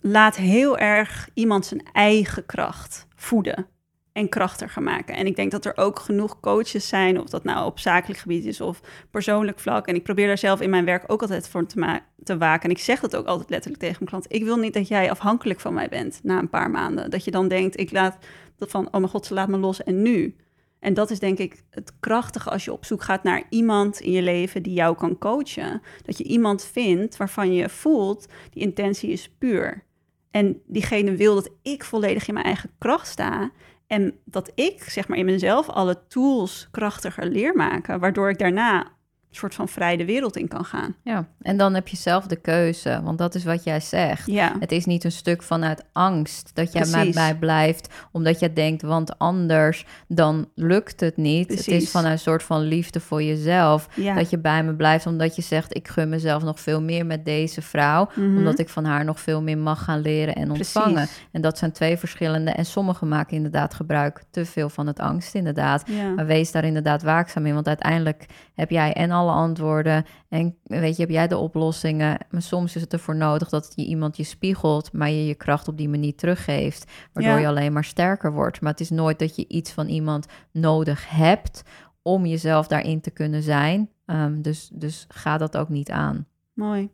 laat 0.01 0.35
heel 0.35 0.77
erg 0.77 1.29
iemand 1.33 1.65
zijn 1.65 1.83
eigen 1.93 2.45
kracht 2.45 3.07
voeden 3.15 3.67
en 4.13 4.29
krachtiger 4.29 4.83
maken. 4.83 5.15
En 5.15 5.25
ik 5.25 5.35
denk 5.35 5.51
dat 5.51 5.65
er 5.65 5.77
ook 5.77 5.99
genoeg 5.99 6.39
coaches 6.39 6.87
zijn, 6.87 7.19
of 7.19 7.29
dat 7.29 7.43
nou 7.43 7.65
op 7.65 7.79
zakelijk 7.79 8.19
gebied 8.19 8.45
is 8.45 8.61
of 8.61 8.81
persoonlijk 9.11 9.59
vlak. 9.59 9.87
En 9.87 9.95
ik 9.95 10.03
probeer 10.03 10.27
daar 10.27 10.37
zelf 10.37 10.61
in 10.61 10.69
mijn 10.69 10.85
werk 10.85 11.03
ook 11.07 11.21
altijd 11.21 11.49
voor 11.49 11.65
te, 11.65 11.99
te 12.23 12.37
waken. 12.37 12.63
En 12.63 12.75
ik 12.75 12.81
zeg 12.81 12.99
dat 12.99 13.15
ook 13.15 13.25
altijd 13.25 13.49
letterlijk 13.49 13.81
tegen 13.81 13.97
mijn 13.99 14.09
klant. 14.09 14.25
Ik 14.33 14.43
wil 14.43 14.57
niet 14.57 14.73
dat 14.73 14.87
jij 14.87 15.11
afhankelijk 15.11 15.59
van 15.59 15.73
mij 15.73 15.89
bent 15.89 16.19
na 16.23 16.39
een 16.39 16.49
paar 16.49 16.69
maanden. 16.69 17.09
Dat 17.09 17.23
je 17.23 17.31
dan 17.31 17.47
denkt, 17.47 17.79
ik 17.79 17.91
laat 17.91 18.17
dat 18.57 18.71
van, 18.71 18.85
oh 18.85 18.91
mijn 18.91 19.07
god, 19.07 19.25
ze 19.25 19.33
laat 19.33 19.47
me 19.47 19.57
los 19.57 19.83
en 19.83 20.01
nu. 20.01 20.35
En 20.79 20.93
dat 20.93 21.11
is 21.11 21.19
denk 21.19 21.37
ik 21.37 21.63
het 21.69 21.93
krachtige 21.99 22.49
als 22.49 22.65
je 22.65 22.73
op 22.73 22.85
zoek 22.85 23.03
gaat 23.03 23.23
naar 23.23 23.43
iemand 23.49 23.99
in 23.99 24.11
je 24.11 24.21
leven 24.21 24.63
die 24.63 24.73
jou 24.73 24.95
kan 24.95 25.17
coachen. 25.17 25.81
Dat 26.05 26.17
je 26.17 26.23
iemand 26.23 26.65
vindt 26.65 27.17
waarvan 27.17 27.53
je 27.53 27.69
voelt, 27.69 28.27
die 28.49 28.63
intentie 28.63 29.09
is 29.09 29.29
puur. 29.37 29.83
En 30.31 30.61
diegene 30.67 31.15
wil 31.15 31.35
dat 31.35 31.49
ik 31.61 31.83
volledig 31.83 32.27
in 32.27 32.33
mijn 32.33 32.45
eigen 32.45 32.69
kracht 32.77 33.07
sta. 33.07 33.51
En 33.91 34.19
dat 34.25 34.51
ik, 34.55 34.83
zeg 34.83 35.07
maar, 35.07 35.17
in 35.17 35.25
mezelf 35.25 35.69
alle 35.69 36.07
tools 36.07 36.67
krachtiger 36.71 37.25
leer 37.25 37.55
maken. 37.55 37.99
Waardoor 37.99 38.29
ik 38.29 38.39
daarna 38.39 38.91
soort 39.31 39.55
van 39.55 39.67
vrij 39.67 39.97
de 39.97 40.05
wereld 40.05 40.37
in 40.37 40.47
kan 40.47 40.65
gaan. 40.65 40.95
Ja, 41.03 41.27
en 41.41 41.57
dan 41.57 41.73
heb 41.73 41.87
je 41.87 41.97
zelf 41.97 42.25
de 42.27 42.35
keuze, 42.35 43.01
want 43.03 43.17
dat 43.17 43.35
is 43.35 43.43
wat 43.43 43.63
jij 43.63 43.79
zegt. 43.79 44.25
Ja, 44.25 44.55
Het 44.59 44.71
is 44.71 44.85
niet 44.85 45.03
een 45.03 45.11
stuk 45.11 45.43
vanuit 45.43 45.83
angst 45.91 46.51
dat 46.53 46.71
jij 46.73 46.81
met 46.81 46.91
Precies. 46.91 47.15
mij 47.15 47.35
blijft, 47.35 47.93
omdat 48.11 48.39
jij 48.39 48.53
denkt, 48.53 48.81
want 48.81 49.17
anders 49.19 49.85
dan 50.07 50.49
lukt 50.55 50.99
het 50.99 51.17
niet. 51.17 51.49
Het 51.49 51.59
is 51.59 51.65
Precies. 51.65 51.91
vanuit 51.91 52.13
een 52.13 52.19
soort 52.19 52.43
van 52.43 52.61
liefde 52.61 52.99
voor 52.99 53.23
jezelf 53.23 53.87
ja. 53.95 54.15
dat 54.15 54.29
je 54.29 54.37
bij 54.39 54.63
me 54.63 54.73
blijft, 54.75 55.05
omdat 55.05 55.35
je 55.35 55.41
zegt, 55.41 55.75
ik 55.75 55.87
gun 55.87 56.09
mezelf 56.09 56.43
nog 56.43 56.59
veel 56.59 56.81
meer 56.81 57.05
met 57.05 57.25
deze 57.25 57.61
vrouw, 57.61 58.09
Mhm. 58.15 58.37
omdat 58.37 58.59
ik 58.59 58.69
van 58.69 58.85
haar 58.85 59.05
nog 59.05 59.19
veel 59.19 59.41
meer 59.41 59.57
mag 59.57 59.83
gaan 59.83 59.99
leren 60.01 60.35
en 60.35 60.51
ontvangen. 60.51 60.93
Precies. 60.93 61.27
En 61.31 61.41
dat 61.41 61.57
zijn 61.57 61.71
twee 61.71 61.97
verschillende. 61.97 62.51
En 62.51 62.65
sommigen 62.65 63.07
maken 63.07 63.35
inderdaad 63.35 63.73
gebruik 63.73 64.23
te 64.31 64.45
veel 64.45 64.69
van 64.69 64.87
het 64.87 64.99
angst, 64.99 65.35
inderdaad. 65.35 65.83
Ja. 65.85 66.09
Maar 66.09 66.25
wees 66.25 66.51
daar 66.51 66.63
inderdaad 66.65 67.03
waakzaam 67.03 67.45
in, 67.45 67.53
want 67.53 67.67
uiteindelijk 67.67 68.25
heb 68.55 68.69
jij 68.69 68.93
en 68.93 69.11
alle 69.21 69.31
antwoorden 69.31 70.05
en 70.29 70.57
weet 70.63 70.95
je, 70.95 71.01
heb 71.01 71.11
jij 71.11 71.27
de 71.27 71.37
oplossingen. 71.37 72.17
Maar 72.29 72.41
soms 72.41 72.75
is 72.75 72.81
het 72.81 72.93
ervoor 72.93 73.15
nodig 73.15 73.49
dat 73.49 73.71
je 73.75 73.85
iemand 73.85 74.17
je 74.17 74.23
spiegelt, 74.23 74.93
maar 74.93 75.09
je 75.09 75.25
je 75.25 75.35
kracht 75.35 75.67
op 75.67 75.77
die 75.77 75.89
manier 75.89 76.15
teruggeeft, 76.15 76.91
waardoor 77.13 77.33
Ja. 77.33 77.39
je 77.39 77.47
alleen 77.47 77.73
maar 77.73 77.83
sterker 77.83 78.31
wordt. 78.33 78.61
Maar 78.61 78.71
het 78.71 78.79
is 78.79 78.89
nooit 78.89 79.19
dat 79.19 79.35
je 79.35 79.47
iets 79.47 79.71
van 79.71 79.87
iemand 79.87 80.25
nodig 80.51 81.09
hebt 81.09 81.63
om 82.01 82.25
jezelf 82.25 82.67
daarin 82.67 83.01
te 83.01 83.11
kunnen 83.11 83.43
zijn. 83.43 83.89
Ehm, 84.05 84.41
dus, 84.41 84.69
dus 84.73 85.05
ga 85.09 85.37
dat 85.37 85.57
ook 85.57 85.69
niet 85.69 85.89
aan. 85.91 86.25
Mooi. 86.53 86.89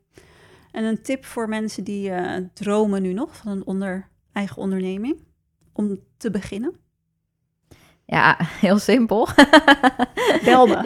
En 0.72 0.84
een 0.84 1.02
tip 1.02 1.26
voor 1.26 1.50
mensen 1.50 1.84
die 1.84 2.10
eh, 2.10 2.44
dromen 2.54 3.02
nu 3.02 3.14
nog 3.14 3.36
van 3.36 3.52
een 3.52 3.66
onder, 3.66 4.08
eigen 4.32 4.58
onderneming? 4.58 5.18
Om 5.74 6.00
te 6.18 6.32
beginnen? 6.32 6.74
Ja, 8.10 8.38
heel 8.66 8.80
simpel. 8.80 9.28
Bel 10.44 10.68
me. 10.68 10.78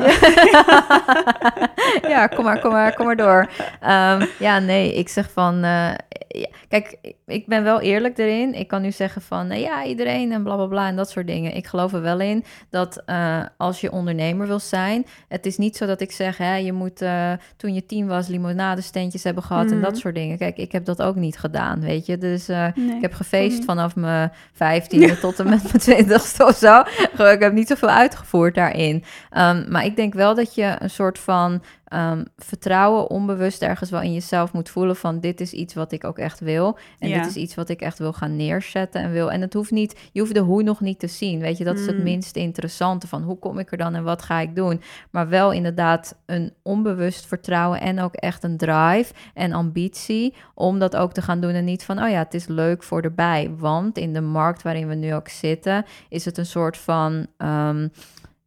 ja, 2.14 2.28
kom 2.28 2.44
maar, 2.44 2.60
kom 2.60 2.72
maar, 2.72 2.94
kom 2.94 3.06
maar 3.06 3.16
door. 3.16 3.50
Ehm, 3.80 4.26
ja, 4.40 4.60
nee, 4.60 4.94
ik 4.94 5.10
zeg 5.10 5.30
van... 5.32 5.64
eh, 5.64 5.92
ja, 6.40 6.48
kijk, 6.68 6.98
ik 7.26 7.48
ben 7.48 7.64
wel 7.64 7.82
eerlijk 7.82 8.18
erin. 8.18 8.54
Ik 8.54 8.68
kan 8.68 8.82
nu 8.82 8.92
zeggen 8.92 9.22
van, 9.22 9.50
eh, 9.50 9.62
ja, 9.62 9.84
iedereen 9.86 10.32
en 10.32 10.44
bla, 10.44 10.56
bla, 10.56 10.66
bla 10.66 10.88
en 10.88 10.96
dat 10.96 11.10
soort 11.10 11.28
dingen. 11.28 11.56
Ik 11.56 11.68
geloof 11.68 11.94
er 11.94 12.02
wel 12.02 12.20
in 12.20 12.44
dat 12.70 13.02
eh, 13.06 13.40
als 13.58 13.82
je 13.82 13.92
ondernemer 13.92 14.48
wil 14.48 14.60
zijn... 14.60 15.06
Het 15.28 15.46
is 15.46 15.58
niet 15.58 15.76
zo 15.78 15.86
dat 15.86 16.02
ik 16.02 16.12
zeg, 16.12 16.38
hè, 16.38 16.56
je 16.56 16.74
moet 16.74 17.02
eh, 17.02 17.32
toen 17.58 17.74
je 17.74 17.86
tien 17.86 18.08
was... 18.08 18.28
limonadestentjes 18.28 19.24
hebben 19.24 19.44
gehad 19.44 19.72
en 19.72 19.82
dat 19.82 19.98
soort 19.98 20.16
dingen. 20.16 20.38
Kijk, 20.38 20.58
ik 20.58 20.72
heb 20.72 20.86
dat 20.86 21.02
ook 21.02 21.16
niet 21.16 21.38
gedaan, 21.38 21.80
weet 21.82 22.06
je. 22.06 22.18
Dus 22.18 22.48
Nee. 22.48 22.96
ik 22.96 23.02
heb 23.02 23.14
gefeest 23.14 23.58
Mhm. 23.58 23.66
vanaf 23.66 23.96
mijn 23.96 24.32
vijftiende 24.54 25.20
tot 25.20 25.40
en 25.40 25.50
met 25.50 25.64
mijn 25.64 25.78
twintigste 25.78 26.46
of 26.46 26.56
zo. 26.56 26.82
Gewoon, 26.86 27.32
Ik 27.32 27.40
heb 27.42 27.54
niet 27.54 27.68
zoveel 27.68 27.90
uitgevoerd 27.90 28.56
daarin. 28.56 29.04
Ehm, 29.30 29.72
maar 29.72 29.86
ik 29.86 29.96
denk 29.96 30.14
wel 30.14 30.36
dat 30.36 30.56
je 30.56 30.76
een 30.80 30.90
soort 30.90 31.20
van 31.20 31.62
ehm, 31.92 32.24
vertrouwen 32.38 33.10
onbewust 33.10 33.62
ergens 33.62 33.90
wel 33.90 34.02
in 34.02 34.14
jezelf 34.14 34.54
moet 34.54 34.70
voelen 34.70 34.96
van 34.96 35.20
dit 35.20 35.42
is 35.42 35.52
iets 35.52 35.74
wat 35.74 35.92
ik 35.92 36.04
ook 36.04 36.18
echt 36.18 36.40
wil. 36.40 36.78
En 37.00 37.10
Ja. 37.10 37.18
dit 37.22 37.30
is 37.30 37.36
iets 37.36 37.56
wat 37.56 37.70
ik 37.70 37.82
echt 37.82 37.98
wil 37.98 38.14
gaan 38.14 38.36
neerzetten 38.36 39.02
en 39.02 39.12
wil. 39.12 39.32
En 39.32 39.42
het 39.42 39.54
hoeft 39.54 39.72
niet, 39.72 40.00
je 40.12 40.20
hoeft 40.20 40.34
de 40.34 40.40
hoe 40.40 40.64
nog 40.64 40.80
niet 40.82 41.00
te 41.00 41.08
zien. 41.08 41.40
Weet 41.40 41.58
je, 41.58 41.64
dat 41.64 41.80
is 41.80 41.86
het 41.86 41.98
Mm. 41.98 42.04
minst 42.04 42.36
interessante 42.36 43.08
van 43.08 43.22
hoe 43.22 43.40
kom 43.40 43.60
ik 43.60 43.72
er 43.72 43.78
dan 43.78 43.96
en 43.96 44.04
wat 44.04 44.22
ga 44.22 44.40
ik 44.40 44.56
doen. 44.56 44.82
Maar 45.12 45.30
wel 45.30 45.52
inderdaad 45.52 46.16
een 46.26 46.54
onbewust 46.64 47.26
vertrouwen 47.26 47.82
en 47.82 48.00
ook 48.00 48.14
echt 48.16 48.44
een 48.44 48.58
drive 48.58 49.14
en 49.34 49.54
ambitie 49.54 50.34
om 50.56 50.80
dat 50.80 50.96
ook 50.96 51.14
te 51.14 51.22
gaan 51.22 51.42
doen. 51.42 51.54
En 51.54 51.66
niet 51.66 51.84
van, 51.84 52.04
oh 52.04 52.10
ja, 52.10 52.18
het 52.18 52.34
is 52.34 52.48
leuk 52.48 52.84
voor 52.84 53.02
erbij. 53.02 53.52
Want 53.58 53.98
in 53.98 54.14
de 54.14 54.22
markt 54.22 54.62
waarin 54.62 54.88
we 54.88 54.96
nu 54.96 55.14
ook 55.14 55.28
zitten, 55.28 55.86
is 56.10 56.26
het 56.26 56.38
een 56.38 56.46
soort 56.46 56.78
van 56.78 57.28
ehm, 57.38 57.88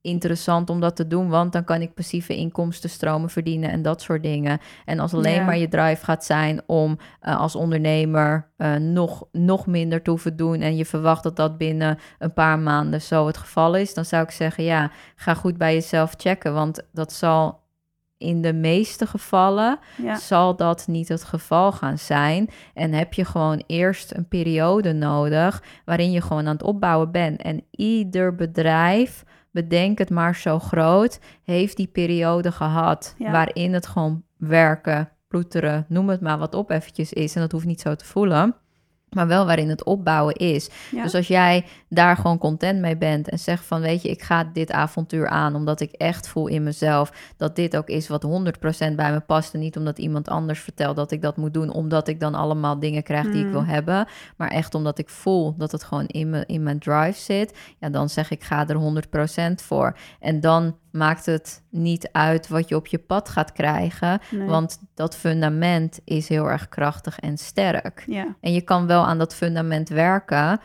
interessant 0.04 0.70
om 0.70 0.80
dat 0.80 0.96
te 0.96 1.06
doen. 1.06 1.28
Want 1.28 1.52
dan 1.52 1.64
kan 1.64 1.80
ik 1.80 1.94
passieve 1.94 2.36
inkomstenstromen 2.36 3.30
verdienen 3.30 3.70
en 3.70 3.82
dat 3.82 4.02
soort 4.02 4.22
dingen. 4.22 4.58
En 4.84 4.98
als 4.98 5.14
alleen 5.14 5.34
Ja. 5.34 5.44
maar 5.44 5.56
je 5.58 5.68
drive 5.68 6.04
gaat 6.04 6.24
zijn 6.24 6.62
om 6.66 6.98
eh, 7.20 7.40
als 7.40 7.54
ondernemer 7.56 8.50
eh, 8.56 8.74
nog, 8.74 9.24
nog 9.32 9.66
minder 9.66 10.02
te 10.02 10.10
hoeven 10.10 10.36
doen. 10.36 10.60
En 10.60 10.76
je 10.76 10.84
verwacht 10.84 11.22
dat 11.22 11.36
dat 11.36 11.58
binnen 11.58 11.98
een 12.18 12.32
paar 12.32 12.58
maanden 12.58 13.00
zo 13.02 13.26
het 13.26 13.36
geval 13.36 13.74
is. 13.76 13.94
Dan 13.94 14.04
zou 14.04 14.22
ik 14.22 14.30
zeggen, 14.30 14.64
ja, 14.64 14.90
ga 15.16 15.34
goed 15.34 15.58
bij 15.58 15.74
jezelf 15.74 16.14
checken. 16.16 16.54
Want 16.54 16.82
dat 16.92 17.12
zal 17.12 17.62
in 18.18 18.42
de 18.42 18.52
meeste 18.52 19.06
gevallen 19.06 19.78
Ja. 20.02 20.16
zal 20.16 20.56
dat 20.56 20.86
niet 20.86 21.08
het 21.08 21.24
geval 21.24 21.72
gaan 21.72 21.98
zijn. 21.98 22.50
En 22.74 22.92
heb 22.92 23.12
je 23.14 23.24
gewoon 23.24 23.62
eerst 23.66 24.14
een 24.14 24.28
periode 24.28 24.92
nodig 24.92 25.62
waarin 25.84 26.10
je 26.12 26.20
gewoon 26.20 26.46
aan 26.46 26.52
het 26.52 26.62
opbouwen 26.62 27.10
bent. 27.10 27.42
En 27.42 27.64
ieder 27.70 28.34
bedrijf, 28.34 29.24
bedenk 29.54 29.98
het 29.98 30.10
maar 30.10 30.36
zo 30.36 30.58
groot, 30.58 31.18
heeft 31.42 31.76
die 31.76 31.86
periode 31.86 32.52
gehad 32.52 33.14
Ja. 33.18 33.30
waarin 33.30 33.72
het 33.72 33.86
gewoon 33.86 34.22
werken, 34.36 35.08
ploeteren, 35.28 35.86
noem 35.88 36.08
het 36.08 36.20
maar 36.20 36.38
wat 36.38 36.54
op 36.54 36.70
eventjes 36.70 37.12
is. 37.12 37.34
En 37.34 37.40
dat 37.40 37.52
hoeft 37.52 37.66
niet 37.66 37.80
zo 37.80 37.94
te 37.94 38.04
voelen. 38.04 38.54
Maar 39.14 39.26
wel 39.26 39.46
waarin 39.46 39.68
het 39.68 39.84
opbouwen 39.84 40.34
is. 40.34 40.68
Ja. 40.90 41.02
Dus 41.02 41.14
als 41.14 41.28
jij 41.28 41.64
daar 41.88 42.16
gewoon 42.16 42.38
content 42.38 42.80
mee 42.80 42.96
bent 42.96 43.28
en 43.28 43.38
zegt 43.38 43.64
van 43.64 43.80
weet 43.80 44.02
je, 44.02 44.08
ik 44.08 44.22
ga 44.22 44.44
dit 44.52 44.72
avontuur 44.72 45.28
aan 45.28 45.54
omdat 45.54 45.80
ik 45.80 45.92
echt 45.92 46.28
voel 46.28 46.46
in 46.46 46.62
mezelf 46.62 47.12
dat 47.36 47.56
dit 47.56 47.76
ook 47.76 47.88
is 47.88 48.08
wat 48.08 48.24
100% 48.24 48.94
bij 48.94 49.12
me 49.12 49.20
past 49.20 49.54
en 49.54 49.60
niet 49.60 49.76
omdat 49.76 49.98
iemand 49.98 50.28
anders 50.28 50.60
vertelt 50.60 50.96
dat 50.96 51.10
ik 51.10 51.22
dat 51.22 51.36
moet 51.36 51.54
doen 51.54 51.70
omdat 51.72 52.08
ik 52.08 52.20
dan 52.20 52.34
allemaal 52.34 52.78
dingen 52.78 53.02
krijg 53.02 53.24
die 53.24 53.40
ik 53.40 53.46
Mm. 53.46 53.52
wil 53.52 53.64
hebben, 53.64 54.06
maar 54.36 54.48
echt 54.50 54.74
omdat 54.74 54.98
ik 54.98 55.08
voel 55.08 55.54
dat 55.56 55.72
het 55.72 55.84
gewoon 55.84 56.06
in, 56.06 56.30
me, 56.30 56.44
in 56.46 56.62
mijn 56.62 56.78
drive 56.78 57.20
zit, 57.20 57.58
ja 57.78 57.88
dan 57.88 58.08
zeg 58.08 58.30
ik 58.30 58.42
ga 58.42 58.68
er 58.68 58.76
100% 58.76 59.62
voor. 59.62 59.96
En 60.20 60.40
dan 60.40 60.76
maakt 60.94 61.26
het 61.26 61.62
niet 61.70 62.08
uit 62.12 62.48
wat 62.48 62.68
je 62.68 62.76
op 62.76 62.86
je 62.86 62.98
pad 62.98 63.28
gaat 63.28 63.52
krijgen, 63.52 64.20
Nee. 64.30 64.48
want 64.48 64.78
dat 64.94 65.16
fundament 65.16 66.00
is 66.04 66.28
heel 66.28 66.50
erg 66.50 66.68
krachtig 66.68 67.18
en 67.18 67.38
sterk. 67.38 68.04
Ja. 68.06 68.36
En 68.40 68.52
je 68.52 68.60
kan 68.60 68.86
wel 68.86 69.06
aan 69.06 69.18
dat 69.18 69.34
fundament 69.34 69.88
werken, 69.88 70.60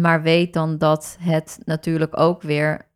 maar 0.00 0.22
weet 0.22 0.52
dan 0.52 0.78
dat 0.78 1.16
het 1.20 1.58
natuurlijk 1.64 2.18
ook 2.18 2.42
weer 2.42 2.86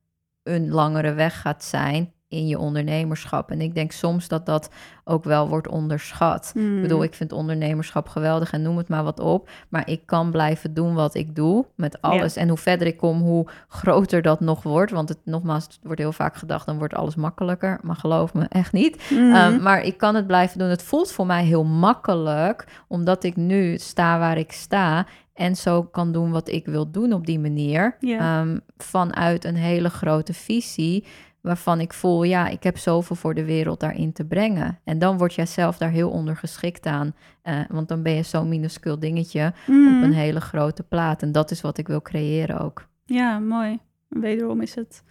een 0.43 0.70
langere 0.70 1.12
weg 1.12 1.41
gaat 1.41 1.64
zijn 1.64 2.12
in 2.29 2.47
je 2.47 2.59
ondernemerschap. 2.59 3.51
En 3.51 3.61
ik 3.61 3.74
denk 3.74 3.93
soms 3.93 4.29
dat 4.29 4.47
dat 4.47 4.70
ook 5.05 5.24
wel 5.24 5.49
wordt 5.49 5.68
onderschat. 5.68 6.51
Hmm. 6.55 6.76
Ik 6.76 6.83
bedoel, 6.83 7.03
ik 7.03 7.14
vind 7.14 7.33
ondernemerschap 7.33 8.09
geweldig 8.09 8.53
en 8.53 8.62
noem 8.62 8.76
het 8.76 8.89
maar 8.89 9.05
wat 9.05 9.20
op. 9.20 9.51
Maar 9.68 9.89
ik 9.89 10.01
kan 10.07 10.31
blijven 10.31 10.74
doen 10.74 10.95
wat 10.95 11.14
ik 11.14 11.35
doe 11.35 11.66
met 11.74 12.03
alles. 12.03 12.37
En 12.37 12.49
hoe 12.49 12.59
verder 12.59 12.87
ik 12.87 12.97
kom, 12.97 13.20
hoe 13.20 13.47
groter 13.68 14.22
dat 14.22 14.41
nog 14.41 14.62
wordt. 14.62 14.93
Want 14.93 15.09
het, 15.09 15.18
nogmaals, 15.24 15.64
het 15.64 15.79
wordt 15.83 16.01
heel 16.01 16.12
vaak 16.12 16.37
gedacht, 16.37 16.66
dan 16.66 16.79
wordt 16.79 16.95
alles 16.95 17.14
makkelijker. 17.14 17.79
Maar 17.83 17.97
geloof 17.97 18.35
me, 18.35 18.45
echt 18.49 18.72
niet. 18.72 19.11
Mhm. 19.11 19.35
Ehm, 19.35 19.62
maar 19.62 19.83
ik 19.83 19.99
kan 19.99 20.14
het 20.14 20.26
blijven 20.26 20.59
doen. 20.59 20.68
Het 20.68 20.83
voelt 20.83 21.12
voor 21.12 21.26
mij 21.26 21.45
heel 21.45 21.64
makkelijk, 21.64 22.66
omdat 22.89 23.24
ik 23.24 23.37
nu 23.37 23.79
sta 23.79 24.18
waar 24.18 24.39
ik 24.39 24.53
sta 24.53 25.07
en 25.39 25.57
zo 25.57 25.83
kan 25.83 26.12
doen 26.12 26.31
wat 26.31 26.49
ik 26.49 26.66
wil 26.66 26.91
doen 26.91 27.12
op 27.12 27.26
die 27.26 27.39
manier. 27.39 27.97
Ehm, 28.01 28.59
vanuit 28.76 29.45
een 29.45 29.57
hele 29.57 29.91
grote 29.91 30.35
visie, 30.35 31.05
waarvan 31.41 31.80
ik 31.80 31.93
voel, 31.93 32.22
ja, 32.22 32.49
ik 32.49 32.62
heb 32.62 32.78
zoveel 32.78 33.16
voor 33.16 33.34
de 33.34 33.45
wereld 33.45 33.80
daarin 33.80 34.12
te 34.12 34.24
brengen. 34.24 34.78
En 34.84 34.99
dan 34.99 35.18
word 35.18 35.34
jij 35.34 35.47
zelf 35.47 35.76
daar 35.78 35.91
heel 35.91 36.11
ondergeschikt 36.11 36.86
aan, 36.86 37.14
eh, 37.43 37.61
want 37.68 37.89
dan 37.89 38.03
ben 38.03 38.12
je 38.12 38.22
zo'n 38.22 38.49
minuscuul 38.49 38.99
dingetje 38.99 39.47
op 39.66 40.03
een 40.03 40.12
hele 40.12 40.41
grote 40.41 40.82
plaat. 40.82 41.22
En 41.22 41.32
dat 41.32 41.51
is 41.51 41.61
wat 41.61 41.78
ik 41.78 41.86
wil 41.86 42.03
creëren 42.03 42.59
ook. 42.61 42.89
Ja, 43.05 43.39
mooi. 43.39 43.78
Wederom 44.09 44.61
is 44.61 44.74
het, 44.74 45.03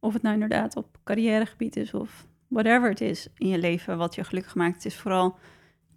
of 0.00 0.12
het 0.12 0.22
nou 0.22 0.34
inderdaad 0.34 0.76
op 0.76 0.98
carrièregebied 1.04 1.76
is 1.76 1.94
of 1.94 2.26
whatever 2.48 2.88
het 2.88 3.00
is 3.00 3.28
in 3.36 3.48
je 3.48 3.58
leven 3.58 3.98
wat 3.98 4.14
je 4.14 4.24
gelukkig 4.24 4.54
maakt, 4.54 4.74
het 4.74 4.84
is 4.84 4.96
vooral 4.96 5.36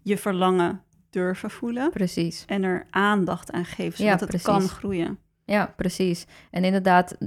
je 0.01 0.17
verlangen 0.17 0.81
durven 1.09 1.49
voelen 1.51 1.89
Precies. 1.89 2.43
en 2.47 2.63
er 2.63 2.87
aandacht 2.89 3.51
aan 3.51 3.65
geven, 3.65 4.03
Ja, 4.05 4.11
zodat 4.11 4.19
het 4.19 4.29
precies. 4.29 4.47
kan 4.47 4.61
groeien. 4.77 5.17
Ja, 5.45 5.73
precies. 5.75 6.25
En 6.51 6.63
inderdaad, 6.63 7.17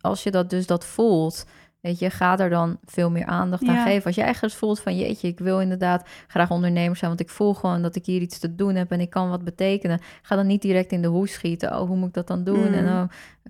als 0.00 0.22
je 0.22 0.30
dat 0.30 0.50
dus 0.50 0.66
dat 0.66 0.86
voelt, 0.86 1.46
weet 1.82 1.98
je, 1.98 2.10
ga 2.10 2.38
er 2.38 2.50
dan 2.50 2.78
veel 2.84 3.10
meer 3.10 3.24
aandacht 3.26 3.68
aan 3.68 3.74
Ja. 3.74 3.84
geven. 3.84 4.04
Als 4.06 4.14
je 4.14 4.22
eigenlijk 4.22 4.54
voelt 4.54 4.80
van, 4.80 4.96
jeetje, 4.96 5.28
ik 5.28 5.38
wil 5.38 5.60
inderdaad 5.60 6.08
graag 6.26 6.50
ondernemer 6.50 6.96
zijn, 6.96 7.10
want 7.10 7.22
ik 7.22 7.28
voel 7.30 7.54
gewoon 7.54 7.82
dat 7.82 7.96
ik 7.96 8.06
hier 8.06 8.20
iets 8.20 8.38
te 8.38 8.54
doen 8.54 8.74
heb 8.74 8.90
en 8.90 9.00
ik 9.00 9.10
kan 9.10 9.28
wat 9.28 9.44
betekenen. 9.44 10.00
Ga 10.22 10.36
dan 10.36 10.46
niet 10.46 10.62
direct 10.62 10.92
in 10.92 11.02
de 11.02 11.08
hoes 11.08 11.32
schieten. 11.32 11.80
Oh, 11.80 11.86
hoe 11.88 11.96
moet 11.96 12.08
ik 12.08 12.14
dat 12.14 12.26
dan 12.26 12.44
doen? 12.44 12.68
Mm. 12.68 12.74
En 12.74 12.86
oh, 12.86 13.02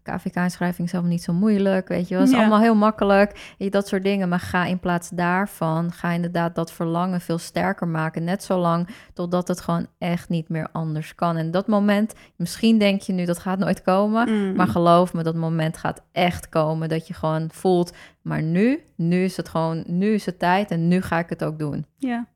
KVK-schrijving 0.02 0.86
is 0.86 0.92
helemaal 0.92 1.12
niet 1.12 1.22
zo 1.22 1.32
moeilijk, 1.32 1.88
weet 1.88 2.08
je 2.08 2.14
wel. 2.14 2.18
Het 2.22 2.28
is 2.28 2.34
Ja. 2.36 2.40
allemaal 2.40 2.60
heel 2.60 2.74
makkelijk, 2.74 3.54
dat 3.70 3.88
soort 3.88 4.02
dingen. 4.02 4.28
Maar 4.28 4.40
ga 4.40 4.64
in 4.64 4.78
plaats 4.80 5.10
daarvan, 5.10 5.92
ga 5.92 6.10
inderdaad 6.10 6.54
dat 6.54 6.72
verlangen 6.72 7.20
veel 7.20 7.38
sterker 7.38 7.88
maken. 7.88 8.24
Net 8.24 8.42
zolang 8.44 8.88
totdat 9.12 9.48
het 9.48 9.60
gewoon 9.60 9.86
echt 9.98 10.28
niet 10.28 10.48
meer 10.48 10.68
anders 10.72 11.14
kan. 11.14 11.36
En 11.36 11.50
dat 11.50 11.66
moment, 11.66 12.14
misschien 12.36 12.78
denk 12.78 13.00
je 13.00 13.12
nu, 13.12 13.24
dat 13.24 13.38
gaat 13.38 13.58
nooit 13.58 13.82
komen. 13.82 14.28
Mm. 14.30 14.54
Maar 14.56 14.66
geloof 14.68 15.12
me, 15.12 15.22
dat 15.22 15.34
moment 15.34 15.76
gaat 15.76 16.02
echt 16.12 16.48
komen. 16.48 16.88
Dat 16.88 17.06
je 17.06 17.14
gewoon 17.14 17.48
voelt, 17.52 17.92
maar 18.22 18.42
nu, 18.42 18.80
nu 18.96 19.24
is 19.24 19.36
het 19.36 19.48
gewoon, 19.48 19.84
nu 19.86 20.06
is 20.14 20.26
het 20.26 20.38
tijd 20.38 20.70
en 20.70 20.88
nu 20.88 21.00
ga 21.02 21.18
ik 21.18 21.28
het 21.28 21.44
ook 21.44 21.58
doen. 21.58 21.86
Ja, 21.98 22.26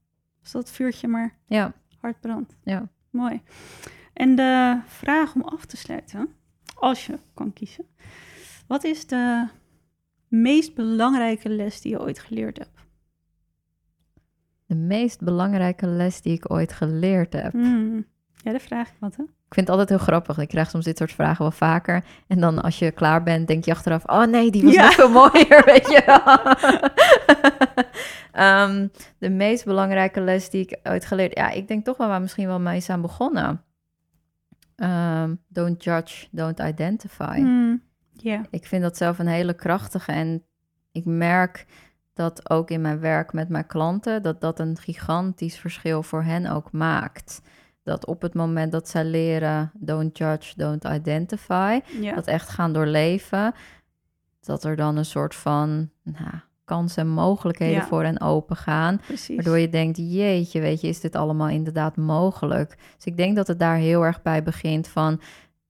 als 0.43 0.53
dat 0.53 0.71
vuurtje 0.71 1.09
maar 1.09 1.35
Ja, 1.47 1.73
hard 2.01 2.21
brandt. 2.21 2.57
ja. 2.63 2.89
Mooi. 3.11 3.43
En 4.13 4.37
de 4.37 4.79
vraag 4.87 5.35
om 5.35 5.43
af 5.43 5.65
te 5.65 5.77
sluiten, 5.77 6.29
als 6.77 7.07
je 7.07 7.19
kan 7.35 7.53
kiezen. 7.53 7.85
Wat 8.67 8.85
is 8.85 9.07
de 9.07 9.47
meest 10.29 10.75
belangrijke 10.75 11.49
les 11.49 11.81
die 11.81 11.93
je 11.93 12.01
ooit 12.01 12.19
geleerd 12.19 12.59
hebt? 12.59 12.75
De 14.67 14.75
meest 14.75 15.21
belangrijke 15.21 15.87
les 15.87 16.21
die 16.23 16.33
ik 16.33 16.51
ooit 16.51 16.73
geleerd 16.73 17.33
heb. 17.33 17.53
Hmm. 17.53 18.07
Ja, 18.37 18.53
dat 18.53 18.63
vraag 18.63 18.89
ik 18.89 18.95
wat, 19.01 19.17
hè? 19.17 19.23
Ik 19.23 19.55
vind 19.55 19.67
het 19.69 19.79
altijd 19.79 19.89
heel 19.99 20.07
grappig. 20.09 20.39
Ik 20.39 20.49
krijg 20.49 20.71
soms 20.71 20.85
dit 20.85 20.99
soort 20.99 21.13
vragen 21.13 21.43
wel 21.43 21.51
vaker. 21.51 22.05
En 22.27 22.41
dan 22.41 22.63
als 22.63 22.79
je 22.79 22.91
klaar 22.91 23.23
bent, 23.23 23.49
denk 23.49 23.65
je 23.65 23.71
achteraf... 23.71 24.05
oh 24.05 24.25
nee, 24.25 24.51
die 24.51 24.63
was 24.65 24.73
Ja. 24.75 24.83
nog 24.85 24.95
veel 24.95 25.09
mooier, 25.21 25.63
weet 25.65 25.87
je. 25.87 26.03
Ehm, 28.33 28.89
de 29.19 29.29
meest 29.31 29.65
belangrijke 29.65 30.21
les 30.21 30.51
die 30.51 30.63
ik 30.63 30.79
ooit 30.83 31.07
geleerd... 31.07 31.35
Ja, 31.37 31.51
ik 31.51 31.69
denk 31.69 31.85
toch 31.85 31.97
wel 31.97 32.09
waar 32.09 32.21
misschien 32.21 32.47
wel 32.47 32.61
mee 32.61 32.77
is 32.77 32.91
aan 32.91 33.01
begonnen. 33.01 33.63
Ehm, 34.77 35.35
don't 35.49 35.85
judge, 35.85 36.27
don't 36.31 36.61
identify. 36.61 37.45
Ja. 38.13 38.43
Ik 38.51 38.67
vind 38.67 38.83
dat 38.83 38.97
zelf 38.97 39.19
een 39.19 39.27
hele 39.27 39.55
krachtige. 39.55 40.13
En 40.13 40.45
ik 40.93 41.05
merk 41.05 41.67
dat 42.13 42.51
ook 42.51 42.71
in 42.71 42.81
mijn 42.81 43.01
werk 43.01 43.33
met 43.33 43.49
mijn 43.49 43.67
klanten, 43.67 44.23
dat 44.23 44.41
dat 44.41 44.59
een 44.61 44.77
gigantisch 44.77 45.59
verschil 45.59 46.03
voor 46.03 46.23
hen 46.23 46.47
ook 46.47 46.73
maakt. 46.73 47.41
Dat 47.83 48.07
op 48.07 48.23
het 48.23 48.35
moment 48.35 48.73
dat 48.73 48.89
zij 48.89 49.05
leren, 49.05 49.71
don't 49.75 50.19
judge, 50.19 50.53
don't 50.57 50.85
identify, 50.85 51.81
dat 52.15 52.27
echt 52.27 52.49
gaan 52.49 52.73
doorleven, 52.73 53.55
dat 54.41 54.65
er 54.65 54.77
dan 54.77 54.97
een 54.97 55.05
soort 55.05 55.35
van 55.35 55.91
nou, 56.03 56.35
kansen 56.67 57.03
en 57.03 57.09
mogelijkheden 57.09 57.77
Ja. 57.81 57.87
voor 57.87 58.03
hen 58.03 58.21
open 58.21 58.57
gaan. 58.57 59.01
precies. 59.07 59.35
Waardoor 59.37 59.59
je 59.59 59.69
denkt, 59.69 59.97
jeetje, 59.97 60.61
weet 60.61 60.81
je, 60.81 60.89
is 60.89 61.01
dit 61.01 61.17
allemaal 61.17 61.49
inderdaad 61.49 61.97
mogelijk? 61.97 62.77
Dus 62.97 63.05
ik 63.05 63.17
denk 63.17 63.37
dat 63.37 63.47
het 63.47 63.59
daar 63.59 63.77
heel 63.77 64.03
erg 64.05 64.23
bij 64.23 64.43
begint 64.43 64.89
van... 64.89 65.21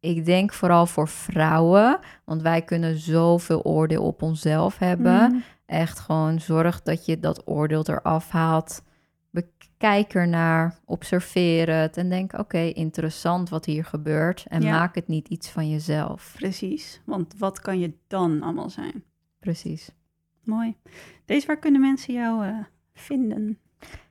Ik 0.01 0.24
denk 0.24 0.53
vooral 0.53 0.86
voor 0.86 1.09
vrouwen, 1.09 1.99
want 2.24 2.42
wij 2.42 2.62
kunnen 2.62 2.99
zoveel 2.99 3.62
oordeel 3.62 4.03
op 4.03 4.22
onszelf 4.22 4.78
hebben. 4.78 5.18
Hmm. 5.30 5.42
Echt 5.66 5.99
gewoon 5.99 6.40
zorg 6.40 6.82
dat 6.82 7.07
je 7.07 7.20
dat 7.20 7.42
oordeel 7.47 7.84
eraf 7.86 8.30
haalt. 8.30 8.82
Bekijk 9.30 10.14
ernaar, 10.14 10.78
observeer 10.84 11.70
het 11.74 11.97
en 11.97 12.09
denk, 12.09 12.38
oké, 12.38 12.59
interessant 12.59 13.49
wat 13.49 13.64
hier 13.64 13.84
gebeurt. 13.84 14.44
En 14.49 14.62
Ja. 14.62 14.70
maak 14.78 14.94
het 14.94 15.09
niet 15.09 15.28
iets 15.28 15.49
van 15.49 15.70
jezelf. 15.70 16.32
Precies. 16.36 17.01
Want 17.05 17.34
wat 17.38 17.61
kan 17.61 17.78
je 17.78 17.92
dan 18.07 18.42
allemaal 18.42 18.70
zijn? 18.70 19.05
Precies. 19.40 19.90
Mooi. 20.47 20.76
Deze, 21.24 21.47
waar 21.47 21.59
kunnen 21.59 21.80
mensen 21.80 22.14
jou 22.14 22.44
eh, 22.47 22.55
vinden? 22.94 23.59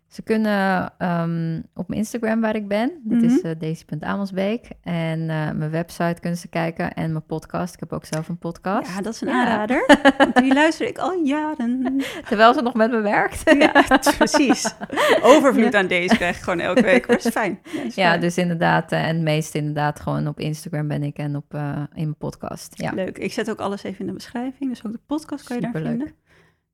Ze 0.07 0.21
kunnen 0.21 0.93
ehm, 0.97 1.61
op 1.73 1.87
mijn 1.87 1.99
Instagram 1.99 2.41
waar 2.41 2.55
ik 2.55 2.67
ben, 2.67 2.91
dat 3.03 3.21
is 3.21 3.43
uh, 3.43 3.51
daisy.amelsbeek. 3.59 4.69
En 4.81 5.19
eh, 5.29 5.51
mijn 5.51 5.69
website 5.69 6.19
kunnen 6.21 6.39
ze 6.39 6.47
kijken 6.47 6.93
en 6.93 7.11
mijn 7.11 7.25
podcast. 7.25 7.73
Ik 7.73 7.79
heb 7.79 7.93
ook 7.93 8.05
zelf 8.05 8.27
een 8.29 8.37
podcast. 8.37 8.95
Ja, 8.95 9.01
dat 9.01 9.13
is 9.13 9.21
een 9.21 9.27
Ja. 9.27 9.33
aanrader. 9.45 9.85
Want 10.17 10.35
die 10.35 10.53
luister 10.53 10.87
ik 10.87 10.97
al 10.97 11.11
jaren. 11.23 12.01
Terwijl 12.27 12.53
ze 12.53 12.61
nog 12.61 12.73
met 12.73 12.91
me 12.91 12.99
werkt. 13.01 13.55
Ja, 13.57 13.83
precies. 14.17 14.75
Overvloed 15.21 15.75
aan 15.75 15.87
deze 15.87 16.15
krijg 16.15 16.37
ik 16.37 16.43
gewoon 16.43 16.59
elke 16.59 16.81
week. 16.81 17.07
Dat 17.07 17.25
is 17.25 17.31
fijn. 17.31 17.59
Ja, 17.63 17.71
dat 17.73 17.83
is 17.85 17.95
Ja, 17.95 18.07
fijn. 18.09 18.19
dus 18.21 18.37
inderdaad, 18.37 18.91
en 18.91 19.23
meest 19.23 19.55
inderdaad 19.55 19.99
gewoon 19.99 20.27
op 20.27 20.39
Instagram 20.39 20.87
ben 20.87 21.03
ik 21.03 21.17
en 21.17 21.35
op, 21.35 21.53
in 21.53 21.87
mijn 21.93 22.17
podcast. 22.17 22.73
Ja. 22.81 22.91
Leuk. 22.91 23.17
Ik 23.17 23.33
zet 23.33 23.49
ook 23.49 23.59
alles 23.59 23.83
even 23.83 23.99
in 23.99 24.05
de 24.07 24.13
beschrijving. 24.13 24.69
Dus 24.69 24.85
ook 24.85 24.91
de 24.91 24.99
podcast 25.05 25.43
kan 25.43 25.55
je 25.55 25.61
daar 25.61 25.71
vinden. 25.71 26.13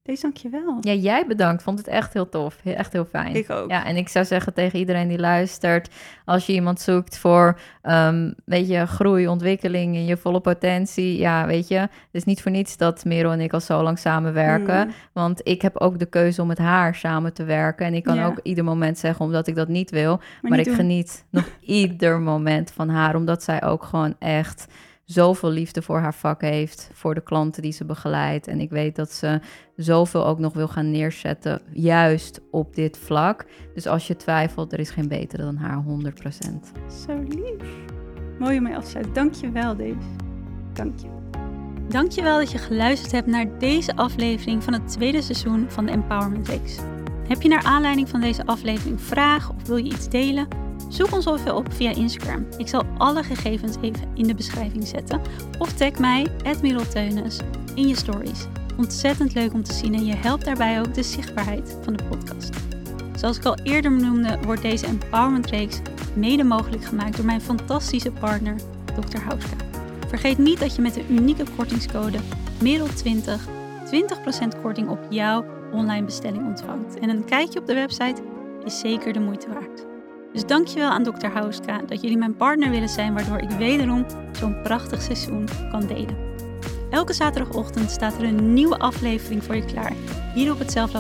Deze, 0.04 0.22
dankjewel. 0.22 0.78
ja, 0.80 0.94
jij 0.94 1.26
bedankt. 1.28 1.64
Vond 1.64 1.78
het 1.78 1.88
echt 1.88 2.14
heel 2.14 2.30
tof. 2.30 2.58
Echt 2.64 2.94
heel 2.94 3.06
fijn. 3.06 3.36
Ik 3.36 3.50
ook. 3.50 3.70
Ja, 3.70 3.86
en 3.86 3.96
ik 3.96 4.10
zou 4.10 4.26
zeggen 4.26 4.54
tegen 4.54 4.80
iedereen 4.80 5.08
die 5.08 5.20
luistert, 5.20 5.90
als 6.26 6.46
je 6.46 6.54
iemand 6.54 6.82
zoekt 6.82 7.18
voor, 7.18 7.60
ehm, 7.82 8.32
weet 8.46 8.68
je, 8.68 8.86
groei, 8.88 9.28
ontwikkeling 9.28 9.96
in 9.96 10.06
je 10.06 10.18
volle 10.18 10.40
potentie, 10.40 11.18
ja, 11.18 11.46
weet 11.46 11.68
je, 11.68 11.76
het 11.78 11.90
is 12.12 12.24
niet 12.24 12.42
voor 12.42 12.52
niets 12.52 12.78
dat 12.78 13.06
Merel 13.06 13.32
en 13.32 13.40
ik 13.42 13.54
al 13.54 13.60
zo 13.60 13.84
lang 13.84 14.00
samenwerken, 14.00 14.88
Mm. 14.88 14.94
want 15.14 15.42
ik 15.48 15.62
heb 15.62 15.78
ook 15.78 16.00
de 16.00 16.06
keuze 16.06 16.42
om 16.42 16.48
met 16.48 16.58
haar 16.58 16.96
samen 16.96 17.34
te 17.34 17.44
werken 17.44 17.86
en 17.86 17.94
ik 17.94 18.04
kan 18.04 18.16
Ja. 18.16 18.26
ook 18.26 18.40
ieder 18.44 18.64
moment 18.64 18.98
zeggen 18.98 19.26
omdat 19.26 19.48
ik 19.48 19.56
dat 19.56 19.68
niet 19.68 19.90
wil, 19.92 20.20
maar, 20.42 20.52
niet 20.52 20.60
ik 20.60 20.66
doen. 20.66 20.76
geniet 20.76 21.26
nog 21.30 21.46
ieder 21.62 22.20
moment 22.20 22.72
van 22.72 22.90
haar, 22.90 23.16
omdat 23.16 23.44
zij 23.44 23.64
ook 23.64 23.84
gewoon 23.84 24.16
echt 24.20 24.68
zoveel 25.12 25.50
liefde 25.50 25.82
voor 25.82 26.00
haar 26.00 26.14
vak 26.14 26.42
heeft, 26.42 26.90
voor 26.94 27.16
de 27.16 27.24
klanten 27.24 27.62
die 27.62 27.72
ze 27.72 27.86
begeleidt. 27.86 28.48
En 28.48 28.60
ik 28.60 28.70
weet 28.70 28.96
dat 28.96 29.12
ze 29.12 29.40
zoveel 29.76 30.26
ook 30.26 30.40
nog 30.40 30.54
wil 30.54 30.68
gaan 30.68 30.92
neerzetten, 30.92 31.62
juist 31.72 32.42
op 32.52 32.76
dit 32.76 32.98
vlak. 32.98 33.46
Dus 33.74 33.88
als 33.88 34.08
je 34.08 34.16
twijfelt, 34.16 34.74
er 34.74 34.80
is 34.80 34.90
geen 34.90 35.08
betere 35.08 35.44
dan 35.44 35.56
haar, 35.56 35.84
100%. 35.84 36.72
Zo 37.06 37.24
lief. 37.28 37.70
Mooi 38.40 38.58
om 38.58 38.64
mee 38.64 38.76
af 38.76 38.84
te 38.84 38.90
sluiten. 38.90 39.14
Dank 39.14 39.34
je 39.34 39.52
wel, 39.52 39.76
Dave. 39.76 39.96
Dank 40.74 41.00
je. 41.00 41.08
Dankjewel 41.88 42.38
dat 42.38 42.52
je 42.52 42.58
geluisterd 42.58 43.12
hebt 43.12 43.28
naar 43.28 43.60
deze 43.60 43.96
aflevering 43.96 44.64
van 44.64 44.74
het 44.74 44.88
tweede 44.88 45.22
seizoen 45.22 45.66
van 45.70 45.86
de 45.86 45.92
Empowerment 45.92 46.48
Reeks. 46.48 46.78
Heb 47.28 47.42
je 47.42 47.50
naar 47.50 47.64
aanleiding 47.64 48.10
van 48.10 48.22
deze 48.22 48.46
aflevering 48.46 49.02
vragen 49.02 49.56
of 49.56 49.68
wil 49.68 49.78
je 49.78 49.92
iets 49.92 50.10
delen? 50.10 50.71
Zoek 50.92 51.12
ons 51.12 51.26
even 51.26 51.56
op 51.56 51.74
via 51.74 51.96
Instagram. 51.96 52.46
Ik 52.58 52.68
zal 52.68 52.84
alle 52.98 53.24
gegevens 53.24 53.76
even 53.82 54.12
in 54.14 54.28
de 54.28 54.36
beschrijving 54.36 54.88
zetten. 54.88 55.22
Of 55.60 55.74
tag 55.74 56.00
mij, 56.00 56.28
Teunis, 56.94 57.40
in 57.76 57.88
je 57.88 57.96
stories. 57.96 58.46
Ontzettend 58.78 59.34
leuk 59.34 59.54
om 59.54 59.64
te 59.64 59.74
zien 59.74 59.94
en 59.94 60.06
je 60.06 60.16
helpt 60.16 60.46
daarbij 60.46 60.80
ook 60.80 60.94
de 60.94 61.04
zichtbaarheid 61.04 61.78
van 61.84 61.94
de 61.94 62.04
podcast. 62.04 62.50
Zoals 63.16 63.38
ik 63.38 63.46
al 63.46 63.58
eerder 63.64 63.92
noemde, 63.92 64.38
wordt 64.46 64.62
deze 64.62 64.86
Empowerment 64.86 65.50
Reeks 65.50 65.80
mede 66.14 66.44
mogelijk 66.44 66.84
gemaakt 66.84 67.16
door 67.16 67.26
mijn 67.26 67.42
fantastische 67.42 68.12
partner, 68.12 68.56
Dr. 68.86 69.20
Houska. 69.20 69.56
Vergeet 70.08 70.38
niet 70.38 70.60
dat 70.60 70.76
je 70.76 70.82
met 70.82 70.94
de 70.94 71.08
unieke 71.10 71.44
kortingscode 71.56 72.20
MEREL20 72.64 73.60
20% 73.86 74.62
korting 74.62 74.90
op 74.90 75.00
jouw 75.10 75.46
online 75.72 76.06
bestelling 76.06 76.46
ontvangt. 76.46 77.00
En 77.00 77.10
een 77.10 77.26
kijkje 77.26 77.60
op 77.60 77.68
de 77.68 77.74
website 77.74 78.22
is 78.64 78.80
zeker 78.80 79.14
de 79.14 79.20
moeite 79.20 79.48
waard. 79.48 79.91
Dus 80.34 80.46
dankjewel 80.46 80.90
aan 80.90 81.04
Dr. 81.04 81.28
Houska 81.28 81.82
dat 81.88 82.02
jullie 82.02 82.18
mijn 82.18 82.36
partner 82.36 82.70
willen 82.70 82.90
zijn, 82.90 83.14
waardoor 83.14 83.38
ik 83.38 83.50
wederom 83.50 84.06
zo'n 84.32 84.62
prachtig 84.62 85.02
seizoen 85.02 85.48
kan 85.72 85.88
delen. 85.88 86.30
Elke 86.90 87.14
zaterdagochtend 87.14 87.92
staat 87.92 88.18
er 88.18 88.24
een 88.24 88.54
nieuwe 88.54 88.78
aflevering 88.78 89.44
voor 89.44 89.56
je 89.56 89.66
klaar, 89.66 89.94
hier 90.34 90.52
op 90.52 90.60
het 90.60 90.72
Self 90.72 90.92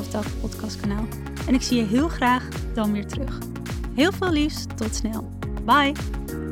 podcastkanaal. 0.41 1.05
En 1.47 1.53
ik 1.53 1.61
zie 1.61 1.77
je 1.77 1.85
heel 1.85 2.07
graag 2.07 2.47
dan 2.73 2.91
weer 2.91 3.07
terug. 3.07 3.37
Heel 3.95 4.11
veel 4.11 4.31
liefs, 4.31 4.65
tot 4.75 4.95
snel. 4.95 5.29
Bye! 5.65 6.50